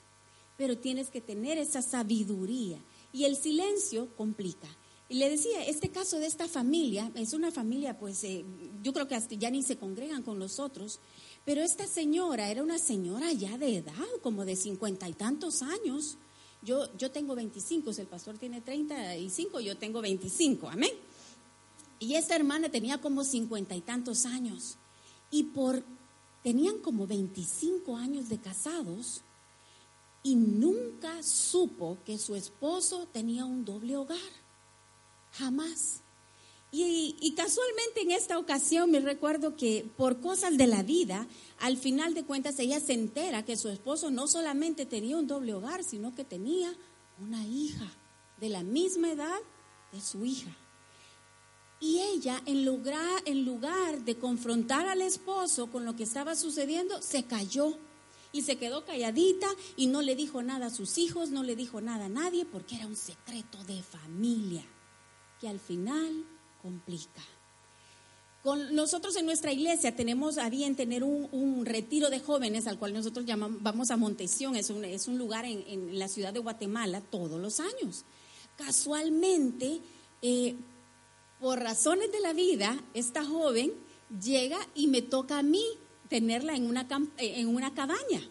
Pero 0.57 0.77
tienes 0.77 1.09
que 1.09 1.21
tener 1.21 1.57
esa 1.57 1.81
sabiduría. 1.81 2.77
Y 3.11 3.25
el 3.25 3.35
silencio 3.35 4.07
complica. 4.15 4.67
Y 5.07 5.15
le 5.15 5.29
decía, 5.29 5.63
este 5.65 5.89
caso 5.89 6.17
de 6.17 6.25
esta 6.25 6.47
familia, 6.47 7.11
es 7.15 7.33
una 7.33 7.51
familia, 7.51 7.99
pues 7.99 8.23
eh, 8.23 8.43
yo 8.81 8.91
creo 8.91 9.07
que 9.07 9.13
hasta 9.13 9.35
ya 9.35 9.51
ni 9.51 9.61
se 9.61 9.77
congregan 9.77 10.23
con 10.23 10.39
nosotros, 10.39 10.99
pero 11.45 11.61
esta 11.61 11.87
señora 11.87 12.49
era 12.49 12.63
una 12.63 12.79
señora 12.79 13.31
ya 13.31 13.57
de 13.57 13.77
edad, 13.77 13.93
como 14.23 14.43
de 14.45 14.55
cincuenta 14.55 15.07
y 15.07 15.13
tantos 15.13 15.61
años, 15.61 16.17
yo, 16.65 16.91
yo 16.97 17.11
tengo 17.11 17.35
25, 17.35 17.93
si 17.93 18.01
el 18.01 18.07
pastor 18.07 18.39
tiene 18.39 18.59
35, 18.59 19.59
yo 19.59 19.77
tengo 19.77 20.01
25, 20.01 20.67
amén. 20.67 20.91
Y 21.99 22.15
esta 22.15 22.35
hermana 22.35 22.69
tenía 22.69 22.99
como 22.99 23.23
cincuenta 23.23 23.75
y 23.75 23.81
tantos 23.81 24.25
años. 24.25 24.77
Y 25.29 25.43
por, 25.43 25.83
tenían 26.41 26.79
como 26.79 27.05
25 27.05 27.95
años 27.95 28.29
de 28.29 28.39
casados 28.39 29.21
y 30.23 30.35
nunca 30.35 31.21
supo 31.21 31.99
que 32.03 32.17
su 32.17 32.35
esposo 32.35 33.07
tenía 33.13 33.45
un 33.45 33.63
doble 33.63 33.95
hogar. 33.95 34.17
Jamás. 35.33 36.01
Y, 36.77 37.33
casualmente 37.37 38.01
en 38.01 38.11
esta 38.11 38.37
ocasión 38.37 38.91
me 38.91 38.99
recuerdo 38.99 39.55
que 39.55 39.85
por 39.95 40.19
cosas 40.19 40.57
de 40.57 40.67
la 40.67 40.83
vida, 40.83 41.25
al 41.59 41.77
final 41.77 42.13
de 42.13 42.25
cuentas 42.25 42.59
ella 42.59 42.81
se 42.81 42.91
entera 42.91 43.45
que 43.45 43.55
su 43.55 43.69
esposo 43.69 44.11
no 44.11 44.27
solamente 44.27 44.85
tenía 44.85 45.15
un 45.15 45.25
doble 45.25 45.53
hogar, 45.53 45.85
sino 45.85 46.13
que 46.13 46.25
tenía 46.25 46.75
una 47.21 47.45
hija 47.45 47.89
de 48.41 48.49
la 48.49 48.63
misma 48.63 49.11
edad 49.11 49.39
de 49.93 50.01
su 50.01 50.25
hija. 50.25 50.53
Y 51.79 51.99
ella, 51.99 52.41
en 52.45 52.65
lugar, 52.65 53.21
en 53.23 53.45
lugar 53.45 54.03
de 54.03 54.17
confrontar 54.17 54.89
al 54.89 55.01
esposo 55.01 55.67
con 55.67 55.85
lo 55.85 55.95
que 55.95 56.03
estaba 56.03 56.35
sucediendo, 56.35 57.01
se 57.01 57.23
cayó 57.23 57.77
y 58.33 58.41
se 58.41 58.57
quedó 58.57 58.83
calladita 58.83 59.47
y 59.77 59.87
no 59.87 60.01
le 60.01 60.17
dijo 60.17 60.43
nada 60.43 60.65
a 60.65 60.71
sus 60.71 60.97
hijos, 60.97 61.29
no 61.29 61.41
le 61.41 61.55
dijo 61.55 61.79
nada 61.79 62.05
a 62.05 62.09
nadie, 62.09 62.43
porque 62.43 62.75
era 62.75 62.87
un 62.87 62.97
secreto 62.97 63.63
de 63.63 63.81
familia 63.81 64.65
que 65.39 65.47
al 65.47 65.59
final 65.59 66.25
complica. 66.65 67.21
Con 68.41 68.73
nosotros 68.73 69.15
en 69.17 69.27
nuestra 69.27 69.53
iglesia 69.53 69.95
tenemos 69.95 70.39
a 70.39 70.49
bien 70.49 70.75
tener 70.75 71.03
un, 71.03 71.63
retiro 71.63 72.09
de 72.09 72.19
jóvenes 72.19 72.65
al 72.65 72.79
cual 72.79 72.91
nosotros 72.91 73.23
llamamos, 73.23 73.61
vamos 73.61 73.91
a 73.91 73.97
Montesión, 73.97 74.55
es 74.55 74.71
un, 74.71 74.83
un 74.83 75.17
lugar 75.19 75.45
en, 75.45 75.99
la 75.99 76.07
ciudad 76.07 76.33
de 76.33 76.39
Guatemala 76.39 77.01
todos 77.01 77.39
los 77.39 77.59
años. 77.59 78.03
Casualmente, 78.57 79.79
eh, 80.23 80.55
por 81.39 81.59
razones 81.59 82.11
de 82.11 82.19
la 82.19 82.33
vida, 82.33 82.75
esta 82.95 83.23
joven 83.23 83.71
llega 84.23 84.57
y 84.73 84.87
me 84.87 85.03
toca 85.03 85.37
a 85.37 85.43
mí 85.43 85.65
tenerla 86.09 86.55
en 86.55 86.65
una, 86.67 86.87
en 87.17 87.47
una 87.47 87.75
cabaña. 87.75 88.27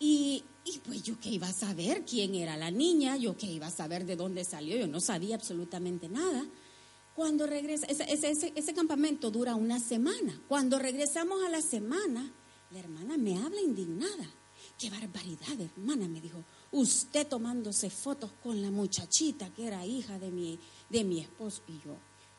Y, 0.00 0.42
y 0.64 0.78
pues 0.78 1.04
yo 1.04 1.20
que 1.20 1.28
iba 1.28 1.46
a 1.46 1.52
saber 1.52 2.04
quién 2.04 2.34
era 2.34 2.56
la 2.56 2.72
niña, 2.72 3.16
yo 3.16 3.36
que 3.36 3.46
iba 3.46 3.68
a 3.68 3.70
saber 3.70 4.06
de 4.06 4.16
dónde 4.16 4.44
salió, 4.44 4.76
yo 4.76 4.88
no 4.88 5.00
sabía 5.00 5.36
absolutamente 5.36 6.08
nada. 6.08 6.44
Cuando 7.14 7.46
regresa, 7.46 7.86
ese, 7.86 8.74
campamento 8.74 9.30
dura 9.30 9.54
una 9.54 9.78
semana. 9.78 10.40
Cuando 10.48 10.80
regresamos 10.80 11.44
a 11.44 11.48
la 11.48 11.62
semana, 11.62 12.32
la 12.72 12.78
hermana 12.78 13.16
me 13.16 13.38
habla 13.38 13.60
indignada. 13.60 14.28
Qué 14.76 14.90
barbaridad, 14.90 15.60
hermana, 15.60 16.08
me 16.08 16.20
dijo. 16.20 16.42
Usted 16.72 17.28
tomándose 17.28 17.88
fotos 17.88 18.32
con 18.42 18.60
la 18.60 18.72
muchachita 18.72 19.48
que 19.54 19.68
era 19.68 19.86
hija 19.86 20.18
de 20.18 20.32
mi, 20.32 20.58
de 20.90 21.04
mi 21.04 21.20
esposo. 21.20 21.62
Y 21.68 21.78
yo, 21.84 21.96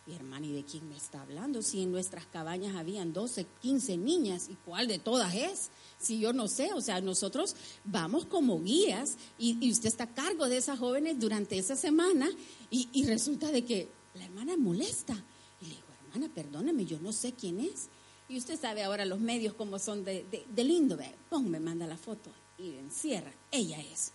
mi 0.08 0.14
hermana, 0.14 0.46
¿y 0.46 0.52
de 0.52 0.66
quién 0.66 0.90
me 0.90 0.98
está 0.98 1.22
hablando? 1.22 1.62
Si 1.62 1.82
en 1.82 1.94
nuestras 1.94 2.26
cabañas 2.26 2.76
habían 2.76 3.14
12, 3.14 3.46
15 3.62 3.96
niñas, 3.96 4.50
¿y 4.50 4.56
cuál 4.56 4.90
de 4.90 5.00
todas 5.00 5.34
es? 5.36 5.70
Si 5.98 6.20
yo 6.20 6.34
no 6.34 6.50
sé, 6.50 6.74
o 6.74 6.82
sea, 6.82 7.00
nosotros 7.00 7.56
vamos 7.86 8.26
como 8.26 8.62
guías 8.62 9.16
y, 9.40 9.72
usted 9.72 9.88
está 9.88 10.04
a 10.04 10.14
cargo 10.14 10.50
de 10.50 10.58
esas 10.58 10.80
jóvenes 10.80 11.18
durante 11.18 11.58
esa 11.58 11.78
semana 11.78 12.30
y, 12.70 12.90
y 12.92 13.06
resulta 13.06 13.54
de 13.54 13.64
que 13.64 13.88
la 14.16 14.26
hermana 14.26 14.58
molesta. 14.58 15.14
Y 15.62 15.66
le 15.66 15.76
digo, 15.76 15.88
hermana, 16.08 16.34
perdóneme, 16.34 16.86
yo 16.86 17.00
no 17.00 17.12
sé 17.12 17.34
quién 17.34 17.60
es. 17.60 17.90
Y 18.28 18.38
usted 18.38 18.60
sabe 18.60 18.84
ahora 18.84 19.06
los 19.06 19.20
medios 19.20 19.54
como 19.54 19.78
son 19.78 20.04
de, 20.04 20.26
de, 20.50 20.64
lindo, 20.64 20.98
ve, 20.98 21.14
pon, 21.30 21.50
me 21.50 21.60
manda 21.60 21.86
la 21.86 21.98
foto 21.98 22.32
y 22.58 22.76
encierra, 22.76 23.32
ella 23.52 23.80
es. 23.80 24.12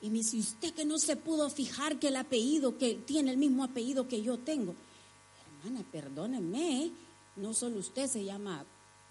Y 0.00 0.08
me 0.08 0.18
dice, 0.18 0.38
usted 0.38 0.72
que 0.72 0.84
no 0.84 0.98
se 0.98 1.16
pudo 1.16 1.50
fijar 1.50 1.98
que 1.98 2.08
el 2.08 2.16
apellido, 2.16 2.78
que 2.78 2.94
tiene 2.94 3.30
el 3.30 3.36
mismo 3.36 3.62
apellido 3.62 4.08
que 4.08 4.22
yo 4.22 4.38
tengo. 4.38 4.74
Hermana, 5.64 5.84
perdóneme, 5.92 6.90
no 7.36 7.52
solo 7.52 7.78
usted 7.78 8.08
se 8.08 8.24
llama 8.24 8.64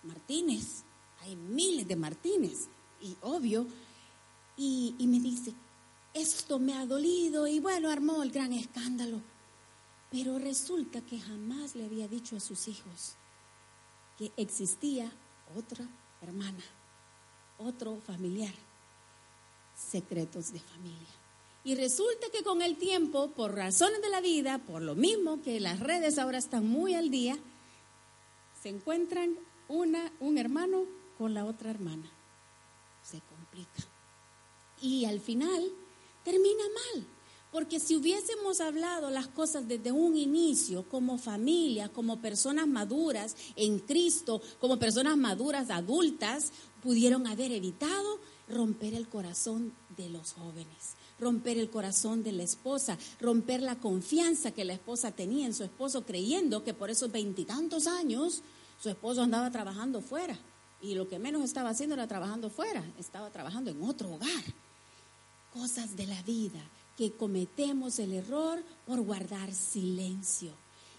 Martínez, 0.04 0.84
hay 1.22 1.36
miles 1.36 1.88
de 1.88 1.96
Martínez, 1.96 2.68
y 3.00 3.16
obvio. 3.22 3.68
Y, 4.58 4.96
y 4.98 5.08
me 5.08 5.20
dice, 5.20 5.54
esto 6.14 6.60
me 6.60 6.74
ha 6.74 6.86
dolido, 6.86 7.48
y 7.48 7.60
bueno, 7.60 7.90
armó 7.90 8.24
el 8.24 8.32
gran 8.32 8.54
escándalo. 8.54 9.22
Pero 10.12 10.38
resulta 10.38 11.02
que 11.02 11.20
jamás 11.20 11.76
le 11.76 11.86
había 11.86 12.08
dicho 12.08 12.36
a 12.36 12.42
sus 12.42 12.68
hijos 12.68 13.16
que 14.18 14.32
existía 14.36 15.10
otra 15.58 15.88
hermana, 16.22 16.64
otro 17.58 18.00
familiar. 18.02 18.54
Secretos 19.76 20.52
de 20.52 20.60
familia. 20.60 21.08
Y 21.64 21.76
resulta 21.76 22.28
que 22.30 22.44
con 22.44 22.62
el 22.62 22.78
tiempo, 22.78 23.32
por 23.32 23.56
razones 23.56 24.02
de 24.02 24.10
la 24.10 24.20
vida, 24.20 24.60
por 24.60 24.82
lo 24.82 24.96
mismo 24.96 25.42
que 25.42 25.60
las 25.60 25.80
redes 25.80 26.18
ahora 26.18 26.38
están 26.38 26.68
muy 26.68 26.94
al 26.94 27.10
día, 27.10 27.38
se 28.62 28.70
encuentran 28.70 29.38
una, 29.68 30.12
un 30.20 30.38
hermano 30.38 30.86
con 31.18 31.34
la 31.34 31.46
otra 31.46 31.72
hermana. 31.72 32.12
Se 33.04 33.22
complica. 33.22 33.88
Y 34.82 35.06
al 35.06 35.20
final 35.20 35.72
termina 36.24 36.64
mal. 36.94 37.06
Porque 37.52 37.82
si 37.82 37.98
hubiésemos 37.98 38.62
hablado 38.62 39.10
las 39.10 39.28
cosas 39.28 39.68
desde 39.68 39.92
un 39.92 40.16
inicio, 40.16 40.88
como 40.88 41.18
familia, 41.18 41.90
como 41.90 42.22
personas 42.22 42.66
maduras 42.66 43.36
en 43.58 43.80
Cristo, 43.80 44.42
como 44.62 44.80
personas 44.80 45.18
maduras 45.18 45.70
adultas, 45.70 46.52
pudieron 46.82 47.28
haber 47.28 47.52
evitado 47.52 48.20
romper 48.48 48.94
el 48.94 49.10
corazón 49.10 49.74
de 49.98 50.10
los 50.10 50.32
jóvenes, 50.32 50.96
romper 51.20 51.58
el 51.58 51.70
corazón 51.70 52.24
de 52.24 52.32
la 52.32 52.44
esposa, 52.44 52.98
romper 53.20 53.62
la 53.62 53.76
confianza 53.76 54.52
que 54.52 54.64
la 54.64 54.74
esposa 54.74 55.12
tenía 55.12 55.46
en 55.46 55.54
su 55.54 55.66
esposo, 55.66 56.06
creyendo 56.06 56.64
que 56.64 56.74
por 56.74 56.90
esos 56.90 57.12
veintitantos 57.12 57.86
años 57.86 58.44
su 58.82 58.90
esposo 58.90 59.24
andaba 59.24 59.52
trabajando 59.52 60.00
fuera. 60.00 60.40
Y 60.82 60.96
lo 60.96 61.08
que 61.10 61.20
menos 61.20 61.44
estaba 61.44 61.70
haciendo 61.70 61.96
era 61.96 62.08
trabajando 62.08 62.50
fuera, 62.50 62.84
estaba 62.98 63.30
trabajando 63.30 63.72
en 63.72 63.84
otro 63.84 64.10
hogar. 64.10 64.44
Cosas 65.54 65.98
de 65.98 66.08
la 66.08 66.22
vida 66.24 66.62
que 66.98 67.12
cometemos 67.12 68.00
el 68.00 68.14
error 68.14 68.64
por 68.86 69.02
guardar 69.02 69.54
silencio. 69.54 70.54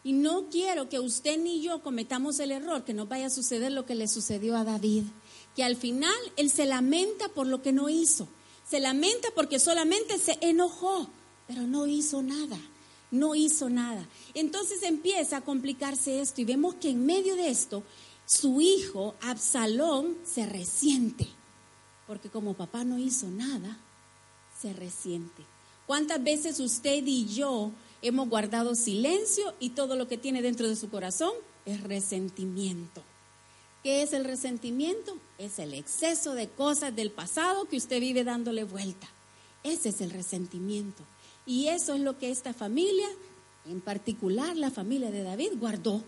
Y 0.04 0.12
no 0.14 0.48
quiero 0.50 0.88
que 0.88 0.98
usted 0.98 1.38
ni 1.38 1.62
yo 1.62 1.80
cometamos 1.82 2.40
el 2.40 2.50
error, 2.50 2.84
que 2.84 2.94
nos 2.94 3.08
vaya 3.08 3.26
a 3.26 3.30
suceder 3.30 3.70
lo 3.70 3.86
que 3.86 3.94
le 3.94 4.08
sucedió 4.08 4.56
a 4.56 4.64
David, 4.64 5.04
que 5.54 5.62
al 5.62 5.76
final 5.76 6.14
él 6.36 6.50
se 6.50 6.66
lamenta 6.66 7.28
por 7.28 7.46
lo 7.46 7.62
que 7.62 7.72
no 7.72 7.88
hizo, 7.88 8.26
se 8.68 8.80
lamenta 8.80 9.28
porque 9.34 9.60
solamente 9.60 10.18
se 10.18 10.38
enojó, 10.40 11.08
pero 11.46 11.62
no 11.62 11.86
hizo 11.86 12.22
nada, 12.22 12.58
no 13.12 13.34
hizo 13.36 13.68
nada. 13.70 14.08
Entonces 14.34 14.82
empieza 14.82 15.36
a 15.36 15.44
complicarse 15.44 16.20
esto 16.20 16.40
y 16.40 16.46
vemos 16.46 16.74
que 16.76 16.90
en 16.90 17.06
medio 17.06 17.36
de 17.36 17.50
esto 17.50 17.84
su 18.24 18.60
hijo 18.60 19.14
Absalón 19.20 20.16
se 20.24 20.46
resiente, 20.46 21.28
porque 22.08 22.28
como 22.28 22.54
papá 22.54 22.82
no 22.82 22.98
hizo 22.98 23.28
nada, 23.28 23.78
se 24.60 24.72
resiente. 24.72 25.51
¿Cuántas 25.86 26.22
veces 26.22 26.60
usted 26.60 27.02
y 27.06 27.26
yo 27.26 27.72
hemos 28.02 28.28
guardado 28.28 28.74
silencio 28.74 29.54
y 29.58 29.70
todo 29.70 29.96
lo 29.96 30.08
que 30.08 30.18
tiene 30.18 30.42
dentro 30.42 30.68
de 30.68 30.76
su 30.76 30.90
corazón 30.90 31.32
es 31.66 31.82
resentimiento? 31.82 33.02
¿Qué 33.82 34.02
es 34.02 34.12
el 34.12 34.24
resentimiento? 34.24 35.16
Es 35.38 35.58
el 35.58 35.74
exceso 35.74 36.34
de 36.34 36.48
cosas 36.48 36.94
del 36.94 37.10
pasado 37.10 37.64
que 37.64 37.76
usted 37.76 38.00
vive 38.00 38.22
dándole 38.22 38.62
vuelta. 38.62 39.08
Ese 39.64 39.88
es 39.88 40.00
el 40.00 40.10
resentimiento. 40.10 41.02
Y 41.46 41.66
eso 41.66 41.94
es 41.94 42.00
lo 42.00 42.16
que 42.16 42.30
esta 42.30 42.54
familia, 42.54 43.08
en 43.66 43.80
particular 43.80 44.56
la 44.56 44.70
familia 44.70 45.10
de 45.10 45.24
David, 45.24 45.52
guardó. 45.58 46.02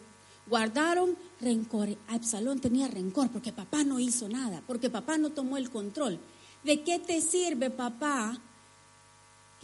Guardaron 0.46 1.16
rencor. 1.40 1.88
Absalón 2.06 2.60
tenía 2.60 2.86
rencor 2.86 3.30
porque 3.30 3.52
papá 3.52 3.82
no 3.82 3.98
hizo 3.98 4.28
nada, 4.28 4.62
porque 4.68 4.88
papá 4.88 5.18
no 5.18 5.30
tomó 5.30 5.56
el 5.56 5.70
control. 5.70 6.20
¿De 6.62 6.82
qué 6.82 7.00
te 7.00 7.20
sirve, 7.20 7.70
papá, 7.70 8.40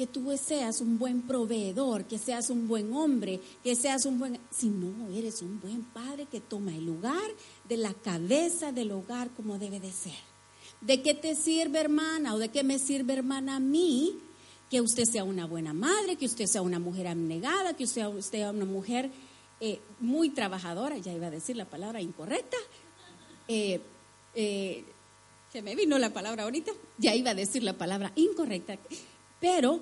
que 0.00 0.06
tú 0.06 0.34
seas 0.38 0.80
un 0.80 0.98
buen 0.98 1.20
proveedor, 1.20 2.06
que 2.06 2.16
seas 2.16 2.48
un 2.48 2.66
buen 2.66 2.90
hombre, 2.94 3.38
que 3.62 3.76
seas 3.76 4.06
un 4.06 4.18
buen... 4.18 4.40
Si 4.50 4.70
no, 4.70 5.10
eres 5.10 5.42
un 5.42 5.60
buen 5.60 5.82
padre 5.82 6.24
que 6.24 6.40
toma 6.40 6.74
el 6.74 6.86
lugar 6.86 7.30
de 7.68 7.76
la 7.76 7.92
cabeza 7.92 8.72
del 8.72 8.92
hogar 8.92 9.28
como 9.36 9.58
debe 9.58 9.78
de 9.78 9.92
ser. 9.92 10.14
¿De 10.80 11.02
qué 11.02 11.12
te 11.12 11.34
sirve, 11.34 11.80
hermana? 11.80 12.32
¿O 12.32 12.38
de 12.38 12.48
qué 12.48 12.62
me 12.62 12.78
sirve, 12.78 13.12
hermana, 13.12 13.56
a 13.56 13.60
mí? 13.60 14.16
Que 14.70 14.80
usted 14.80 15.04
sea 15.04 15.22
una 15.22 15.44
buena 15.44 15.74
madre, 15.74 16.16
que 16.16 16.24
usted 16.24 16.46
sea 16.46 16.62
una 16.62 16.78
mujer 16.78 17.06
abnegada, 17.06 17.76
que 17.76 17.84
usted 17.84 18.08
sea 18.22 18.50
una 18.52 18.64
mujer 18.64 19.10
eh, 19.60 19.80
muy 19.98 20.30
trabajadora, 20.30 20.96
ya 20.96 21.12
iba 21.12 21.26
a 21.26 21.30
decir 21.30 21.56
la 21.56 21.66
palabra 21.66 22.00
incorrecta. 22.00 22.56
Eh, 23.48 23.82
eh, 24.34 24.82
se 25.52 25.60
me 25.60 25.74
vino 25.74 25.98
la 25.98 26.08
palabra 26.08 26.44
ahorita, 26.44 26.72
ya 26.96 27.14
iba 27.14 27.32
a 27.32 27.34
decir 27.34 27.62
la 27.62 27.74
palabra 27.74 28.12
incorrecta. 28.16 28.78
Pero, 29.40 29.80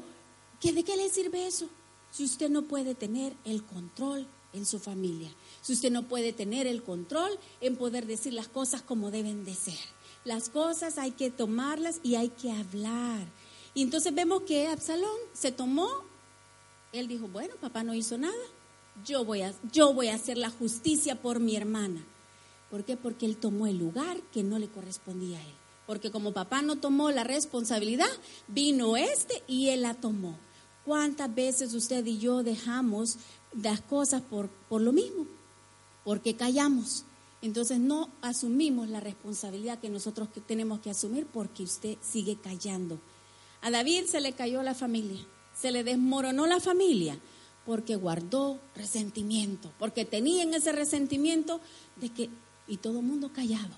¿qué, 0.60 0.72
¿de 0.72 0.84
qué 0.84 0.96
le 0.96 1.08
sirve 1.08 1.46
eso? 1.46 1.68
Si 2.10 2.24
usted 2.24 2.48
no 2.48 2.62
puede 2.62 2.94
tener 2.94 3.34
el 3.44 3.64
control 3.64 4.26
en 4.52 4.64
su 4.64 4.78
familia, 4.78 5.30
si 5.62 5.72
usted 5.72 5.90
no 5.90 6.08
puede 6.08 6.32
tener 6.32 6.66
el 6.66 6.82
control 6.82 7.38
en 7.60 7.76
poder 7.76 8.06
decir 8.06 8.32
las 8.32 8.48
cosas 8.48 8.82
como 8.82 9.10
deben 9.10 9.44
de 9.44 9.54
ser. 9.54 9.78
Las 10.24 10.48
cosas 10.48 10.98
hay 10.98 11.12
que 11.12 11.30
tomarlas 11.30 12.00
y 12.02 12.16
hay 12.16 12.28
que 12.30 12.50
hablar. 12.50 13.26
Y 13.74 13.82
entonces 13.82 14.14
vemos 14.14 14.42
que 14.42 14.66
Absalón 14.66 15.18
se 15.32 15.52
tomó, 15.52 15.88
él 16.92 17.08
dijo, 17.08 17.28
bueno, 17.28 17.54
papá 17.60 17.82
no 17.82 17.94
hizo 17.94 18.18
nada, 18.18 18.34
yo 19.04 19.24
voy 19.24 19.42
a, 19.42 19.54
yo 19.72 19.92
voy 19.94 20.08
a 20.08 20.14
hacer 20.14 20.38
la 20.38 20.50
justicia 20.50 21.20
por 21.20 21.40
mi 21.40 21.56
hermana. 21.56 22.04
¿Por 22.70 22.84
qué? 22.84 22.96
Porque 22.96 23.26
él 23.26 23.36
tomó 23.36 23.66
el 23.66 23.78
lugar 23.78 24.20
que 24.32 24.42
no 24.42 24.58
le 24.58 24.68
correspondía 24.68 25.38
a 25.38 25.42
él 25.42 25.58
porque 25.88 26.10
como 26.10 26.34
papá 26.34 26.60
no 26.60 26.76
tomó 26.76 27.10
la 27.10 27.24
responsabilidad, 27.24 28.10
vino 28.46 28.98
este 28.98 29.42
y 29.46 29.70
él 29.70 29.80
la 29.80 29.94
tomó. 29.94 30.38
¿Cuántas 30.88 31.34
veces 31.34 31.74
usted 31.74 32.06
y 32.06 32.16
yo 32.16 32.42
dejamos 32.42 33.18
las 33.62 33.82
cosas 33.82 34.22
por, 34.22 34.48
por 34.70 34.80
lo 34.80 34.90
mismo? 34.90 35.26
Porque 36.02 36.34
callamos. 36.34 37.04
Entonces 37.42 37.78
no 37.78 38.08
asumimos 38.22 38.88
la 38.88 38.98
responsabilidad 38.98 39.80
que 39.80 39.90
nosotros 39.90 40.30
tenemos 40.46 40.80
que 40.80 40.88
asumir 40.88 41.26
porque 41.26 41.62
usted 41.62 41.98
sigue 42.00 42.36
callando. 42.36 42.98
A 43.60 43.70
David 43.70 44.06
se 44.06 44.22
le 44.22 44.32
cayó 44.32 44.62
la 44.62 44.74
familia, 44.74 45.20
se 45.54 45.72
le 45.72 45.84
desmoronó 45.84 46.46
la 46.46 46.58
familia 46.58 47.18
porque 47.66 47.96
guardó 47.96 48.58
resentimiento, 48.74 49.70
porque 49.78 50.06
tenía 50.06 50.42
en 50.42 50.54
ese 50.54 50.72
resentimiento 50.72 51.60
de 51.96 52.08
que, 52.08 52.30
y 52.66 52.78
todo 52.78 53.00
el 53.00 53.04
mundo 53.04 53.30
callado. 53.30 53.76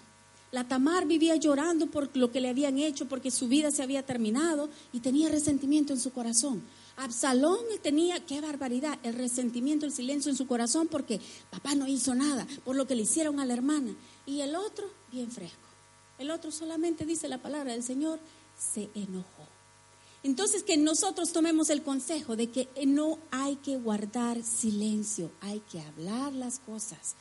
La 0.52 0.68
Tamar 0.68 1.08
vivía 1.08 1.34
llorando 1.34 1.88
por 1.88 2.16
lo 2.16 2.30
que 2.30 2.40
le 2.40 2.50
habían 2.50 2.78
hecho, 2.78 3.08
porque 3.08 3.32
su 3.32 3.48
vida 3.48 3.72
se 3.72 3.82
había 3.82 4.06
terminado 4.06 4.68
y 4.92 5.00
tenía 5.00 5.28
resentimiento 5.28 5.92
en 5.92 5.98
su 5.98 6.12
corazón. 6.12 6.62
Absalón 7.02 7.58
tenía, 7.82 8.24
qué 8.26 8.40
barbaridad, 8.40 8.98
el 9.02 9.14
resentimiento, 9.14 9.86
el 9.86 9.92
silencio 9.92 10.30
en 10.30 10.36
su 10.36 10.46
corazón 10.46 10.88
porque 10.88 11.20
papá 11.50 11.74
no 11.74 11.86
hizo 11.86 12.14
nada 12.14 12.46
por 12.64 12.76
lo 12.76 12.86
que 12.86 12.94
le 12.94 13.02
hicieron 13.02 13.40
a 13.40 13.44
la 13.44 13.54
hermana. 13.54 13.94
Y 14.26 14.40
el 14.42 14.54
otro, 14.54 14.90
bien 15.10 15.30
fresco. 15.30 15.56
El 16.18 16.30
otro 16.30 16.50
solamente 16.50 17.06
dice 17.06 17.28
la 17.28 17.38
palabra 17.38 17.72
del 17.72 17.82
Señor, 17.82 18.20
se 18.58 18.90
enojó. 18.94 19.46
Entonces 20.22 20.62
que 20.62 20.76
nosotros 20.76 21.32
tomemos 21.32 21.70
el 21.70 21.82
consejo 21.82 22.36
de 22.36 22.50
que 22.50 22.68
no 22.86 23.18
hay 23.30 23.56
que 23.56 23.78
guardar 23.78 24.42
silencio, 24.42 25.30
hay 25.40 25.60
que 25.60 25.80
hablar 25.80 26.34
las 26.34 26.58
cosas 26.58 27.14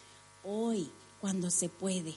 hoy 0.43 0.91
cuando 1.21 1.49
se 1.49 1.69
puede 1.69 2.15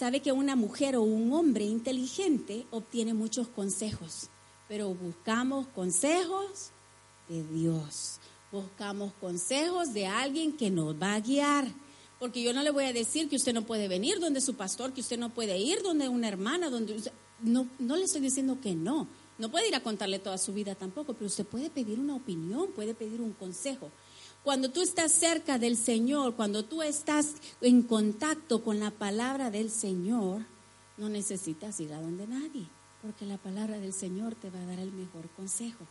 sabe 0.00 0.20
que 0.20 0.32
una 0.32 0.56
mujer 0.56 0.96
o 0.96 1.02
un 1.02 1.30
hombre 1.34 1.64
inteligente 1.64 2.66
obtiene 2.70 3.12
muchos 3.12 3.48
consejos, 3.48 4.30
pero 4.70 4.94
buscamos 4.94 5.66
consejos 5.74 6.70
de 7.28 7.42
Dios, 7.42 8.20
buscamos 8.52 9.12
consejos 9.14 9.92
de 9.92 10.06
alguien 10.06 10.56
que 10.56 10.70
nos 10.70 10.94
va 10.94 11.14
a 11.14 11.20
guiar. 11.20 11.66
Porque 12.20 12.40
yo 12.40 12.52
no 12.52 12.62
le 12.62 12.70
voy 12.70 12.84
a 12.84 12.92
decir 12.92 13.28
que 13.28 13.34
usted 13.34 13.52
no 13.52 13.66
puede 13.66 13.88
venir 13.88 14.20
donde 14.20 14.40
su 14.40 14.54
pastor, 14.54 14.92
que 14.92 15.00
usted 15.00 15.18
no 15.18 15.30
puede 15.30 15.58
ir 15.58 15.82
donde 15.82 16.08
una 16.08 16.28
hermana, 16.28 16.70
donde 16.70 17.02
no, 17.40 17.66
no 17.80 17.96
le 17.96 18.04
estoy 18.04 18.20
diciendo 18.20 18.60
que 18.62 18.76
no. 18.76 19.08
No 19.38 19.50
puede 19.50 19.66
ir 19.66 19.74
a 19.74 19.82
contarle 19.82 20.20
toda 20.20 20.38
su 20.38 20.52
vida 20.52 20.76
tampoco, 20.76 21.14
pero 21.14 21.26
usted 21.26 21.46
puede 21.46 21.68
pedir 21.68 21.98
una 21.98 22.14
opinión, 22.14 22.70
puede 22.70 22.94
pedir 22.94 23.20
un 23.20 23.32
consejo. 23.32 23.90
Cuando 24.44 24.70
tú 24.70 24.82
estás 24.82 25.10
cerca 25.10 25.58
del 25.58 25.76
Señor, 25.76 26.36
cuando 26.36 26.64
tú 26.64 26.82
estás 26.82 27.34
en 27.60 27.82
contacto 27.82 28.62
con 28.62 28.78
la 28.78 28.92
palabra 28.92 29.50
del 29.50 29.68
Señor, 29.68 30.42
no 30.96 31.08
necesitas 31.08 31.80
ir 31.80 31.92
a 31.92 32.00
donde 32.00 32.28
nadie, 32.28 32.68
porque 33.02 33.26
la 33.26 33.38
palabra 33.38 33.78
del 33.78 33.92
Señor 33.92 34.34
te 34.34 34.50
va 34.50 34.60
a 34.60 34.66
dar 34.66 34.78
el 34.78 34.92
mejor 34.92 35.28
consejo. 35.36 35.86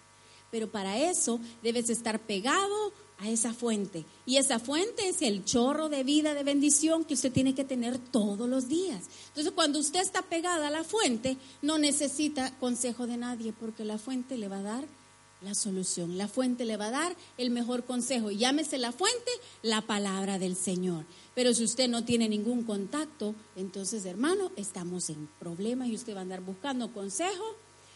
Pero 0.52 0.70
para 0.70 0.98
eso 0.98 1.40
debes 1.62 1.90
estar 1.90 2.20
pegado 2.20 2.92
a 3.20 3.30
esa 3.30 3.54
fuente. 3.54 4.06
Y 4.26 4.38
esa 4.38 4.60
fuente 4.60 5.10
es 5.10 5.22
el 5.22 5.44
chorro 5.44 5.90
de 5.90 6.04
vida, 6.04 6.34
de 6.34 6.44
bendición 6.44 7.04
que 7.04 7.14
usted 7.14 7.32
tiene 7.32 7.54
que 7.54 7.66
tener 7.66 8.00
todos 8.00 8.48
los 8.50 8.68
días. 8.68 9.04
Entonces, 9.28 9.54
cuando 9.54 9.80
usted 9.80 10.00
está 10.00 10.22
pegada 10.22 10.68
a 10.68 10.72
la 10.72 10.84
fuente, 10.84 11.38
no 11.62 11.78
necesita 11.78 12.58
consejo 12.60 13.08
de 13.08 13.18
nadie, 13.18 13.54
porque 13.54 13.84
la 13.86 13.98
fuente 13.98 14.38
le 14.38 14.48
va 14.48 14.60
a 14.60 14.64
dar 14.64 14.99
la 15.42 15.56
solución. 15.56 16.18
La 16.18 16.28
fuente 16.28 16.66
le 16.66 16.78
va 16.78 16.88
a 16.88 16.92
dar 16.92 17.16
el 17.38 17.50
mejor 17.50 17.86
consejo. 17.86 18.32
Llámese 18.32 18.78
la 18.78 18.92
fuente, 18.92 19.32
la 19.62 19.82
palabra 19.82 20.40
del 20.40 20.56
Señor. 20.56 21.06
Pero 21.36 21.54
si 21.54 21.64
usted 21.64 21.88
no 21.88 22.04
tiene 22.04 22.28
ningún 22.28 22.64
contacto, 22.64 23.36
entonces, 23.56 24.06
hermano, 24.06 24.52
estamos 24.56 25.10
en 25.10 25.30
problema 25.40 25.88
y 25.88 25.96
usted 25.96 26.14
va 26.14 26.20
a 26.20 26.24
andar 26.24 26.42
buscando 26.42 26.92
consejo. 26.94 27.56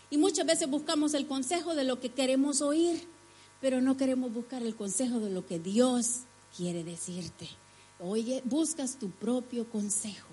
Y 0.09 0.17
muchas 0.17 0.45
veces 0.45 0.69
buscamos 0.69 1.13
el 1.13 1.27
consejo 1.27 1.75
de 1.75 1.83
lo 1.83 1.99
que 1.99 2.09
queremos 2.11 2.61
oír, 2.61 3.07
pero 3.59 3.81
no 3.81 3.97
queremos 3.97 4.33
buscar 4.33 4.61
el 4.61 4.75
consejo 4.75 5.19
de 5.19 5.31
lo 5.31 5.45
que 5.45 5.59
Dios 5.59 6.21
quiere 6.55 6.83
decirte. 6.83 7.49
Oye, 7.99 8.41
buscas 8.45 8.99
tu 8.99 9.09
propio 9.09 9.69
consejo. 9.69 10.29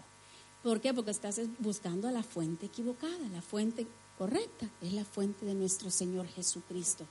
¿Por 0.63 0.81
qué? 0.81 0.93
Porque 0.93 1.11
estás 1.11 1.41
buscando 1.59 2.09
a 2.09 2.13
la 2.13 2.23
fuente 2.23 2.67
equivocada, 2.67 3.29
la 3.33 3.41
fuente 3.41 3.87
correcta, 4.21 4.69
es 4.83 4.93
la 4.93 5.07
fuente 5.07 5.47
de 5.47 5.55
nuestro 5.55 5.91
Señor 5.91 6.29
Jesucristo. 6.29 7.07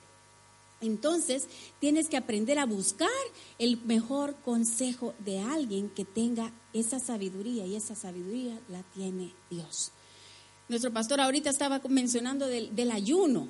Entonces, 0.80 1.48
tienes 1.80 2.08
que 2.08 2.17
aprender 2.17 2.60
a 2.60 2.67
buscar 2.67 3.10
el 3.58 3.82
mejor 3.82 4.36
consejo 4.45 5.15
de 5.26 5.39
alguien 5.39 5.89
que 5.89 6.06
tenga 6.06 6.54
esa 6.72 7.00
sabiduría 7.00 7.65
y 7.65 7.76
esa 7.76 7.95
sabiduría 7.95 8.62
la 8.69 8.84
tiene 8.93 9.34
Dios. 9.50 9.91
Nuestro 10.67 10.93
pastor 10.93 11.19
ahorita 11.19 11.50
estaba 11.50 11.82
mencionando 11.89 12.45
del, 12.45 12.91
ayuno 12.91 13.48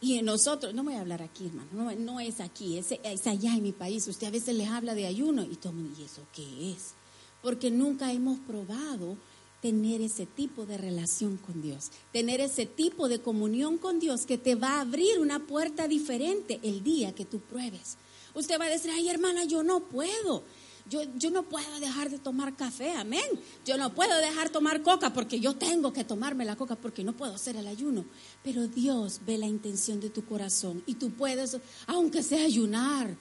y 0.00 0.22
nosotros, 0.22 0.72
no 0.72 0.82
voy 0.82 0.94
a 0.94 1.02
hablar 1.02 1.20
aquí, 1.20 1.48
hermano, 1.48 1.94
no, 1.98 2.20
es 2.20 2.40
aquí, 2.40 2.78
es, 2.78 3.26
allá 3.26 3.52
en 3.54 3.62
mi 3.62 3.72
país. 3.72 4.08
Usted 4.08 4.28
a 4.28 4.30
veces 4.30 4.54
les 4.54 4.70
habla 4.70 4.94
de 4.94 5.06
ayuno 5.06 5.42
y 5.42 5.56
todo 5.56 5.74
¿y 5.98 6.04
eso 6.04 6.22
qué 6.34 6.72
es? 6.72 6.94
Porque 7.42 7.70
nunca 7.70 8.10
hemos 8.10 8.38
probado 8.38 9.18
tener 9.64 10.02
ese 10.02 10.26
tipo 10.26 10.66
de 10.66 10.76
relación 10.76 11.38
con 11.38 11.62
Dios, 11.62 11.90
tener 12.12 12.42
ese 12.42 12.66
tipo 12.66 13.08
de 13.08 13.20
comunión 13.20 13.78
con 13.78 13.98
Dios 13.98 14.26
que 14.26 14.36
te 14.36 14.56
va 14.56 14.72
a 14.72 14.80
abrir 14.82 15.18
una 15.20 15.46
puerta 15.46 15.88
diferente 15.88 16.60
el 16.62 16.84
día 16.84 17.14
que 17.14 17.24
tú 17.24 17.40
pruebes. 17.40 17.96
Usted 18.34 18.60
va 18.60 18.66
a 18.66 18.68
decir, 18.68 18.90
ay 18.90 19.08
hermana, 19.08 19.44
yo 19.44 19.62
no 19.62 19.80
puedo. 19.80 20.42
Yo, 20.90 21.00
yo, 21.16 21.30
no 21.30 21.44
puedo 21.44 21.80
dejar 21.80 22.10
de 22.10 22.18
tomar 22.18 22.54
café, 22.56 22.90
amén. 22.90 23.24
Yo 23.64 23.78
no 23.78 23.94
puedo 23.94 24.14
dejar 24.18 24.48
de 24.48 24.52
tomar 24.52 24.82
coca 24.82 25.14
porque 25.14 25.40
yo 25.40 25.56
tengo 25.56 25.94
que 25.94 26.04
tomarme 26.04 26.44
la 26.44 26.56
coca 26.56 26.76
porque 26.76 27.02
no 27.02 27.14
puedo 27.14 27.34
hacer 27.34 27.56
el 27.56 27.66
ayuno. 27.66 28.04
Pero 28.42 28.68
Dios 28.68 29.22
ve 29.24 29.38
la 29.38 29.46
intención 29.46 29.98
de 29.98 30.10
tu 30.10 30.26
corazón 30.26 30.82
y 30.84 30.96
tú 30.96 31.10
puedes, 31.10 31.56
aunque 31.86 32.22
sea 32.22 32.44
ayunar, 32.44 33.16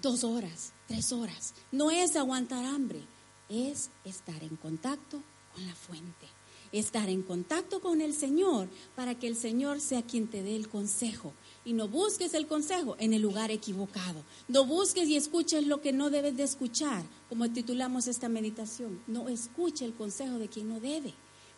dos 0.00 0.24
horas, 0.24 0.72
tres 0.86 1.12
horas. 1.12 1.52
No 1.70 1.90
es 1.90 2.16
aguantar 2.16 2.64
hambre, 2.64 3.02
es 3.50 3.90
estar 4.06 4.42
en 4.42 4.56
contacto 4.56 5.22
la 5.60 5.74
fuente. 5.74 6.26
Estar 6.70 7.08
en 7.08 7.22
contacto 7.22 7.80
con 7.80 8.02
el 8.02 8.14
Señor 8.14 8.68
para 8.94 9.18
que 9.18 9.26
el 9.26 9.36
Señor 9.36 9.80
sea 9.80 10.02
quien 10.02 10.28
te 10.28 10.42
dé 10.42 10.54
el 10.54 10.68
consejo. 10.68 11.32
Y 11.64 11.72
no 11.72 11.88
busques 11.88 12.34
el 12.34 12.46
consejo 12.46 12.96
en 12.98 13.14
el 13.14 13.22
lugar 13.22 13.50
equivocado. 13.50 14.22
No 14.48 14.66
busques 14.66 15.08
y 15.08 15.16
escuches 15.16 15.66
lo 15.66 15.80
que 15.80 15.92
no 15.92 16.10
debes 16.10 16.36
de 16.36 16.42
escuchar, 16.42 17.04
como 17.28 17.50
titulamos 17.50 18.06
esta 18.06 18.28
meditación. 18.28 19.02
No 19.06 19.28
escuche 19.28 19.84
el 19.84 19.94
consejo 19.94 20.38
de 20.38 20.48
quien 20.48 20.68
no 20.68 20.80
debe. 20.80 21.14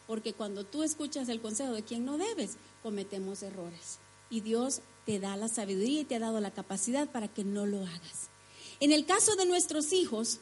Porque 0.06 0.32
cuando 0.32 0.64
tú 0.64 0.82
escuchas 0.82 1.28
el 1.28 1.40
consejo 1.40 1.72
de 1.72 1.82
quien 1.82 2.04
no 2.04 2.18
debes, 2.18 2.56
cometemos 2.82 3.42
errores. 3.42 3.98
Y 4.28 4.40
Dios 4.40 4.80
te 5.06 5.18
da 5.18 5.36
la 5.36 5.48
sabiduría 5.48 6.00
y 6.00 6.04
te 6.04 6.16
ha 6.16 6.20
dado 6.20 6.40
la 6.40 6.52
capacidad 6.52 7.10
para 7.10 7.28
que 7.28 7.44
no 7.44 7.66
lo 7.66 7.78
hagas. 7.80 8.30
En 8.80 8.92
el 8.92 9.04
caso 9.06 9.36
de 9.36 9.46
nuestros 9.46 9.92
hijos, 9.92 10.40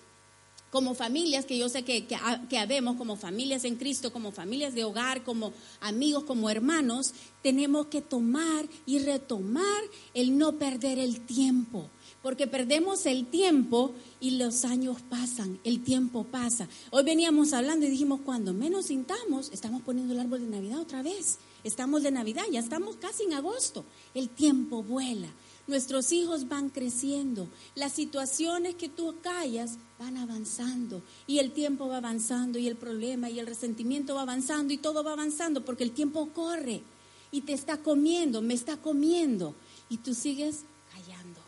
como 0.71 0.95
familias, 0.95 1.47
que 1.47 1.57
yo 1.57 1.69
sé 1.69 1.83
que, 1.83 2.07
que, 2.07 2.59
habemos, 2.59 2.97
como 2.97 3.17
familias 3.17 3.65
en 3.65 3.77
Cristo, 3.77 4.13
como 4.13 4.33
familias 4.33 4.75
de 4.75 4.85
hogar, 4.85 5.25
como 5.25 5.53
amigos, 5.81 6.25
como 6.25 6.51
hermanos, 6.51 7.15
tenemos 7.43 7.87
que 7.87 8.03
tomar 8.03 8.69
y 8.85 8.99
retomar 8.99 9.83
el 10.15 10.37
no 10.37 10.59
perder 10.59 10.99
el 10.99 11.21
tiempo. 11.21 11.89
Porque 12.23 12.47
perdemos 12.47 13.07
el 13.07 13.27
tiempo 13.27 13.95
y 14.21 14.33
los 14.33 14.65
años 14.65 14.99
pasan, 15.09 15.59
el 15.65 15.83
tiempo 15.83 16.25
pasa. 16.25 16.69
Hoy 16.91 17.05
veníamos 17.05 17.53
hablando 17.53 17.87
y 17.87 17.91
dijimos, 17.91 18.21
cuando 18.25 18.53
menos 18.53 18.87
sintamos, 18.87 19.51
estamos 19.53 19.83
poniendo 19.83 20.13
el 20.13 20.21
árbol 20.21 20.41
de 20.41 20.49
Navidad 20.49 20.81
otra 20.81 21.03
vez. 21.03 21.39
Estamos 21.65 22.03
de 22.03 22.11
Navidad, 22.11 22.45
ya 22.51 22.61
estamos 22.61 22.97
casi 22.97 23.25
en 23.25 23.35
agosto. 23.35 23.85
El 24.15 24.29
tiempo 24.29 24.83
vuela. 24.83 25.29
Nuestros 25.69 26.13
hijos 26.13 26.49
van 26.49 26.71
creciendo. 26.71 27.47
Las 27.75 27.93
situaciones 27.93 28.75
que 28.75 28.89
tú 28.89 29.15
callas 29.23 29.77
van 29.99 30.17
avanzando. 30.17 31.03
Y 31.27 31.39
el 31.39 31.53
tiempo 31.53 31.89
va 31.89 31.99
avanzando. 31.99 32.59
Y 32.59 32.67
el 32.67 32.77
problema 32.77 33.29
y 33.29 33.39
el 33.39 33.47
resentimiento 33.47 34.15
va 34.15 34.23
avanzando. 34.23 34.73
Y 34.73 34.79
todo 34.79 35.05
va 35.05 35.13
avanzando 35.13 35.65
porque 35.65 35.85
el 35.85 35.93
tiempo 35.93 36.31
corre. 36.31 36.83
Y 37.31 37.43
te 37.43 37.53
está 37.53 37.77
comiendo, 37.77 38.41
me 38.41 38.55
está 38.55 38.79
comiendo. 38.79 39.55
Y 39.91 39.99
tú 39.99 40.15
sigues 40.15 40.63
callando. 40.91 41.41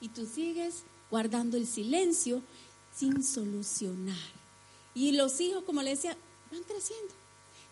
Y 0.00 0.08
tú 0.08 0.26
sigues 0.26 0.82
guardando 1.08 1.56
el 1.56 1.66
silencio 1.66 2.42
sin 2.94 3.22
solucionar. 3.22 4.16
Y 4.92 5.12
los 5.12 5.40
hijos, 5.40 5.62
como 5.62 5.82
le 5.82 5.90
decía, 5.90 6.16
van 6.50 6.64
creciendo. 6.64 7.14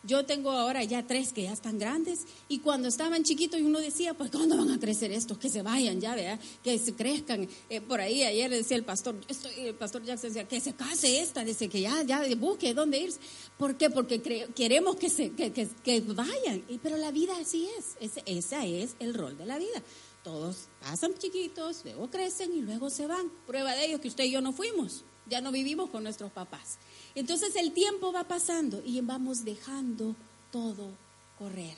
Yo 0.02 0.24
tengo 0.24 0.52
ahora 0.52 0.84
ya 0.84 1.04
tres 1.04 1.32
que 1.32 1.42
ya 1.42 1.52
están 1.52 1.78
grandes 1.78 2.26
y 2.48 2.60
cuando 2.60 2.86
estaban 2.86 3.24
chiquitos 3.24 3.60
uno 3.60 3.80
decía, 3.80 4.14
pues 4.14 4.30
¿cuándo 4.30 4.56
van 4.56 4.70
a 4.70 4.78
crecer 4.78 5.10
estos? 5.10 5.36
Que 5.38 5.48
se 5.48 5.62
vayan 5.62 6.00
ya, 6.00 6.14
¿verdad? 6.14 6.38
Que 6.62 6.78
se 6.78 6.94
crezcan. 6.94 7.48
Eh, 7.68 7.80
por 7.80 8.00
ahí 8.00 8.22
ayer 8.22 8.48
decía 8.50 8.76
el 8.76 8.84
pastor, 8.84 9.16
estoy, 9.26 9.52
el 9.58 9.74
pastor 9.74 10.04
Jackson 10.04 10.30
decía, 10.30 10.46
que 10.46 10.60
se 10.60 10.74
case 10.74 11.20
esta, 11.20 11.44
dice 11.44 11.68
que 11.68 11.80
ya, 11.80 12.02
ya 12.04 12.22
busque 12.36 12.72
dónde 12.72 13.00
irse. 13.00 13.18
¿Por 13.58 13.76
qué? 13.76 13.90
Porque 13.90 14.20
queremos 14.54 14.94
que, 14.94 15.10
se, 15.10 15.30
que, 15.32 15.50
que, 15.52 16.00
vayan. 16.00 16.62
Y, 16.68 16.78
pero 16.78 16.96
la 16.98 17.10
vida 17.10 17.36
así 17.40 17.68
es, 17.76 17.96
ese, 18.00 18.22
ese 18.26 18.82
es 18.82 18.94
el 19.00 19.12
rol 19.12 19.36
de 19.36 19.46
la 19.46 19.58
vida. 19.58 19.82
Todos 20.22 20.68
pasan 20.80 21.14
chiquitos, 21.14 21.82
luego 21.84 22.10
crecen 22.10 22.52
y 22.52 22.60
luego 22.60 22.90
se 22.90 23.06
van. 23.06 23.30
Prueba 23.46 23.74
de 23.74 23.86
ello 23.86 24.00
que 24.00 24.08
usted 24.08 24.24
y 24.24 24.30
yo 24.30 24.40
no 24.40 24.52
fuimos, 24.52 25.04
ya 25.28 25.40
no 25.40 25.50
vivimos 25.50 25.90
con 25.90 26.04
nuestros 26.04 26.30
papás. 26.30 26.78
Entonces 27.16 27.56
el 27.56 27.72
tiempo 27.72 28.12
va 28.12 28.24
pasando 28.24 28.82
y 28.84 29.00
vamos 29.00 29.42
dejando 29.44 30.14
todo 30.52 30.90
correr. 31.38 31.74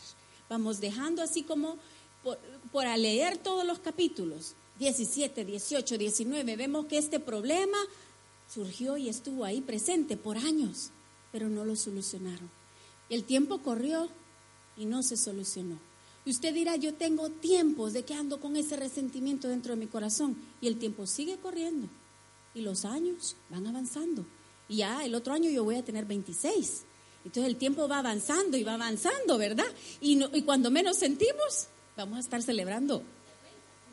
Vamos 0.50 0.80
dejando 0.80 1.22
así 1.22 1.44
como 1.44 1.78
por, 2.72 2.84
leer 2.98 3.38
todos 3.38 3.64
los 3.64 3.78
capítulos, 3.78 4.54
17, 4.80 5.44
18, 5.44 5.96
19, 5.96 6.56
vemos 6.56 6.86
que 6.86 6.98
este 6.98 7.20
problema 7.20 7.78
surgió 8.52 8.96
y 8.96 9.08
estuvo 9.08 9.44
ahí 9.44 9.60
presente 9.60 10.16
por 10.16 10.36
años, 10.36 10.90
pero 11.30 11.48
no 11.48 11.64
lo 11.64 11.76
solucionaron. 11.76 12.50
El 13.08 13.22
tiempo 13.22 13.58
corrió 13.58 14.08
y 14.76 14.86
no 14.86 15.04
se 15.04 15.16
solucionó. 15.16 15.78
Y 16.24 16.30
usted 16.30 16.52
dirá, 16.52 16.74
yo 16.74 16.94
tengo 16.94 17.30
tiempos 17.30 17.92
de 17.92 18.04
que 18.04 18.14
ando 18.14 18.40
con 18.40 18.56
ese 18.56 18.76
resentimiento 18.76 19.46
dentro 19.46 19.74
de 19.74 19.80
mi 19.80 19.86
corazón 19.86 20.36
y 20.60 20.66
el 20.66 20.78
tiempo 20.78 21.06
sigue 21.06 21.36
corriendo 21.36 21.88
y 22.54 22.62
los 22.62 22.84
años 22.84 23.36
van 23.50 23.68
avanzando 23.68 24.26
y 24.68 24.76
ya 24.76 25.04
el 25.04 25.14
otro 25.14 25.32
año 25.32 25.50
yo 25.50 25.64
voy 25.64 25.76
a 25.76 25.84
tener 25.84 26.04
26. 26.04 26.82
Entonces 27.24 27.50
el 27.50 27.56
tiempo 27.56 27.88
va 27.88 27.98
avanzando 27.98 28.56
y 28.56 28.62
va 28.62 28.74
avanzando, 28.74 29.38
¿verdad? 29.38 29.66
Y, 30.00 30.22
y 30.36 30.42
cuando 30.42 30.70
menos 30.70 30.98
sentimos, 30.98 31.68
vamos 31.96 32.18
a 32.18 32.20
estar 32.20 32.42
celebrando 32.42 33.02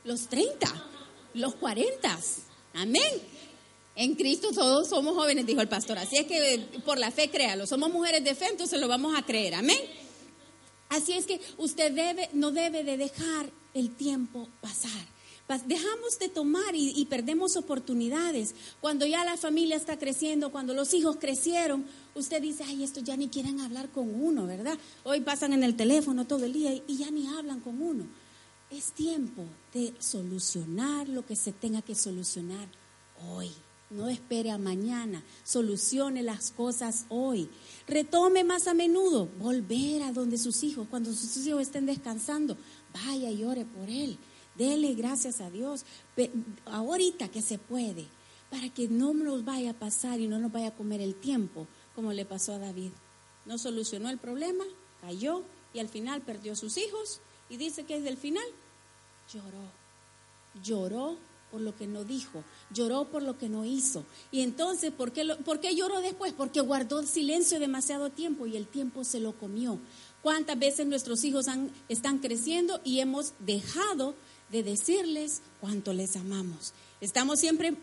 los 0.04 0.28
30, 0.28 0.68
los 1.34 1.56
40. 1.56 2.20
Amén. 2.76 3.02
En 3.96 4.16
Cristo 4.16 4.52
todos 4.54 4.90
somos 4.90 5.16
jóvenes, 5.16 5.46
dijo 5.46 5.62
el 5.62 5.70
pastor. 5.70 5.98
Así 5.98 6.18
es 6.18 6.28
que 6.28 6.68
por 6.84 7.00
la 7.00 7.12
fe 7.12 7.30
créalo. 7.30 7.66
Somos 7.66 7.92
mujeres 7.92 8.24
de 8.24 8.36
fe, 8.36 8.48
entonces 8.48 8.80
lo 8.80 8.88
vamos 8.88 9.18
a 9.18 9.24
creer. 9.24 9.56
Amén. 9.56 9.80
Así 10.90 11.14
es 11.14 11.26
que 11.26 11.42
usted 11.58 11.92
debe, 11.92 12.30
no 12.34 12.52
debe 12.52 12.84
de 12.84 12.98
dejar 12.98 13.50
el 13.74 13.96
tiempo 13.96 14.48
pasar. 14.62 15.15
Dejamos 15.48 16.18
de 16.18 16.28
tomar 16.28 16.74
y, 16.74 17.06
perdemos 17.06 17.56
oportunidades. 17.56 18.56
Cuando 18.82 19.06
ya 19.06 19.24
la 19.24 19.38
familia 19.38 19.76
está 19.76 19.98
creciendo, 20.00 20.52
cuando 20.52 20.74
los 20.74 20.92
hijos 20.96 21.18
crecieron, 21.20 21.86
usted 22.16 22.42
dice, 22.42 22.64
ay, 22.64 22.84
estos 22.84 23.04
ya 23.04 23.16
ni 23.16 23.30
quieren 23.30 23.60
hablar 23.60 23.90
con 23.90 24.10
uno, 24.10 24.48
¿verdad? 24.48 24.78
Hoy 25.04 25.22
pasan 25.22 25.54
en 25.54 25.64
el 25.64 25.76
teléfono 25.76 26.26
todo 26.26 26.46
el 26.46 26.54
día 26.54 26.74
y, 26.74 26.98
ya 26.98 27.12
ni 27.12 27.28
hablan 27.28 27.60
con 27.60 27.80
uno. 27.80 28.06
Es 28.72 28.92
tiempo 28.94 29.44
de 29.72 29.94
solucionar 30.00 31.08
lo 31.08 31.24
que 31.24 31.36
se 31.36 31.52
tenga 31.52 31.84
que 31.84 31.94
solucionar 31.94 32.68
hoy. 33.30 33.52
No 33.92 34.10
espere 34.10 34.50
a 34.50 34.58
mañana, 34.58 35.24
solucione 35.44 36.24
las 36.24 36.50
cosas 36.50 37.06
hoy. 37.10 37.48
Retome 37.88 38.44
más 38.44 38.66
a 38.66 38.74
menudo, 38.74 39.30
volver 39.40 40.02
a 40.02 40.12
donde 40.12 40.40
sus 40.40 40.64
hijos, 40.64 40.88
cuando 40.90 41.14
sus 41.14 41.46
hijos 41.46 41.62
estén 41.62 41.86
descansando, 41.86 42.58
vaya 42.92 43.30
y 43.30 43.44
ore 43.44 43.64
por 43.64 43.88
él. 43.92 44.18
Dele 44.58 44.94
gracias 44.94 45.42
a 45.42 45.50
Dios 45.50 45.86
ahorita 46.66 47.28
que 47.30 47.42
se 47.42 47.58
puede, 47.58 48.08
para 48.50 48.70
que 48.70 48.88
no 48.88 49.14
nos 49.14 49.44
vaya 49.44 49.72
a 49.72 49.80
pasar 49.80 50.20
y 50.20 50.28
no 50.28 50.40
nos 50.40 50.52
vaya 50.52 50.70
a 50.70 50.76
comer 50.76 51.02
el 51.02 51.16
tiempo, 51.16 51.68
como 51.94 52.14
le 52.14 52.26
pasó 52.26 52.54
a 52.54 52.60
David. 52.60 52.92
No 53.46 53.58
solucionó 53.58 54.10
el 54.10 54.18
problema, 54.18 54.64
cayó 55.02 55.44
y 55.74 55.80
al 55.80 55.90
final 55.90 56.22
perdió 56.22 56.54
a 56.54 56.56
sus 56.56 56.78
hijos 56.78 57.20
y 57.50 57.58
dice 57.58 57.84
que 57.84 57.98
es 57.98 58.04
del 58.04 58.18
final 58.18 58.46
lloró. 59.34 59.72
Lloró 60.64 61.18
por 61.52 61.62
lo 61.62 61.76
que 61.76 61.88
no 61.88 62.04
dijo, 62.04 62.44
lloró 62.72 63.06
por 63.06 63.24
lo 63.24 63.38
que 63.38 63.50
no 63.50 63.66
hizo. 63.66 64.04
Y 64.32 64.42
entonces, 64.42 64.92
¿por 64.92 65.12
qué, 65.12 65.26
¿por 65.46 65.60
qué 65.60 65.76
lloró 65.76 66.02
después? 66.02 66.34
Porque 66.34 66.60
guardó 66.62 67.04
silencio 67.04 67.60
demasiado 67.60 68.10
tiempo 68.10 68.46
y 68.46 68.58
el 68.58 68.68
tiempo 68.68 69.04
se 69.04 69.20
lo 69.20 69.34
comió. 69.34 69.80
¿Cuántas 70.22 70.58
veces 70.58 70.88
nuestros 70.88 71.24
hijos 71.24 71.48
han, 71.48 71.72
están 71.88 72.20
creciendo 72.20 72.82
y 72.84 73.00
hemos 73.00 73.34
dejado 73.40 74.16
de 74.52 74.64
decirles 74.64 75.42
cuánto 75.62 75.94
les 75.94 76.16
amamos. 76.16 76.74
Estamos 77.02 77.40
siempre 77.40 77.76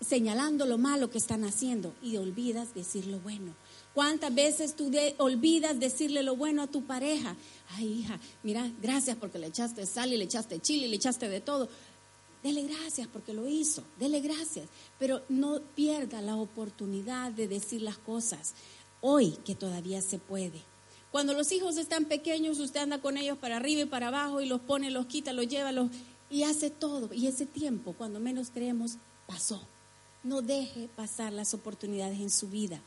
señalando 0.00 0.66
lo 0.66 0.78
malo 0.78 1.10
que 1.10 1.18
están 1.18 1.44
haciendo 1.44 1.94
y 2.02 2.16
olvidas 2.16 2.74
decir 2.74 3.06
lo 3.06 3.20
bueno. 3.20 3.54
¿Cuántas 3.94 4.34
veces 4.34 4.76
tú 4.76 4.90
olvidas 5.18 5.78
decirle 5.78 6.22
lo 6.22 6.36
bueno 6.36 6.62
a 6.62 6.66
tu 6.66 6.84
pareja? 6.84 7.36
Ay, 7.70 8.00
hija, 8.00 8.20
mira, 8.42 8.70
gracias 8.82 9.16
porque 9.16 9.38
le 9.38 9.48
echaste 9.48 9.86
sal 9.86 10.12
y 10.12 10.16
le 10.16 10.24
echaste 10.24 10.60
chile 10.60 10.86
y 10.86 10.90
le 10.90 10.96
echaste 10.96 11.28
de 11.28 11.40
todo. 11.40 11.68
Dele 12.42 12.62
gracias 12.62 13.08
porque 13.08 13.34
lo 13.34 13.48
hizo, 13.48 13.82
dele 13.98 14.20
gracias, 14.20 14.68
pero 14.98 15.22
no 15.28 15.60
pierda 15.74 16.22
la 16.22 16.36
oportunidad 16.36 17.32
de 17.32 17.48
decir 17.48 17.82
las 17.82 17.98
cosas 17.98 18.54
hoy 19.00 19.36
que 19.44 19.54
todavía 19.54 20.00
se 20.00 20.18
puede. 20.18 20.62
Cuando 21.10 21.32
los 21.32 21.52
hijos 21.52 21.76
están 21.78 22.04
pequeños, 22.04 22.58
usted 22.58 22.80
anda 22.80 23.00
con 23.00 23.16
ellos 23.16 23.38
para 23.38 23.56
arriba 23.56 23.82
y 23.82 23.86
para 23.86 24.08
abajo 24.08 24.40
y 24.40 24.46
los 24.46 24.60
pone, 24.60 24.90
los 24.90 25.06
quita, 25.06 25.32
los 25.32 25.48
lleva, 25.48 25.72
los... 25.72 25.90
y 26.30 26.42
hace 26.42 26.70
todo. 26.70 27.12
Y 27.14 27.26
ese 27.26 27.46
tiempo, 27.46 27.94
cuando 27.94 28.20
menos 28.20 28.50
creemos, 28.50 28.98
pasó. 29.26 29.66
No 30.22 30.42
deje 30.42 30.88
pasar 30.94 31.32
las 31.32 31.54
oportunidades 31.54 32.20
en 32.20 32.30
su 32.30 32.48
vida. 32.48 32.80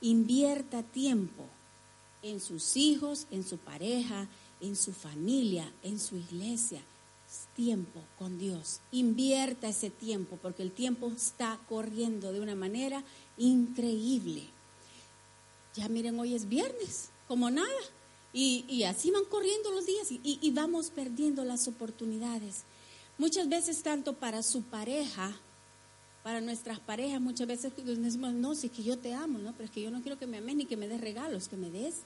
Invierta 0.00 0.82
tiempo 0.82 1.44
en 2.22 2.40
sus 2.40 2.76
hijos, 2.76 3.26
en 3.30 3.44
su 3.44 3.58
pareja, 3.58 4.28
en 4.60 4.76
su 4.76 4.92
familia, 4.92 5.70
en 5.82 5.98
su 5.98 6.16
iglesia. 6.16 6.80
Tiempo 7.54 8.00
con 8.18 8.38
Dios. 8.38 8.80
Invierta 8.92 9.68
ese 9.68 9.90
tiempo 9.90 10.38
porque 10.40 10.62
el 10.62 10.70
tiempo 10.72 11.08
está 11.08 11.58
corriendo 11.68 12.32
de 12.32 12.40
una 12.40 12.54
manera 12.54 13.02
increíble. 13.36 14.44
Ya 15.74 15.88
miren, 15.88 16.18
hoy 16.18 16.34
es 16.34 16.48
viernes, 16.48 17.10
como 17.28 17.50
nada. 17.50 17.68
Y, 18.32 18.82
así 18.82 19.10
van 19.10 19.24
corriendo 19.24 19.70
los 19.70 19.86
días 19.86 20.08
y, 20.10 20.50
vamos 20.50 20.90
perdiendo 20.90 21.42
las 21.44 21.68
oportunidades. 21.68 22.64
Muchas 23.16 23.48
veces 23.48 23.82
tanto 23.82 24.12
para 24.12 24.42
su 24.42 24.62
pareja, 24.62 25.34
para 26.22 26.42
nuestras 26.42 26.78
parejas, 26.78 27.18
muchas 27.18 27.46
veces 27.46 27.72
decimos, 27.74 28.34
no, 28.34 28.54
sí 28.54 28.68
que 28.68 28.82
yo 28.82 28.98
te 28.98 29.14
amo, 29.14 29.38
¿no? 29.38 29.52
Pero 29.52 29.64
es 29.64 29.70
que 29.70 29.80
yo 29.80 29.90
no 29.90 30.02
quiero 30.02 30.18
que 30.18 30.26
me 30.26 30.36
ames 30.36 30.56
ni 30.56 30.66
que 30.66 30.76
me 30.76 30.86
des 30.86 31.00
regalos, 31.00 31.48
que 31.48 31.56
me 31.56 31.70
des 31.70 32.02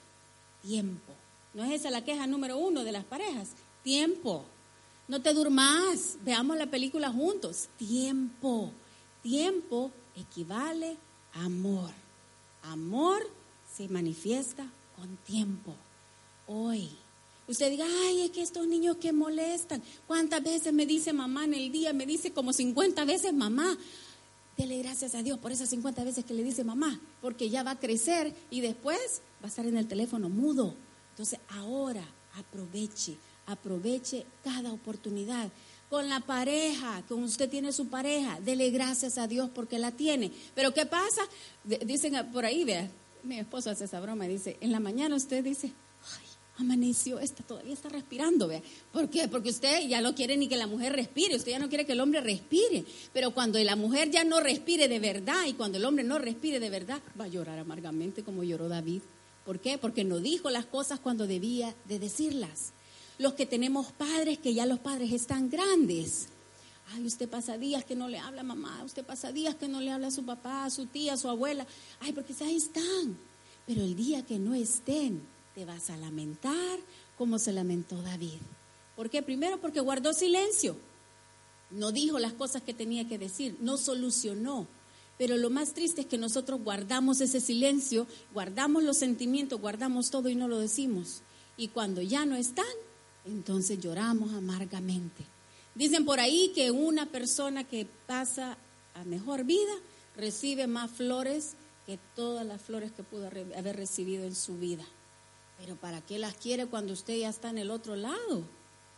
tiempo. 0.61 1.11
¿No 1.53 1.65
es 1.65 1.71
esa 1.73 1.89
la 1.89 2.05
queja 2.05 2.27
número 2.27 2.57
uno 2.57 2.85
de 2.85 2.93
las 2.93 3.03
parejas? 3.03 3.49
Tiempo. 3.83 4.45
No 5.09 5.21
te 5.21 5.33
durmas, 5.33 6.17
veamos 6.23 6.57
la 6.57 6.67
película 6.67 7.11
juntos. 7.11 7.67
Tiempo. 7.75 8.71
Tiempo 9.21 9.91
equivale 10.15 10.95
a 11.33 11.43
amor. 11.43 11.91
Amor 12.63 13.27
se 13.75 13.89
manifiesta 13.89 14.65
con 15.01 15.17
tiempo. 15.17 15.75
Hoy. 16.45 16.87
Usted 17.47 17.71
diga, 17.71 17.85
ay, 18.05 18.21
es 18.21 18.29
que 18.29 18.43
estos 18.43 18.67
niños 18.67 18.97
que 18.97 19.11
molestan. 19.11 19.81
¿Cuántas 20.05 20.43
veces 20.43 20.71
me 20.71 20.85
dice 20.85 21.11
mamá 21.11 21.45
en 21.45 21.55
el 21.55 21.71
día? 21.71 21.91
Me 21.91 22.05
dice 22.05 22.31
como 22.31 22.53
50 22.53 23.03
veces 23.05 23.33
mamá. 23.33 23.75
Dele 24.55 24.77
gracias 24.77 25.15
a 25.15 25.23
Dios 25.23 25.39
por 25.39 25.51
esas 25.51 25.69
50 25.69 26.03
veces 26.03 26.23
que 26.23 26.35
le 26.35 26.43
dice 26.43 26.63
mamá, 26.63 27.01
porque 27.19 27.49
ya 27.49 27.63
va 27.63 27.71
a 27.71 27.79
crecer 27.79 28.35
y 28.51 28.61
después 28.61 29.21
va 29.41 29.45
a 29.45 29.47
estar 29.47 29.65
en 29.65 29.75
el 29.75 29.87
teléfono 29.87 30.29
mudo. 30.29 30.75
Entonces 31.09 31.39
ahora 31.49 32.03
aproveche, 32.35 33.17
aproveche 33.47 34.25
cada 34.43 34.71
oportunidad. 34.71 35.49
Con 35.89 36.09
la 36.09 36.19
pareja, 36.19 37.03
con 37.07 37.23
usted 37.23 37.49
tiene 37.49 37.73
su 37.73 37.87
pareja, 37.87 38.39
dele 38.39 38.69
gracias 38.69 39.17
a 39.17 39.27
Dios 39.27 39.49
porque 39.53 39.79
la 39.79 39.91
tiene. 39.91 40.31
Pero 40.53 40.73
¿qué 40.73 40.85
pasa? 40.85 41.21
Dicen 41.63 42.31
por 42.31 42.45
ahí, 42.45 42.63
vea, 42.63 42.89
mi 43.23 43.39
esposo 43.39 43.69
hace 43.69 43.85
esa 43.85 43.99
broma, 43.99 44.25
dice, 44.25 44.57
en 44.61 44.71
la 44.71 44.79
mañana 44.79 45.15
usted 45.15 45.43
dice, 45.43 45.71
amaneció, 46.57 47.19
está, 47.19 47.43
todavía 47.43 47.73
está 47.73 47.89
respirando, 47.89 48.47
¿ve? 48.47 48.61
¿Por 48.91 49.09
qué? 49.09 49.27
Porque 49.27 49.49
usted 49.49 49.87
ya 49.87 50.01
no 50.01 50.15
quiere 50.15 50.37
ni 50.37 50.47
que 50.47 50.55
la 50.55 50.67
mujer 50.67 50.93
respire, 50.93 51.35
usted 51.35 51.51
ya 51.51 51.59
no 51.59 51.69
quiere 51.69 51.85
que 51.85 51.93
el 51.93 51.99
hombre 51.99 52.21
respire. 52.21 52.85
Pero 53.13 53.31
cuando 53.31 53.59
la 53.59 53.75
mujer 53.75 54.09
ya 54.11 54.23
no 54.23 54.39
respire 54.39 54.87
de 54.87 54.99
verdad 54.99 55.45
y 55.47 55.53
cuando 55.53 55.77
el 55.77 55.85
hombre 55.85 56.03
no 56.03 56.19
respire 56.19 56.59
de 56.59 56.69
verdad, 56.69 57.01
va 57.19 57.25
a 57.25 57.29
llorar 57.29 57.59
amargamente 57.59 58.23
como 58.23 58.43
lloró 58.43 58.69
David. 58.69 59.01
¿Por 59.45 59.59
qué? 59.59 59.77
Porque 59.77 60.03
no 60.03 60.19
dijo 60.19 60.49
las 60.49 60.65
cosas 60.65 60.99
cuando 60.99 61.27
debía 61.27 61.73
de 61.87 61.99
decirlas. 61.99 62.73
Los 63.17 63.33
que 63.33 63.45
tenemos 63.45 63.91
padres, 63.91 64.37
que 64.39 64.53
ya 64.53 64.65
los 64.65 64.79
padres 64.79 65.11
están 65.11 65.49
grandes. 65.49 66.27
Ay, 66.93 67.05
usted 67.05 67.29
pasa 67.29 67.57
días 67.57 67.85
que 67.85 67.95
no 67.95 68.07
le 68.07 68.19
habla 68.19 68.41
a 68.41 68.43
mamá, 68.43 68.83
usted 68.83 69.05
pasa 69.05 69.31
días 69.31 69.55
que 69.55 69.67
no 69.67 69.79
le 69.81 69.91
habla 69.91 70.07
a 70.07 70.11
su 70.11 70.25
papá, 70.25 70.65
a 70.65 70.69
su 70.69 70.87
tía, 70.87 71.13
a 71.13 71.17
su 71.17 71.29
abuela. 71.29 71.65
Ay, 71.99 72.11
porque 72.13 72.35
ahí 72.43 72.55
están. 72.55 73.17
Pero 73.65 73.81
el 73.81 73.95
día 73.95 74.25
que 74.25 74.39
no 74.39 74.53
estén, 74.53 75.21
te 75.55 75.65
vas 75.65 75.89
a 75.89 75.97
lamentar 75.97 76.79
como 77.17 77.39
se 77.39 77.53
lamentó 77.53 78.01
David. 78.01 78.39
¿Por 78.95 79.09
qué? 79.09 79.21
Primero 79.21 79.59
porque 79.59 79.79
guardó 79.79 80.13
silencio. 80.13 80.75
No 81.69 81.91
dijo 81.91 82.19
las 82.19 82.33
cosas 82.33 82.61
que 82.61 82.73
tenía 82.73 83.07
que 83.07 83.17
decir, 83.17 83.57
no 83.61 83.77
solucionó. 83.77 84.67
Pero 85.17 85.37
lo 85.37 85.49
más 85.49 85.73
triste 85.73 86.01
es 86.01 86.07
que 86.07 86.17
nosotros 86.17 86.61
guardamos 86.63 87.21
ese 87.21 87.39
silencio, 87.39 88.07
guardamos 88.33 88.83
los 88.83 88.97
sentimientos, 88.97 89.61
guardamos 89.61 90.09
todo 90.09 90.29
y 90.29 90.35
no 90.35 90.47
lo 90.47 90.59
decimos. 90.59 91.21
Y 91.57 91.67
cuando 91.67 92.01
ya 92.01 92.25
no 92.25 92.35
están, 92.35 92.65
entonces 93.25 93.79
lloramos 93.79 94.33
amargamente. 94.33 95.23
Dicen 95.75 96.05
por 96.05 96.19
ahí 96.19 96.51
que 96.53 96.71
una 96.71 97.05
persona 97.05 97.63
que 97.63 97.87
pasa 98.05 98.57
a 98.93 99.03
mejor 99.05 99.43
vida 99.45 99.73
recibe 100.15 100.67
más 100.67 100.91
flores 100.91 101.55
que 101.85 101.97
todas 102.15 102.45
las 102.45 102.61
flores 102.61 102.91
que 102.91 103.03
pudo 103.03 103.27
haber 103.27 103.75
recibido 103.75 104.25
en 104.25 104.35
su 104.35 104.57
vida. 104.57 104.85
Pero 105.57 105.75
¿para 105.75 106.01
qué 106.01 106.19
las 106.19 106.35
quiere 106.35 106.65
cuando 106.65 106.93
usted 106.93 107.17
ya 107.17 107.29
está 107.29 107.49
en 107.49 107.57
el 107.57 107.71
otro 107.71 107.95
lado? 107.95 108.43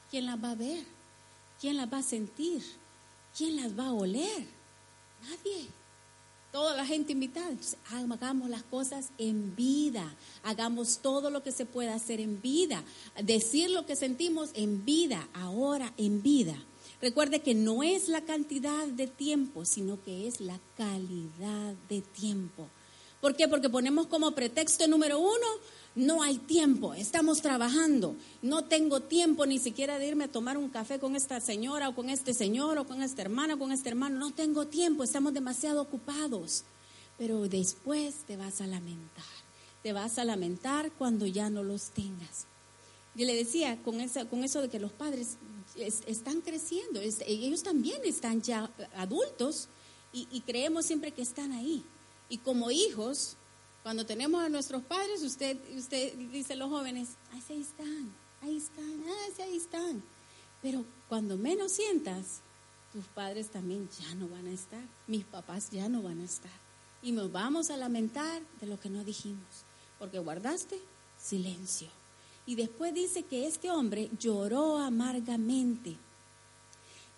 ¿Quién 0.09 0.25
las 0.25 0.43
va 0.43 0.51
a 0.51 0.55
ver? 0.55 0.83
¿Quién 1.59 1.77
las 1.77 1.91
va 1.91 1.99
a 1.99 2.03
sentir? 2.03 2.63
¿Quién 3.37 3.55
las 3.55 3.77
va 3.77 3.87
a 3.87 3.93
oler? 3.93 4.47
Nadie. 5.21 5.67
Toda 6.53 6.75
la 6.75 6.85
gente 6.85 7.13
invitada. 7.13 7.49
hagamos 8.11 8.47
las 8.47 8.61
cosas 8.61 9.09
en 9.17 9.55
vida. 9.55 10.15
Hagamos 10.43 10.99
todo 10.99 11.31
lo 11.31 11.41
que 11.41 11.51
se 11.51 11.65
pueda 11.65 11.95
hacer 11.95 12.19
en 12.19 12.43
vida. 12.43 12.83
Decir 13.23 13.71
lo 13.71 13.87
que 13.87 13.95
sentimos 13.95 14.51
en 14.53 14.85
vida, 14.85 15.27
ahora 15.33 15.91
en 15.97 16.21
vida. 16.21 16.55
Recuerde 17.01 17.41
que 17.41 17.55
no 17.55 17.81
es 17.81 18.07
la 18.07 18.21
cantidad 18.21 18.85
de 18.85 19.07
tiempo, 19.07 19.65
sino 19.65 20.03
que 20.03 20.27
es 20.27 20.41
la 20.41 20.59
calidad 20.77 21.73
de 21.89 22.01
tiempo. 22.01 22.67
¿Por 23.23 23.37
qué? 23.37 23.47
Porque 23.47 23.69
ponemos 23.69 24.07
como 24.07 24.35
pretexto 24.35 24.85
número 24.85 25.17
uno 25.17 25.47
no 25.95 26.23
hay 26.23 26.39
tiempo, 26.39 26.93
estamos 26.93 27.41
trabajando, 27.41 28.17
no 28.41 28.65
tengo 28.65 28.99
tiempo 28.99 29.45
ni 29.45 29.59
siquiera 29.59 29.97
de 29.97 30.07
irme 30.07 30.25
a 30.25 30.27
tomar 30.27 30.57
un 30.57 30.67
café 30.67 30.99
con 30.99 31.15
esta 31.15 31.39
señora 31.39 31.87
o 31.87 31.95
con 31.95 32.09
este 32.09 32.33
señor 32.33 32.79
o 32.79 32.85
con 32.85 33.01
esta 33.01 33.21
hermana 33.21 33.53
o 33.53 33.59
con 33.59 33.71
este 33.71 33.87
hermano, 33.87 34.19
no 34.19 34.31
tengo 34.33 34.67
tiempo, 34.67 35.05
estamos 35.05 35.33
demasiado 35.33 35.81
ocupados. 35.81 36.65
Pero 37.17 37.47
después 37.47 38.25
te 38.27 38.35
vas 38.35 38.59
a 38.59 38.67
lamentar, 38.67 39.23
te 39.83 39.93
vas 39.93 40.19
a 40.19 40.25
lamentar 40.25 40.91
cuando 40.91 41.25
ya 41.25 41.49
no 41.49 41.63
los 41.63 41.91
tengas. 41.91 42.45
Y 43.15 43.23
le 43.23 43.35
decía 43.37 43.81
con, 43.83 44.01
esa, 44.01 44.25
con 44.25 44.43
eso 44.43 44.61
de 44.61 44.67
que 44.67 44.79
los 44.79 44.91
padres 44.91 45.37
están 45.77 46.41
creciendo, 46.41 46.99
ellos 46.99 47.63
también 47.63 48.01
están 48.03 48.41
ya 48.41 48.69
adultos 48.97 49.69
y 50.11 50.41
creemos 50.41 50.85
siempre 50.85 51.11
que 51.11 51.21
están 51.21 51.53
ahí. 51.53 51.85
Y 52.33 52.39
como 52.39 52.71
hijos, 52.71 53.37
cuando 53.83 54.07
tenemos 54.07 54.43
a 54.43 54.49
nuestros 54.49 54.81
padres, 54.81 55.21
usted, 55.21 55.55
usted 55.77 56.15
dice 56.31 56.55
los 56.55 56.67
jóvenes, 56.67 57.09
ahí 57.31 57.61
están, 57.61 58.11
ahí 58.41 58.57
están, 58.57 59.03
ahí 59.39 59.55
están. 59.55 60.03
Pero 60.59 60.83
cuando 61.07 61.37
menos 61.37 61.73
sientas, 61.73 62.41
tus 62.91 63.05
padres 63.05 63.51
también 63.51 63.87
ya 63.99 64.15
no 64.15 64.27
van 64.29 64.47
a 64.47 64.51
estar, 64.51 64.81
mis 65.05 65.25
papás 65.25 65.69
ya 65.69 65.87
no 65.89 66.01
van 66.01 66.21
a 66.21 66.23
estar. 66.23 66.49
Y 67.03 67.11
nos 67.11 67.31
vamos 67.31 67.69
a 67.69 67.77
lamentar 67.77 68.41
de 68.59 68.65
lo 68.65 68.79
que 68.79 68.89
no 68.89 69.03
dijimos, 69.03 69.63
porque 69.99 70.17
guardaste 70.17 70.79
silencio. 71.19 71.89
Y 72.47 72.55
después 72.55 72.95
dice 72.95 73.21
que 73.21 73.45
este 73.45 73.69
hombre 73.69 74.09
lloró 74.17 74.79
amargamente. 74.79 75.97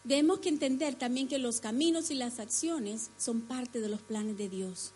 Debemos 0.03 0.39
que 0.39 0.49
entender 0.49 0.95
también 0.95 1.29
que 1.29 1.39
los 1.39 1.61
caminos 1.61 2.11
y 2.11 2.15
las 2.15 2.39
acciones 2.39 3.11
son 3.17 3.39
parte 3.39 3.79
de 3.79 3.87
los 3.87 4.01
planes 4.01 4.37
de 4.37 4.49
Dios. 4.49 4.91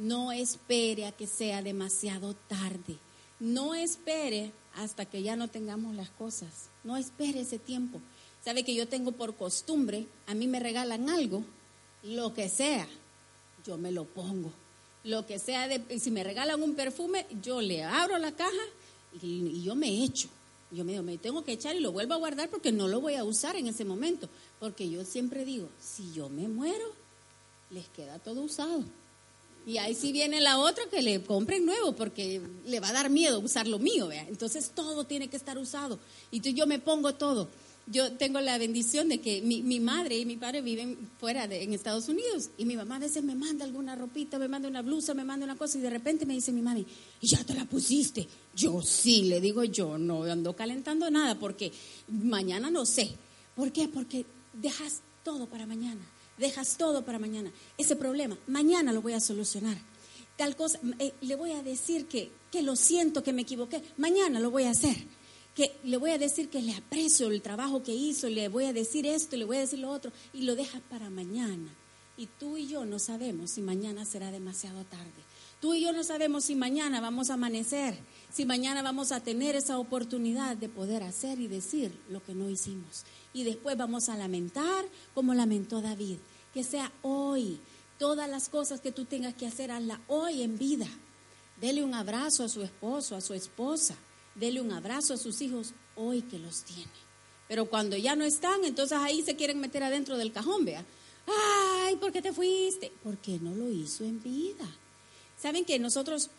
No 0.00 0.32
espere 0.32 1.04
a 1.04 1.12
que 1.12 1.26
sea 1.26 1.60
demasiado 1.60 2.32
tarde. 2.32 2.96
No 3.38 3.74
espere 3.74 4.50
hasta 4.74 5.04
que 5.04 5.22
ya 5.22 5.36
no 5.36 5.48
tengamos 5.48 5.94
las 5.94 6.08
cosas. 6.08 6.70
No 6.84 6.96
espere 6.96 7.40
ese 7.40 7.58
tiempo. 7.58 8.00
Sabe 8.42 8.64
que 8.64 8.74
yo 8.74 8.88
tengo 8.88 9.12
por 9.12 9.36
costumbre, 9.36 10.06
a 10.26 10.32
mí 10.32 10.48
me 10.48 10.58
regalan 10.58 11.10
algo, 11.10 11.44
lo 12.02 12.32
que 12.32 12.48
sea, 12.48 12.88
yo 13.66 13.76
me 13.76 13.92
lo 13.92 14.06
pongo. 14.06 14.50
Lo 15.04 15.26
que 15.26 15.38
sea, 15.38 15.68
de, 15.68 16.00
si 16.00 16.10
me 16.10 16.24
regalan 16.24 16.62
un 16.62 16.74
perfume, 16.74 17.26
yo 17.42 17.60
le 17.60 17.84
abro 17.84 18.16
la 18.16 18.32
caja 18.32 18.50
y, 19.20 19.62
yo 19.62 19.74
me 19.74 20.02
echo. 20.02 20.30
Yo 20.70 20.82
me, 20.82 21.02
me 21.02 21.18
tengo 21.18 21.44
que 21.44 21.52
echar 21.52 21.76
y 21.76 21.80
lo 21.80 21.92
vuelvo 21.92 22.14
a 22.14 22.18
guardar 22.18 22.48
porque 22.48 22.72
no 22.72 22.88
lo 22.88 23.02
voy 23.02 23.16
a 23.16 23.24
usar 23.24 23.54
en 23.56 23.66
ese 23.66 23.84
momento. 23.84 24.30
Porque 24.58 24.88
yo 24.88 25.04
siempre 25.04 25.44
digo, 25.44 25.68
si 25.78 26.10
yo 26.14 26.30
me 26.30 26.48
muero, 26.48 26.94
les 27.68 27.86
queda 27.88 28.18
todo 28.18 28.40
usado. 28.40 28.82
Y 29.66 29.78
ahí 29.78 29.94
sí 29.94 30.12
viene 30.12 30.40
la 30.40 30.58
otra 30.58 30.84
que 30.90 31.02
le 31.02 31.22
compren 31.22 31.66
nuevo 31.66 31.92
porque 31.92 32.40
le 32.66 32.80
va 32.80 32.88
a 32.88 32.92
dar 32.92 33.10
miedo 33.10 33.40
usar 33.40 33.66
lo 33.66 33.78
mío, 33.78 34.08
¿vea? 34.08 34.26
Entonces 34.28 34.72
todo 34.74 35.04
tiene 35.04 35.28
que 35.28 35.36
estar 35.36 35.58
usado. 35.58 35.98
Y 36.30 36.40
yo 36.40 36.66
me 36.66 36.78
pongo 36.78 37.14
todo. 37.14 37.48
Yo 37.86 38.12
tengo 38.12 38.40
la 38.40 38.56
bendición 38.56 39.08
de 39.08 39.20
que 39.20 39.42
mi, 39.42 39.62
mi 39.62 39.80
madre 39.80 40.16
y 40.16 40.24
mi 40.24 40.36
padre 40.36 40.62
viven 40.62 40.96
fuera 41.18 41.48
de, 41.48 41.62
en 41.62 41.72
Estados 41.72 42.08
Unidos 42.08 42.50
y 42.56 42.64
mi 42.64 42.76
mamá 42.76 42.96
a 42.96 43.00
veces 43.00 43.24
me 43.24 43.34
manda 43.34 43.64
alguna 43.64 43.96
ropita, 43.96 44.38
me 44.38 44.48
manda 44.48 44.68
una 44.68 44.82
blusa, 44.82 45.12
me 45.12 45.24
manda 45.24 45.44
una 45.44 45.56
cosa 45.56 45.78
y 45.78 45.80
de 45.80 45.90
repente 45.90 46.24
me 46.24 46.34
dice 46.34 46.52
mi 46.52 46.62
mami, 46.62 46.86
ya 47.20 47.42
te 47.42 47.54
la 47.54 47.64
pusiste? 47.64 48.28
Yo 48.54 48.80
sí, 48.80 49.22
le 49.22 49.40
digo 49.40 49.64
yo, 49.64 49.98
no 49.98 50.22
ando 50.24 50.54
calentando 50.54 51.10
nada 51.10 51.38
porque 51.38 51.72
mañana 52.08 52.70
no 52.70 52.86
sé. 52.86 53.10
¿Por 53.56 53.72
qué? 53.72 53.88
Porque 53.88 54.24
dejas 54.52 55.00
todo 55.24 55.46
para 55.46 55.66
mañana 55.66 56.00
dejas 56.40 56.76
todo 56.76 57.04
para 57.04 57.20
mañana. 57.20 57.52
Ese 57.78 57.94
problema, 57.94 58.36
mañana 58.48 58.92
lo 58.92 59.02
voy 59.02 59.12
a 59.12 59.20
solucionar. 59.20 59.78
Tal 60.36 60.56
cosa, 60.56 60.80
eh, 60.98 61.12
le 61.20 61.36
voy 61.36 61.52
a 61.52 61.62
decir 61.62 62.06
que, 62.06 62.32
que 62.50 62.62
lo 62.62 62.74
siento, 62.74 63.22
que 63.22 63.32
me 63.32 63.42
equivoqué, 63.42 63.82
mañana 63.98 64.40
lo 64.40 64.50
voy 64.50 64.64
a 64.64 64.70
hacer. 64.70 64.96
que 65.54 65.72
le 65.84 65.96
voy 65.96 66.12
a 66.12 66.18
decir 66.18 66.48
que 66.48 66.62
le 66.62 66.74
aprecio 66.74 67.28
el 67.28 67.42
trabajo 67.42 67.82
que 67.82 67.92
hizo, 67.92 68.28
le 68.28 68.48
voy 68.48 68.64
a 68.64 68.72
decir 68.72 69.04
esto, 69.04 69.36
le 69.36 69.44
voy 69.44 69.58
a 69.58 69.60
decir 69.60 69.80
lo 69.80 69.90
otro, 69.90 70.12
y 70.32 70.42
lo 70.42 70.54
dejas 70.54 70.80
para 70.88 71.10
mañana. 71.10 71.74
Y 72.16 72.26
tú 72.26 72.56
y 72.56 72.68
yo 72.68 72.84
no 72.84 72.98
sabemos 72.98 73.50
si 73.50 73.60
mañana 73.60 74.04
será 74.04 74.30
demasiado 74.30 74.84
tarde. 74.84 75.22
Tú 75.60 75.74
y 75.74 75.82
yo 75.82 75.92
no 75.92 76.04
sabemos 76.04 76.44
si 76.44 76.54
mañana 76.54 77.00
vamos 77.00 77.28
a 77.28 77.34
amanecer, 77.34 77.98
si 78.32 78.46
mañana 78.46 78.80
vamos 78.80 79.12
a 79.12 79.20
tener 79.20 79.56
esa 79.56 79.78
oportunidad 79.78 80.56
de 80.56 80.70
poder 80.70 81.02
hacer 81.02 81.38
y 81.38 81.48
decir 81.48 81.92
lo 82.08 82.24
que 82.24 82.34
no 82.34 82.48
hicimos. 82.48 83.04
Y 83.34 83.44
después 83.44 83.76
vamos 83.76 84.08
a 84.08 84.16
lamentar 84.16 84.84
como 85.14 85.34
lamentó 85.34 85.82
David. 85.82 86.16
Que 86.52 86.64
sea 86.64 86.92
hoy. 87.02 87.60
Todas 87.98 88.28
las 88.28 88.48
cosas 88.48 88.80
que 88.80 88.92
tú 88.92 89.04
tengas 89.04 89.34
que 89.34 89.46
hacer, 89.46 89.70
hazla 89.70 90.00
hoy 90.08 90.42
en 90.42 90.58
vida. 90.58 90.86
Dele 91.60 91.84
un 91.84 91.94
abrazo 91.94 92.44
a 92.44 92.48
su 92.48 92.62
esposo, 92.62 93.14
a 93.16 93.20
su 93.20 93.34
esposa 93.34 93.96
dele 94.34 94.60
un 94.60 94.72
abrazo 94.72 95.14
a 95.14 95.18
sus 95.18 95.40
hijos 95.40 95.74
hoy 95.96 96.22
que 96.22 96.38
los 96.38 96.62
tiene. 96.64 96.90
Pero 97.48 97.66
cuando 97.66 97.96
ya 97.96 98.14
no 98.14 98.24
están, 98.24 98.64
entonces 98.64 98.96
ahí 98.98 99.22
se 99.22 99.36
quieren 99.36 99.60
meter 99.60 99.82
adentro 99.82 100.16
del 100.16 100.32
cajón, 100.32 100.64
vea. 100.64 100.84
Ay, 101.26 101.96
¿por 101.96 102.12
qué 102.12 102.22
te 102.22 102.32
fuiste? 102.32 102.92
Porque 103.02 103.38
no 103.40 103.54
lo 103.54 103.68
hizo 103.68 104.04
en 104.04 104.22
vida. 104.22 104.66
Saben 105.36 105.64
que 105.64 105.78
nosotros 105.78 106.30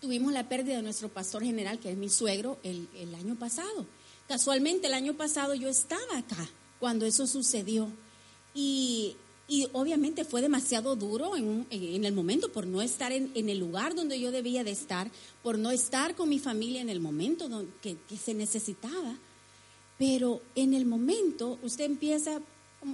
tuvimos 0.00 0.32
la 0.32 0.48
pérdida 0.48 0.76
de 0.76 0.82
nuestro 0.82 1.08
pastor 1.08 1.44
general, 1.44 1.78
que 1.78 1.90
es 1.90 1.96
mi 1.96 2.08
suegro, 2.08 2.58
el, 2.62 2.88
el 2.96 3.14
año 3.14 3.38
pasado. 3.38 3.86
Casualmente 4.28 4.86
el 4.86 4.94
año 4.94 5.14
pasado 5.14 5.54
yo 5.54 5.68
estaba 5.68 6.18
acá 6.18 6.48
cuando 6.78 7.04
eso 7.04 7.26
sucedió. 7.26 7.90
Y 8.54 9.16
y 9.50 9.66
obviamente 9.72 10.24
fue 10.24 10.42
demasiado 10.42 10.94
duro 10.94 11.36
en, 11.36 11.66
el 12.04 12.12
momento 12.12 12.52
por 12.52 12.68
no 12.68 12.80
estar 12.80 13.10
en, 13.10 13.32
el 13.34 13.58
lugar 13.58 13.96
donde 13.96 14.20
yo 14.20 14.30
debía 14.30 14.62
de 14.62 14.70
estar, 14.70 15.10
por 15.42 15.58
no 15.58 15.72
estar 15.72 16.14
con 16.14 16.28
mi 16.28 16.38
familia 16.38 16.80
en 16.80 16.88
el 16.88 17.00
momento 17.00 17.50
que, 17.82 17.96
se 18.16 18.32
necesitaba. 18.32 19.16
Pero 19.98 20.40
en 20.54 20.72
el 20.72 20.86
momento 20.86 21.58
usted 21.64 21.86
empieza, 21.86 22.40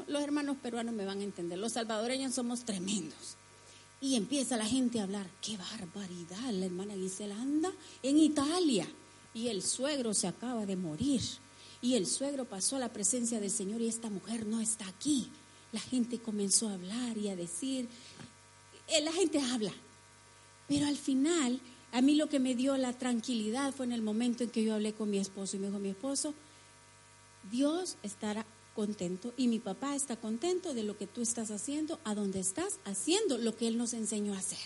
los 0.08 0.22
hermanos 0.22 0.56
peruanos 0.62 0.94
me 0.94 1.04
van 1.04 1.20
a 1.20 1.24
entender, 1.24 1.58
los 1.58 1.72
salvadoreños 1.72 2.34
somos 2.34 2.64
tremendos. 2.64 3.36
Y 4.00 4.16
empieza 4.16 4.56
la 4.56 4.64
gente 4.64 5.00
a 5.00 5.02
hablar, 5.02 5.28
qué 5.42 5.58
barbaridad, 5.58 6.52
la 6.52 6.64
hermana 6.64 6.94
Gisela 6.94 7.38
anda 7.38 7.70
en 8.02 8.18
Italia 8.18 8.88
y 9.34 9.48
el 9.48 9.62
suegro 9.62 10.14
se 10.14 10.26
acaba 10.26 10.64
de 10.64 10.76
morir. 10.76 11.20
Y 11.82 11.96
el 11.96 12.06
suegro 12.06 12.46
pasó 12.46 12.76
a 12.76 12.80
la 12.80 12.94
presencia 12.94 13.40
del 13.40 13.50
Señor 13.50 13.82
y 13.82 13.88
esta 13.88 14.08
mujer 14.08 14.46
no 14.46 14.62
está 14.62 14.88
aquí 14.88 15.30
la 15.76 15.82
gente 15.82 16.18
comenzó 16.18 16.70
a 16.70 16.72
hablar 16.72 17.18
y 17.18 17.28
a 17.28 17.36
decir, 17.36 17.86
eh, 18.88 19.02
la 19.02 19.12
gente 19.12 19.38
habla, 19.42 19.74
pero 20.66 20.86
al 20.86 20.96
final 20.96 21.60
a 21.92 22.00
mí 22.00 22.14
lo 22.14 22.30
que 22.30 22.40
me 22.40 22.54
dio 22.54 22.78
la 22.78 22.94
tranquilidad 22.94 23.74
fue 23.74 23.84
en 23.84 23.92
el 23.92 24.00
momento 24.00 24.42
en 24.42 24.48
que 24.48 24.64
yo 24.64 24.72
hablé 24.72 24.94
con 24.94 25.10
mi 25.10 25.18
esposo 25.18 25.54
y 25.54 25.58
me 25.58 25.66
dijo 25.66 25.78
mi 25.78 25.90
esposo, 25.90 26.32
Dios 27.50 27.98
estará 28.02 28.46
contento 28.74 29.34
y 29.36 29.48
mi 29.48 29.58
papá 29.58 29.94
está 29.94 30.16
contento 30.16 30.72
de 30.72 30.82
lo 30.82 30.96
que 30.96 31.06
tú 31.06 31.20
estás 31.20 31.50
haciendo, 31.50 32.00
a 32.04 32.14
donde 32.14 32.40
estás 32.40 32.78
haciendo 32.86 33.36
lo 33.36 33.54
que 33.54 33.68
Él 33.68 33.76
nos 33.76 33.92
enseñó 33.92 34.32
a 34.32 34.38
hacer. 34.38 34.58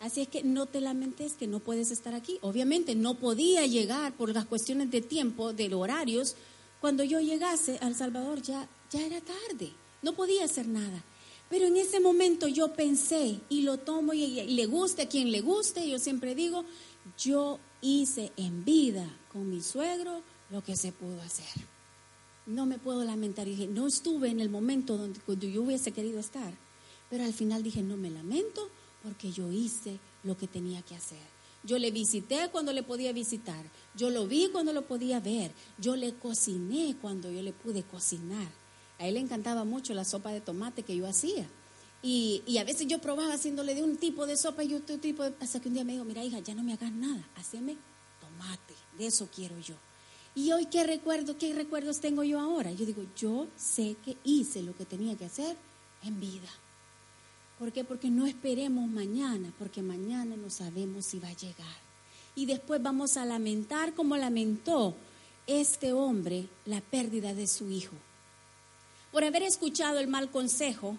Así 0.00 0.22
es 0.22 0.28
que 0.28 0.42
no 0.42 0.64
te 0.64 0.80
lamentes 0.80 1.34
que 1.34 1.46
no 1.46 1.60
puedes 1.60 1.90
estar 1.90 2.14
aquí. 2.14 2.38
Obviamente 2.40 2.94
no 2.94 3.18
podía 3.18 3.66
llegar 3.66 4.14
por 4.14 4.32
las 4.32 4.46
cuestiones 4.46 4.90
de 4.90 5.02
tiempo, 5.02 5.52
de 5.52 5.74
horarios. 5.74 6.34
Cuando 6.80 7.04
yo 7.04 7.20
llegase 7.20 7.76
al 7.82 7.94
Salvador 7.94 8.40
ya, 8.40 8.66
ya 8.90 9.04
era 9.04 9.20
tarde. 9.20 9.74
No 10.02 10.14
podía 10.14 10.44
hacer 10.44 10.66
nada. 10.66 11.04
Pero 11.50 11.66
en 11.66 11.76
ese 11.76 11.98
momento 11.98 12.46
yo 12.46 12.72
pensé 12.74 13.40
y 13.48 13.62
lo 13.62 13.78
tomo 13.78 14.14
y, 14.14 14.42
le 14.42 14.66
guste 14.66 15.02
a 15.02 15.08
quien 15.08 15.32
le 15.32 15.40
guste, 15.40 15.88
yo 15.88 15.98
siempre 15.98 16.36
digo, 16.36 16.64
yo 17.18 17.58
hice 17.82 18.32
en 18.36 18.64
vida 18.64 19.04
con 19.32 19.50
mi 19.50 19.60
suegro 19.60 20.22
lo 20.50 20.62
que 20.62 20.76
se 20.76 20.92
pudo 20.92 21.20
hacer. 21.22 21.66
No 22.46 22.66
me 22.66 22.78
puedo 22.78 23.04
lamentar. 23.04 23.46
dije, 23.46 23.66
no 23.66 23.88
estuve 23.88 24.30
en 24.30 24.40
el 24.40 24.48
momento 24.48 24.96
donde 24.96 25.20
cuando 25.20 25.46
yo 25.46 25.62
hubiese 25.62 25.92
querido 25.92 26.20
estar. 26.20 26.52
Pero 27.10 27.24
al 27.24 27.32
final 27.32 27.64
dije, 27.64 27.82
no 27.82 27.96
me 27.96 28.10
lamento 28.10 28.68
porque 29.02 29.32
yo 29.32 29.50
hice 29.50 29.98
lo 30.22 30.36
que 30.36 30.46
tenía 30.46 30.82
que 30.82 30.94
hacer. 30.94 31.18
Yo 31.64 31.78
le 31.78 31.90
visité 31.90 32.48
cuando 32.50 32.72
le 32.72 32.82
podía 32.84 33.12
visitar. 33.12 33.64
Yo 33.96 34.10
lo 34.10 34.26
vi 34.26 34.48
cuando 34.50 34.72
lo 34.72 34.86
podía 34.86 35.20
ver. 35.20 35.52
Yo 35.78 35.96
le 35.96 36.14
cociné 36.14 36.96
cuando 37.02 37.30
yo 37.30 37.42
le 37.42 37.52
pude 37.52 37.82
cocinar. 37.82 38.59
A 39.00 39.06
él 39.06 39.14
le 39.14 39.20
encantaba 39.20 39.64
mucho 39.64 39.94
la 39.94 40.04
sopa 40.04 40.30
de 40.30 40.42
tomate 40.42 40.82
que 40.82 40.94
yo 40.94 41.08
hacía. 41.08 41.48
Y, 42.02 42.58
a 42.58 42.64
veces 42.64 42.86
yo 42.86 43.00
probaba 43.00 43.32
haciéndole 43.32 43.74
de 43.74 43.82
un 43.82 43.96
tipo 43.96 44.26
de 44.26 44.36
sopa 44.36 44.62
y 44.62 44.74
otro 44.74 44.98
tipo 44.98 45.22
de... 45.22 45.34
Hasta 45.40 45.58
que 45.58 45.68
un 45.68 45.74
día 45.74 45.84
me 45.84 45.92
dijo, 45.92 46.04
mira 46.04 46.22
hija, 46.22 46.38
ya 46.40 46.54
no 46.54 46.62
me 46.62 46.74
hagas 46.74 46.92
nada, 46.92 47.26
haceme 47.36 47.76
tomate, 48.20 48.74
de 48.98 49.06
eso 49.06 49.28
quiero 49.34 49.58
yo. 49.58 49.74
Y 50.34 50.52
hoy, 50.52 50.66
¿qué 50.66 50.84
recuerdo, 50.84 51.38
qué 51.38 51.54
recuerdos 51.54 52.00
tengo 52.00 52.22
yo 52.24 52.38
ahora? 52.38 52.72
Yo 52.72 52.84
digo, 52.84 53.02
yo 53.16 53.48
sé 53.56 53.96
que 54.04 54.18
hice 54.22 54.62
lo 54.62 54.76
que 54.76 54.84
tenía 54.84 55.16
que 55.16 55.24
hacer 55.24 55.56
en 56.02 56.20
vida. 56.20 56.48
¿Por 57.58 57.72
qué? 57.72 57.84
Porque 57.84 58.10
no 58.10 58.26
esperemos 58.26 58.86
mañana, 58.88 59.52
porque 59.58 59.82
mañana 59.82 60.36
no 60.36 60.50
sabemos 60.50 61.06
si 61.06 61.18
va 61.18 61.28
a 61.28 61.36
llegar. 61.36 61.76
Y 62.34 62.44
después 62.44 62.82
vamos 62.82 63.16
a 63.16 63.24
lamentar 63.24 63.94
como 63.94 64.16
lamentó 64.16 64.94
este 65.46 65.92
hombre 65.94 66.48
la 66.66 66.82
pérdida 66.82 67.34
de 67.34 67.46
su 67.46 67.70
hijo 67.70 67.96
por 69.12 69.24
haber 69.24 69.42
escuchado 69.42 69.98
el 69.98 70.08
mal 70.08 70.30
consejo, 70.30 70.96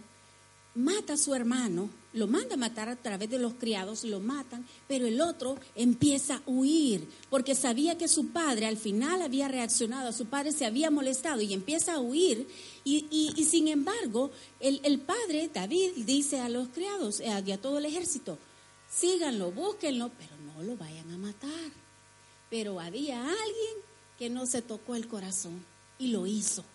mata 0.76 1.14
a 1.14 1.18
su 1.18 1.36
hermano, 1.36 1.89
lo 2.14 2.28
manda 2.28 2.55
a 2.55 2.57
matar 2.57 2.89
a 2.89 2.95
través 2.95 3.30
de 3.30 3.39
los 3.39 3.53
criados, 3.53 4.03
lo 4.03 4.20
matan, 4.20 4.66
pero 4.88 5.05
el 5.05 5.22
otro 5.22 5.57
empieza 5.76 6.36
a 6.36 6.41
huir, 6.45 7.07
porque 7.30 7.55
sabía 7.55 7.97
que 7.97 8.07
su 8.07 8.28
padre 8.28 8.66
al 8.66 8.78
final 8.78 9.22
había 9.22 9.47
reaccionado, 9.47 10.09
a 10.09 10.14
su 10.14 10.26
padre 10.26 10.51
se 10.51 10.66
había 10.66 10.91
molestado 10.91 11.41
y 11.41 11.53
empieza 11.53 11.93
a 11.93 11.99
huir, 11.99 12.47
y, 12.84 13.45
sin 13.49 13.68
embargo, 13.68 14.32
el, 14.59 14.99
padre, 14.99 15.49
David, 15.53 15.91
dice 15.97 16.39
a 16.39 16.49
los 16.49 16.70
criados 16.70 17.20
eh, 17.20 17.43
y 17.45 17.51
a 17.51 17.62
todo 17.62 17.78
el 17.78 17.86
ejército, 17.86 18.38
síganlo, 18.91 19.51
búsquenlo, 19.51 20.12
pero 20.18 20.36
no 20.38 20.64
lo 20.64 20.76
vayan 20.76 21.12
a 21.12 21.18
matar. 21.18 21.72
Pero 22.49 22.80
había 22.80 23.22
alguien 23.22 23.76
que 24.18 24.30
no 24.30 24.45
se 24.45 24.62
tocó 24.62 24.95
el 24.95 25.07
corazón 25.07 25.64
y 25.97 26.07
lo 26.07 26.28
hizo, 26.28 26.66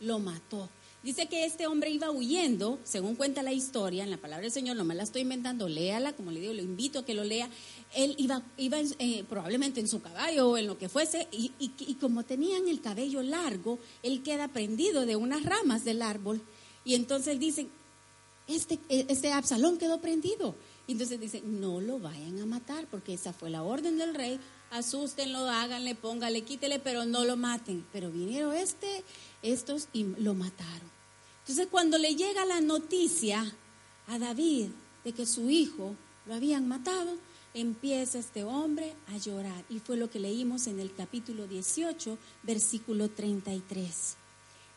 lo 0.00 0.18
mató. 0.18 0.70
Dice 1.02 1.26
que 1.26 1.44
este 1.44 1.68
hombre 1.68 1.90
iba 1.90 2.10
huyendo, 2.10 2.80
según 2.82 3.14
cuenta 3.14 3.42
la 3.44 3.52
historia, 3.52 4.02
en 4.02 4.10
la 4.10 4.16
palabra 4.16 4.42
del 4.42 4.52
Señor, 4.52 4.76
no 4.76 4.84
me 4.84 4.96
la 4.96 5.04
estoy 5.04 5.22
inventando, 5.22 5.68
léala, 5.68 6.12
como 6.12 6.32
le 6.32 6.40
digo, 6.40 6.52
lo 6.52 6.62
invito 6.62 6.98
a 6.98 7.04
que 7.04 7.14
lo 7.14 7.22
lea. 7.22 7.48
Él 7.94 8.16
iba, 8.18 8.42
iba 8.56 8.78
eh, 8.98 9.24
probablemente 9.28 9.78
en 9.78 9.86
su 9.86 10.02
caballo 10.02 10.50
o 10.50 10.58
en 10.58 10.66
lo 10.66 10.76
que 10.76 10.88
fuese, 10.88 11.28
y, 11.30 11.52
y, 11.60 11.94
como 11.94 12.24
tenían 12.24 12.66
el 12.66 12.80
cabello 12.80 13.22
largo, 13.22 13.78
él 14.02 14.24
queda 14.24 14.48
prendido 14.48 15.06
de 15.06 15.14
unas 15.14 15.44
ramas 15.44 15.84
del 15.84 16.02
árbol. 16.02 16.42
Y 16.84 16.96
entonces 16.96 17.38
dicen, 17.38 17.68
este, 18.48 18.80
este 18.88 19.32
Absalón 19.32 19.78
quedó 19.78 20.00
prendido. 20.00 20.56
Y 20.88 20.92
entonces 20.92 21.20
dicen, 21.20 21.60
no 21.60 21.80
lo 21.80 22.00
vayan 22.00 22.40
a 22.40 22.46
matar, 22.46 22.86
porque 22.90 23.14
esa 23.14 23.32
fue 23.32 23.50
la 23.50 23.62
orden 23.62 23.98
del 23.98 24.14
rey, 24.14 24.40
asústenlo, 24.70 25.48
háganle, 25.48 25.94
póngale, 25.94 26.42
quítele, 26.42 26.78
pero 26.78 27.04
no 27.04 27.24
lo 27.24 27.36
maten. 27.36 27.86
Pero 27.92 28.10
vinieron 28.10 28.54
este 28.54 29.04
estos 29.42 29.88
y 29.92 30.04
lo 30.04 30.34
mataron. 30.34 30.90
Entonces 31.40 31.68
cuando 31.70 31.98
le 31.98 32.14
llega 32.14 32.44
la 32.44 32.60
noticia 32.60 33.54
a 34.06 34.18
David 34.18 34.68
de 35.04 35.12
que 35.12 35.26
su 35.26 35.50
hijo 35.50 35.94
lo 36.26 36.34
habían 36.34 36.68
matado, 36.68 37.16
empieza 37.54 38.18
este 38.18 38.44
hombre 38.44 38.94
a 39.08 39.16
llorar. 39.16 39.64
Y 39.68 39.78
fue 39.78 39.96
lo 39.96 40.10
que 40.10 40.20
leímos 40.20 40.66
en 40.66 40.80
el 40.80 40.94
capítulo 40.94 41.46
18, 41.46 42.18
versículo 42.42 43.08
33. 43.08 44.16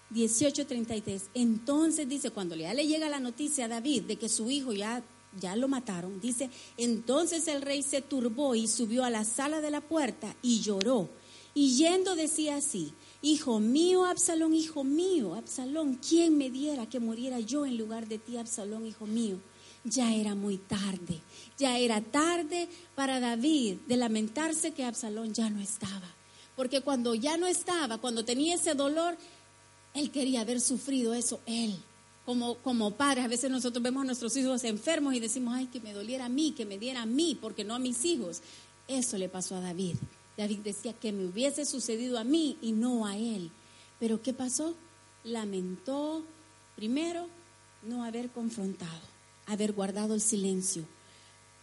18, 0.09 0.67
33. 0.67 1.29
Entonces 1.33 2.07
dice, 2.07 2.31
cuando 2.31 2.55
ya 2.55 2.73
le 2.73 2.87
llega 2.87 3.09
la 3.09 3.19
noticia 3.19 3.65
a 3.65 3.69
David 3.69 4.03
de 4.03 4.17
que 4.17 4.29
su 4.29 4.49
hijo 4.49 4.73
ya, 4.73 5.03
ya 5.39 5.55
lo 5.55 5.67
mataron, 5.67 6.19
dice, 6.19 6.49
entonces 6.77 7.47
el 7.47 7.61
rey 7.61 7.83
se 7.83 8.01
turbó 8.01 8.55
y 8.55 8.67
subió 8.67 9.03
a 9.03 9.09
la 9.09 9.23
sala 9.23 9.61
de 9.61 9.71
la 9.71 9.81
puerta 9.81 10.35
y 10.41 10.61
lloró. 10.61 11.09
Y 11.53 11.75
yendo 11.75 12.15
decía 12.15 12.57
así, 12.57 12.93
Hijo 13.23 13.59
mío, 13.59 14.05
Absalón, 14.05 14.55
hijo 14.55 14.83
mío, 14.83 15.35
Absalón, 15.35 15.95
¿quién 15.95 16.39
me 16.39 16.49
diera 16.49 16.89
que 16.89 16.99
muriera 16.99 17.39
yo 17.39 17.67
en 17.67 17.77
lugar 17.77 18.07
de 18.07 18.17
ti, 18.17 18.37
Absalón, 18.37 18.87
hijo 18.87 19.05
mío? 19.05 19.37
Ya 19.83 20.11
era 20.13 20.33
muy 20.33 20.57
tarde, 20.57 21.21
ya 21.55 21.77
era 21.77 22.01
tarde 22.01 22.67
para 22.95 23.19
David 23.19 23.77
de 23.87 23.97
lamentarse 23.97 24.71
que 24.71 24.85
Absalón 24.85 25.35
ya 25.35 25.51
no 25.51 25.61
estaba. 25.61 26.15
Porque 26.55 26.81
cuando 26.81 27.13
ya 27.13 27.37
no 27.37 27.45
estaba, 27.45 27.99
cuando 27.99 28.25
tenía 28.25 28.55
ese 28.55 28.73
dolor, 28.73 29.15
él 29.93 30.09
quería 30.09 30.41
haber 30.41 30.59
sufrido 30.59 31.13
eso, 31.13 31.41
él. 31.45 31.77
Como, 32.25 32.55
como 32.57 32.91
padres, 32.91 33.25
a 33.25 33.27
veces 33.27 33.49
nosotros 33.49 33.81
vemos 33.81 34.03
a 34.03 34.05
nuestros 34.05 34.35
hijos 34.37 34.63
enfermos 34.63 35.15
y 35.15 35.19
decimos, 35.19 35.55
ay, 35.55 35.67
que 35.67 35.79
me 35.79 35.93
doliera 35.93 36.25
a 36.25 36.29
mí, 36.29 36.51
que 36.51 36.65
me 36.65 36.77
diera 36.77 37.01
a 37.01 37.05
mí, 37.05 37.37
porque 37.39 37.63
no 37.63 37.73
a 37.73 37.79
mis 37.79 38.05
hijos. 38.05 38.41
Eso 38.87 39.17
le 39.17 39.27
pasó 39.27 39.55
a 39.55 39.61
David. 39.61 39.95
David 40.37 40.59
decía 40.59 40.93
que 40.93 41.11
me 41.11 41.25
hubiese 41.25 41.65
sucedido 41.65 42.19
a 42.19 42.23
mí 42.23 42.57
y 42.61 42.71
no 42.71 43.05
a 43.05 43.17
él. 43.17 43.51
Pero 43.99 44.21
¿qué 44.21 44.33
pasó? 44.33 44.75
Lamentó, 45.23 46.23
primero, 46.75 47.27
no 47.83 48.03
haber 48.03 48.29
confrontado, 48.29 49.01
haber 49.47 49.73
guardado 49.73 50.13
el 50.13 50.21
silencio. 50.21 50.85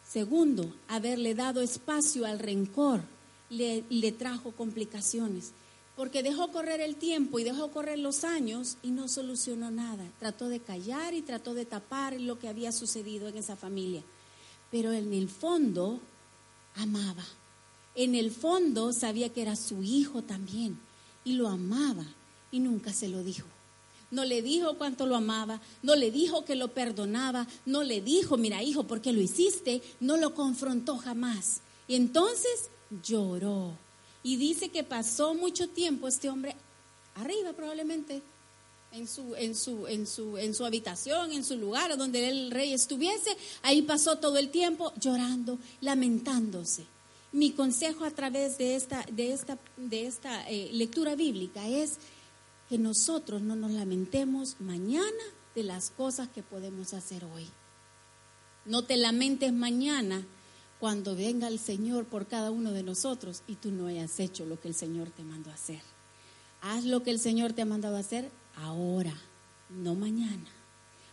Segundo, 0.08 0.74
haberle 0.88 1.34
dado 1.34 1.60
espacio 1.60 2.24
al 2.24 2.38
rencor 2.38 3.02
le, 3.50 3.84
le 3.90 4.12
trajo 4.12 4.52
complicaciones 4.52 5.52
porque 5.98 6.22
dejó 6.22 6.52
correr 6.52 6.80
el 6.80 6.94
tiempo 6.94 7.40
y 7.40 7.44
dejó 7.44 7.72
correr 7.72 7.98
los 7.98 8.22
años 8.22 8.76
y 8.84 8.92
no 8.92 9.08
solucionó 9.08 9.72
nada. 9.72 10.08
Trató 10.20 10.48
de 10.48 10.60
callar 10.60 11.12
y 11.12 11.22
trató 11.22 11.54
de 11.54 11.66
tapar 11.66 12.20
lo 12.20 12.38
que 12.38 12.46
había 12.46 12.70
sucedido 12.70 13.26
en 13.26 13.36
esa 13.36 13.56
familia. 13.56 14.04
Pero 14.70 14.92
en 14.92 15.12
el 15.12 15.28
fondo 15.28 15.98
amaba. 16.76 17.24
En 17.96 18.14
el 18.14 18.30
fondo 18.30 18.92
sabía 18.92 19.30
que 19.30 19.42
era 19.42 19.56
su 19.56 19.82
hijo 19.82 20.22
también 20.22 20.78
y 21.24 21.32
lo 21.32 21.48
amaba 21.48 22.04
y 22.52 22.60
nunca 22.60 22.92
se 22.92 23.08
lo 23.08 23.24
dijo. 23.24 23.48
No 24.12 24.24
le 24.24 24.40
dijo 24.40 24.78
cuánto 24.78 25.04
lo 25.04 25.16
amaba, 25.16 25.60
no 25.82 25.96
le 25.96 26.12
dijo 26.12 26.44
que 26.44 26.54
lo 26.54 26.68
perdonaba, 26.68 27.48
no 27.66 27.82
le 27.82 28.02
dijo, 28.02 28.36
mira 28.36 28.62
hijo, 28.62 28.84
¿por 28.84 29.00
qué 29.00 29.12
lo 29.12 29.20
hiciste? 29.20 29.82
No 29.98 30.16
lo 30.16 30.32
confrontó 30.32 30.96
jamás. 30.96 31.60
Y 31.88 31.96
entonces 31.96 32.70
lloró 33.02 33.76
y 34.22 34.36
dice 34.36 34.70
que 34.70 34.84
pasó 34.84 35.34
mucho 35.34 35.68
tiempo 35.68 36.08
este 36.08 36.28
hombre 36.28 36.56
arriba 37.14 37.52
probablemente, 37.52 38.22
en 38.92 39.06
su, 39.06 39.34
en 39.34 39.54
su, 39.54 39.86
en 39.86 40.06
su, 40.06 40.38
en 40.38 40.54
su 40.54 40.64
habitación, 40.64 41.32
en 41.32 41.44
su 41.44 41.56
lugar 41.56 41.96
donde 41.96 42.28
el 42.28 42.50
rey 42.50 42.72
estuviese. 42.72 43.36
Ahí 43.62 43.82
pasó 43.82 44.16
todo 44.16 44.38
el 44.38 44.50
tiempo 44.50 44.92
llorando, 45.00 45.58
lamentándose. 45.80 46.86
Mi 47.32 47.52
consejo 47.52 48.04
a 48.04 48.10
través 48.10 48.56
de 48.56 48.76
esta, 48.76 49.04
de 49.12 49.32
esta, 49.32 49.58
de 49.76 50.06
esta 50.06 50.48
eh, 50.48 50.70
lectura 50.72 51.14
bíblica 51.14 51.68
es 51.68 51.98
que 52.68 52.78
nosotros 52.78 53.42
no 53.42 53.56
nos 53.56 53.72
lamentemos 53.72 54.56
mañana 54.60 55.24
de 55.54 55.62
las 55.62 55.90
cosas 55.90 56.28
que 56.28 56.42
podemos 56.42 56.94
hacer 56.94 57.24
hoy. 57.24 57.46
No 58.64 58.84
te 58.84 58.96
lamentes 58.96 59.52
mañana 59.52 60.26
cuando 60.80 61.16
venga 61.16 61.48
el 61.48 61.58
Señor 61.58 62.04
por 62.06 62.26
cada 62.26 62.50
uno 62.50 62.72
de 62.72 62.82
nosotros 62.82 63.42
y 63.46 63.56
tú 63.56 63.70
no 63.70 63.86
hayas 63.86 64.20
hecho 64.20 64.44
lo 64.44 64.60
que 64.60 64.68
el 64.68 64.74
Señor 64.74 65.10
te 65.10 65.24
mandó 65.24 65.50
a 65.50 65.54
hacer. 65.54 65.80
Haz 66.60 66.84
lo 66.84 67.02
que 67.02 67.10
el 67.10 67.20
Señor 67.20 67.52
te 67.52 67.62
ha 67.62 67.66
mandado 67.66 67.96
hacer 67.96 68.30
ahora, 68.56 69.14
no 69.70 69.94
mañana. 69.94 70.50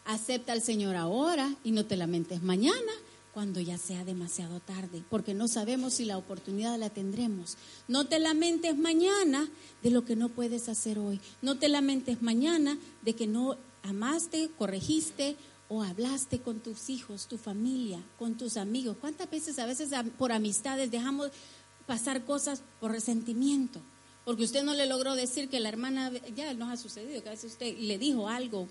Acepta 0.06 0.54
al 0.54 0.62
Señor 0.62 0.96
ahora 0.96 1.56
y 1.64 1.72
no 1.72 1.86
te 1.86 1.98
lamentes 1.98 2.44
mañana 2.44 2.92
cuando 3.34 3.60
ya 3.60 3.78
sea 3.78 4.06
demasiado 4.06 4.62
tarde, 4.62 5.04
porque 5.10 5.34
no 5.34 5.50
sabemos 5.50 5.96
si 5.96 6.06
la 6.06 6.18
oportunidad 6.18 6.80
la 6.80 6.90
tendremos. 6.90 7.58
No 7.88 8.06
te 8.08 8.18
lamentes 8.20 8.78
mañana 8.78 9.50
de 9.84 9.92
lo 9.92 10.06
que 10.06 10.16
no 10.16 10.30
puedes 10.30 10.70
hacer 10.70 11.00
hoy. 11.00 11.20
No 11.42 11.58
te 11.58 11.68
lamentes 11.68 12.22
mañana 12.22 12.78
de 13.02 13.14
que 13.14 13.28
no 13.28 13.58
amaste, 13.84 14.50
corregiste 14.58 15.36
o 15.68 15.84
hablaste 15.84 16.40
con 16.40 16.60
tus 16.60 16.90
hijos, 16.90 17.28
tu 17.28 17.38
familia, 17.38 18.02
con 18.20 18.36
tus 18.38 18.58
amigos. 18.58 18.98
¿Cuántas 19.00 19.30
veces 19.30 19.58
a 19.60 19.66
veces 19.66 19.90
por 20.18 20.32
amistades 20.32 20.92
dejamos 20.92 21.32
pasar 21.88 22.24
cosas 22.26 22.62
por 22.80 22.92
resentimiento? 22.92 23.82
Porque 24.24 24.44
usted 24.44 24.64
no 24.64 24.74
le 24.74 24.86
logró 24.86 25.16
decir 25.16 25.50
que 25.50 25.60
la 25.60 25.70
hermana, 25.70 26.12
ya 26.36 26.54
nos 26.54 26.70
ha 26.70 26.78
sucedido, 26.78 27.22
que 27.22 27.30
a 27.30 27.34
veces 27.34 27.54
usted 27.54 27.78
le 27.78 27.98
dijo 27.98 28.28
algo, 28.28 28.68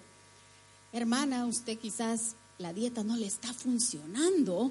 hermana, 0.92 1.46
usted 1.46 1.78
quizás 1.78 2.36
la 2.58 2.72
dieta 2.72 3.02
no 3.02 3.16
le 3.16 3.26
está 3.26 3.52
funcionando 3.52 4.70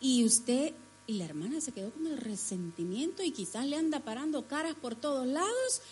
y 0.00 0.24
usted 0.24 0.74
y 1.06 1.14
la 1.14 1.24
hermana 1.24 1.60
se 1.60 1.72
quedó 1.72 1.90
con 1.90 2.06
el 2.06 2.18
resentimiento 2.18 3.22
y 3.22 3.30
quizás 3.30 3.64
le 3.66 3.76
anda 3.76 4.00
parando 4.00 4.46
caras 4.46 4.74
por 4.74 4.96
todos 4.96 5.26
lados, 5.26 5.82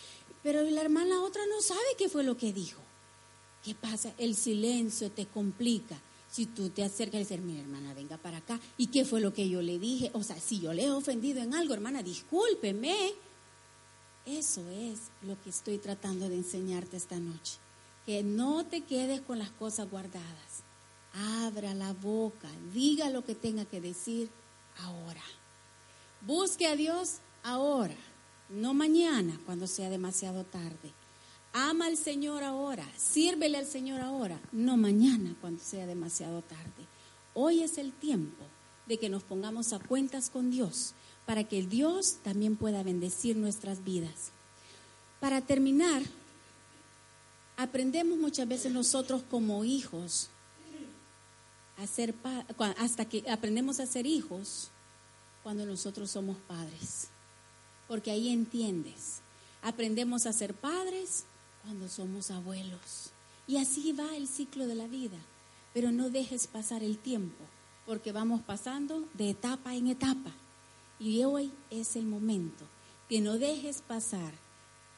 pero 0.42 0.62
la 0.62 0.80
hermana 0.80 1.22
otra 1.22 1.42
no 1.46 1.62
sabe 1.62 1.80
qué 1.96 2.08
fue 2.08 2.24
lo 2.24 2.36
que 2.36 2.52
dijo. 2.52 2.83
¿Qué 3.64 3.74
pasa? 3.74 4.12
El 4.18 4.36
silencio 4.36 5.10
te 5.10 5.26
complica. 5.26 5.96
Si 6.30 6.46
tú 6.46 6.68
te 6.68 6.84
acercas 6.84 7.14
y 7.14 7.24
dices, 7.24 7.40
mi 7.40 7.58
hermana, 7.58 7.94
venga 7.94 8.18
para 8.18 8.38
acá. 8.38 8.60
¿Y 8.76 8.88
qué 8.88 9.04
fue 9.04 9.20
lo 9.20 9.32
que 9.32 9.48
yo 9.48 9.62
le 9.62 9.78
dije? 9.78 10.10
O 10.12 10.22
sea, 10.22 10.38
si 10.38 10.60
yo 10.60 10.74
le 10.74 10.84
he 10.84 10.90
ofendido 10.90 11.40
en 11.40 11.54
algo, 11.54 11.72
hermana, 11.72 12.02
discúlpeme. 12.02 13.14
Eso 14.26 14.68
es 14.68 14.98
lo 15.22 15.40
que 15.40 15.50
estoy 15.50 15.78
tratando 15.78 16.28
de 16.28 16.36
enseñarte 16.36 16.96
esta 16.96 17.18
noche. 17.18 17.54
Que 18.04 18.22
no 18.22 18.66
te 18.66 18.82
quedes 18.82 19.22
con 19.22 19.38
las 19.38 19.50
cosas 19.50 19.90
guardadas. 19.90 20.64
Abra 21.14 21.72
la 21.72 21.92
boca, 21.92 22.48
diga 22.72 23.08
lo 23.08 23.24
que 23.24 23.34
tenga 23.34 23.64
que 23.64 23.80
decir 23.80 24.28
ahora. 24.78 25.22
Busque 26.20 26.66
a 26.66 26.74
Dios 26.74 27.18
ahora, 27.42 27.96
no 28.48 28.74
mañana 28.74 29.38
cuando 29.46 29.66
sea 29.66 29.88
demasiado 29.88 30.44
tarde. 30.44 30.92
Ama 31.56 31.86
al 31.86 31.96
Señor 31.96 32.42
ahora, 32.42 32.84
sírvele 32.96 33.58
al 33.58 33.66
Señor 33.66 34.00
ahora, 34.00 34.40
no 34.50 34.76
mañana 34.76 35.36
cuando 35.40 35.62
sea 35.62 35.86
demasiado 35.86 36.42
tarde. 36.42 36.84
Hoy 37.32 37.62
es 37.62 37.78
el 37.78 37.92
tiempo 37.92 38.44
de 38.88 38.98
que 38.98 39.08
nos 39.08 39.22
pongamos 39.22 39.72
a 39.72 39.78
cuentas 39.78 40.30
con 40.30 40.50
Dios 40.50 40.94
para 41.26 41.44
que 41.44 41.62
Dios 41.62 42.18
también 42.24 42.56
pueda 42.56 42.82
bendecir 42.82 43.36
nuestras 43.36 43.84
vidas. 43.84 44.32
Para 45.20 45.42
terminar, 45.42 46.02
aprendemos 47.56 48.18
muchas 48.18 48.48
veces 48.48 48.72
nosotros 48.72 49.22
como 49.30 49.64
hijos 49.64 50.30
a 51.76 51.86
ser 51.86 52.16
hasta 52.78 53.04
que 53.04 53.30
aprendemos 53.30 53.78
a 53.78 53.86
ser 53.86 54.06
hijos 54.06 54.70
cuando 55.44 55.64
nosotros 55.66 56.10
somos 56.10 56.36
padres. 56.48 57.10
Porque 57.86 58.10
ahí 58.10 58.30
entiendes. 58.30 59.20
Aprendemos 59.62 60.26
a 60.26 60.32
ser 60.32 60.52
padres 60.52 61.26
cuando 61.64 61.88
somos 61.88 62.30
abuelos. 62.30 63.10
Y 63.46 63.56
así 63.56 63.92
va 63.92 64.16
el 64.16 64.28
ciclo 64.28 64.66
de 64.66 64.74
la 64.74 64.86
vida. 64.86 65.18
Pero 65.72 65.90
no 65.90 66.10
dejes 66.10 66.46
pasar 66.46 66.84
el 66.84 66.98
tiempo, 66.98 67.44
porque 67.84 68.12
vamos 68.12 68.42
pasando 68.42 69.08
de 69.14 69.30
etapa 69.30 69.74
en 69.74 69.88
etapa. 69.88 70.30
Y 71.00 71.24
hoy 71.24 71.50
es 71.70 71.96
el 71.96 72.06
momento 72.06 72.64
que 73.08 73.20
no 73.20 73.38
dejes 73.38 73.82
pasar 73.82 74.32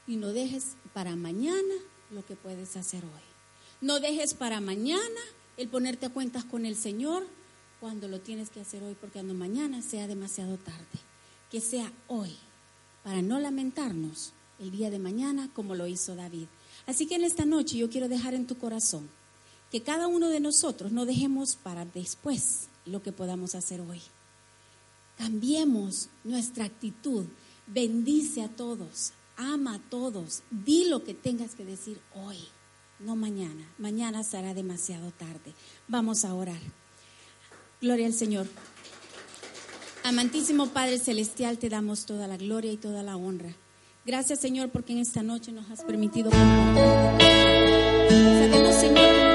y 0.07 0.17
no 0.17 0.29
dejes 0.29 0.77
para 0.93 1.17
mañana 1.17 1.75
lo 2.11 2.25
que 2.25 2.37
puedes 2.37 2.77
hacer 2.77 3.03
hoy. 3.05 3.27
No 3.81 4.01
dejes 4.01 4.35
para 4.35 4.61
mañana 4.61 5.21
el 5.57 5.69
ponerte 5.69 6.07
a 6.07 6.12
cuentas 6.12 6.45
con 6.45 6.67
el 6.67 6.77
Señor 6.77 7.27
cuando 7.81 8.09
lo 8.09 8.21
tienes 8.21 8.51
que 8.51 8.61
hacer 8.61 8.83
hoy, 8.83 8.97
porque 9.01 9.14
cuando 9.14 9.35
mañana 9.35 9.83
sea 9.83 10.07
demasiado 10.07 10.59
tarde. 10.59 10.85
Que 11.51 11.61
sea 11.61 11.93
hoy, 12.09 12.37
para 13.03 13.23
no 13.23 13.39
lamentarnos 13.39 14.33
el 14.59 14.71
día 14.71 14.91
de 14.91 14.99
mañana 14.99 15.49
como 15.55 15.75
lo 15.75 15.87
hizo 15.87 16.17
David. 16.17 16.49
Así 16.87 17.07
que 17.07 17.16
en 17.16 17.24
esta 17.24 17.45
noche 17.45 17.76
yo 17.76 17.91
quiero 17.91 18.09
dejar 18.09 18.34
en 18.34 18.47
tu 18.47 18.57
corazón 18.57 19.09
que 19.70 19.82
cada 19.82 20.07
uno 20.07 20.28
de 20.28 20.41
nosotros 20.41 20.93
no 20.93 21.05
dejemos 21.07 21.57
para 21.57 21.84
después 21.84 22.68
lo 22.84 23.03
que 23.03 23.12
podamos 23.12 23.55
hacer 23.55 23.80
hoy. 23.80 24.01
Cambiemos 25.18 26.09
nuestra 26.24 26.64
actitud, 26.64 27.26
bendice 27.66 28.43
a 28.43 28.49
todos, 28.49 29.12
ama 29.37 29.74
a 29.74 29.91
todos, 29.91 30.43
di 30.51 30.89
lo 30.89 31.03
que 31.03 31.14
tengas 31.14 31.55
que 31.55 31.64
decir 31.64 32.01
hoy, 32.14 32.39
no 33.01 33.16
mañana. 33.16 33.68
Mañana 33.78 34.22
será 34.22 34.55
demasiado 34.55 35.11
tarde. 35.11 35.55
Vamos 35.89 36.24
a 36.24 36.34
orar. 36.34 36.61
Gloria 37.80 38.07
al 38.07 38.14
Señor. 38.14 38.47
Amantísimo 40.05 40.68
Padre 40.68 40.99
Celestial, 40.99 41.59
te 41.59 41.68
damos 41.68 42.07
toda 42.07 42.28
la 42.28 42.37
gloria 42.37 42.70
y 42.70 42.76
toda 42.76 43.03
la 43.03 43.16
honra. 43.16 43.57
Gracias, 44.07 44.39
Señor, 44.39 44.69
porque 44.69 44.93
en 44.93 45.01
esta 45.01 45.25
noche 45.25 45.51
nos 45.51 45.69
has 45.69 45.83
permitido 45.83 46.31
compartir. 46.31 47.27
Sabemos, 48.09 48.75
Señor, 48.77 49.26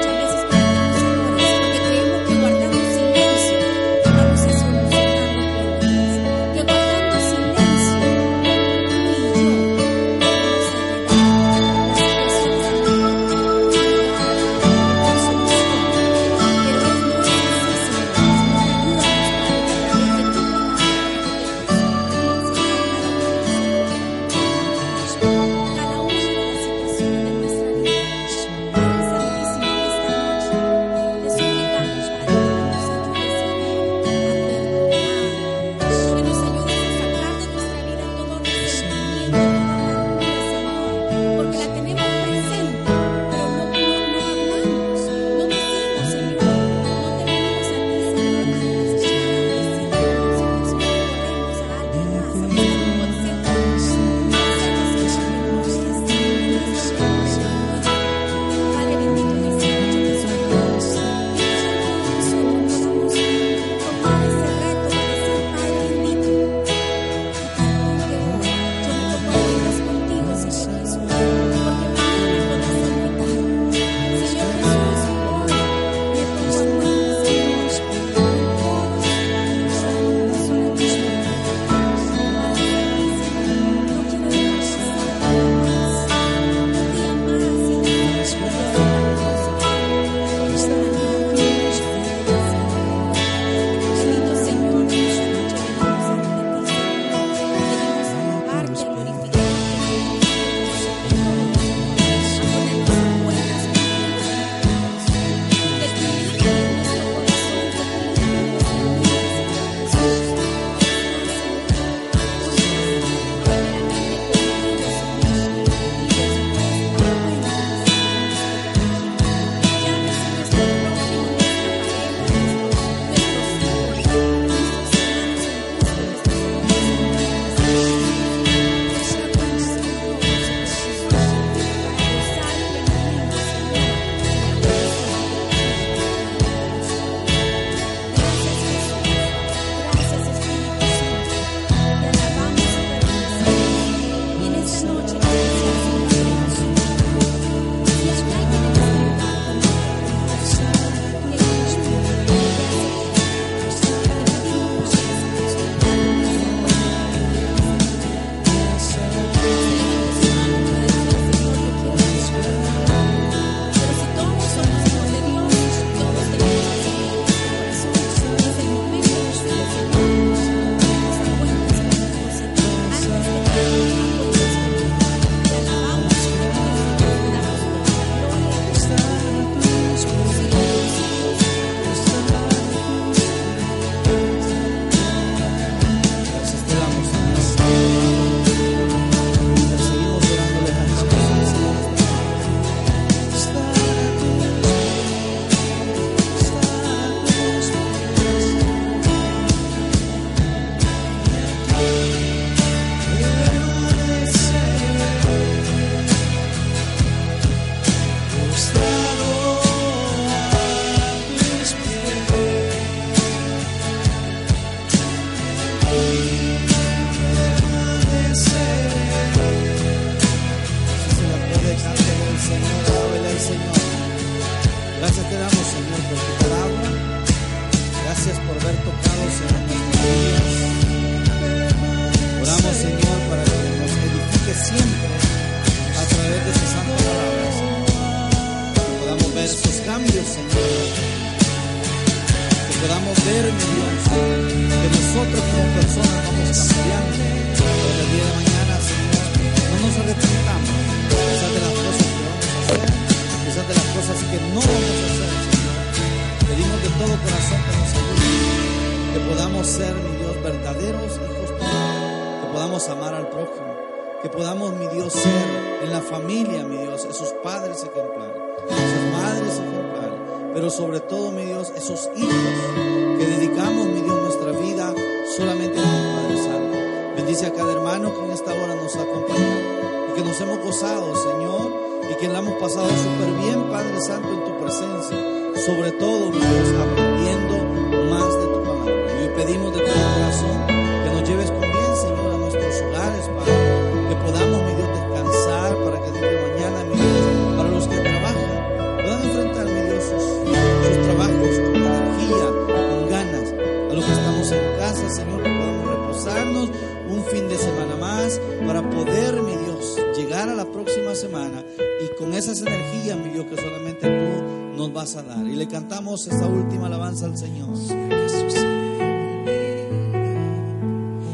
al 317.20 317.36
Señor. 317.36 317.76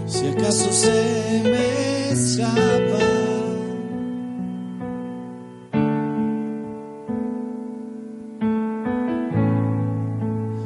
Si 0.09 0.27
acaso 0.27 0.73
se 0.73 1.43
me 1.45 2.11
escapa. 2.11 2.99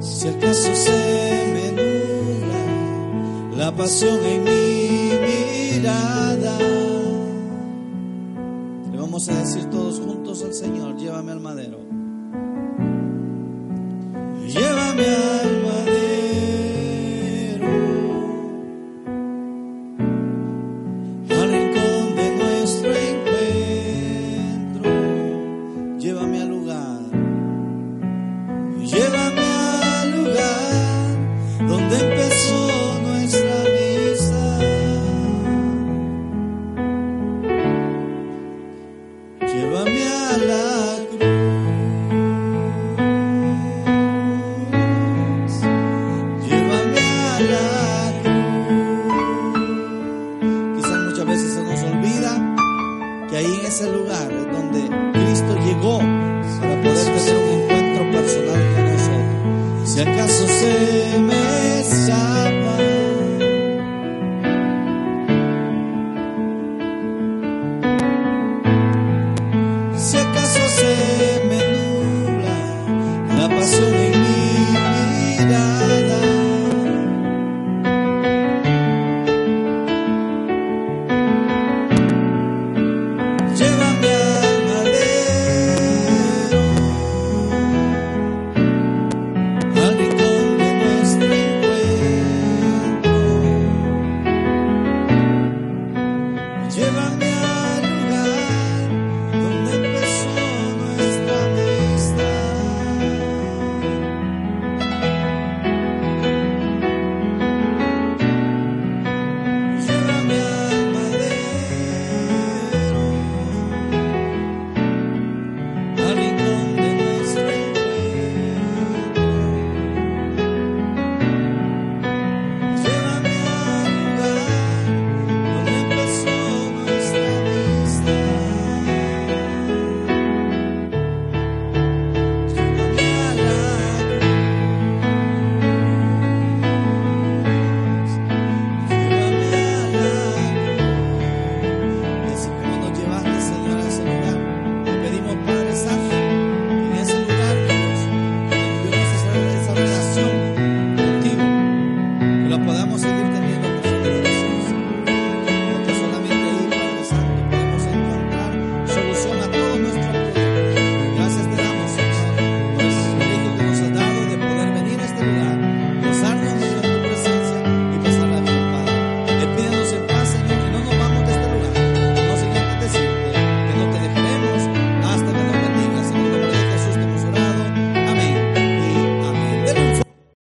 Si 0.01 0.29
acaso 0.29 0.75
se 0.75 1.51
me 1.53 1.73
nubla 1.73 3.57
la 3.57 3.77
pasión 3.77 4.19
en 4.25 4.45
mi 4.45 5.11
mirada. 5.27 6.59
Le 8.91 8.97
vamos 8.97 9.29
a 9.29 9.35
decir 9.35 9.67
todos 9.67 10.01
juntos 10.01 10.43
al 10.43 10.55
Señor, 10.55 10.97
llévame 10.97 11.33
al 11.33 11.41
madero. 11.41 11.92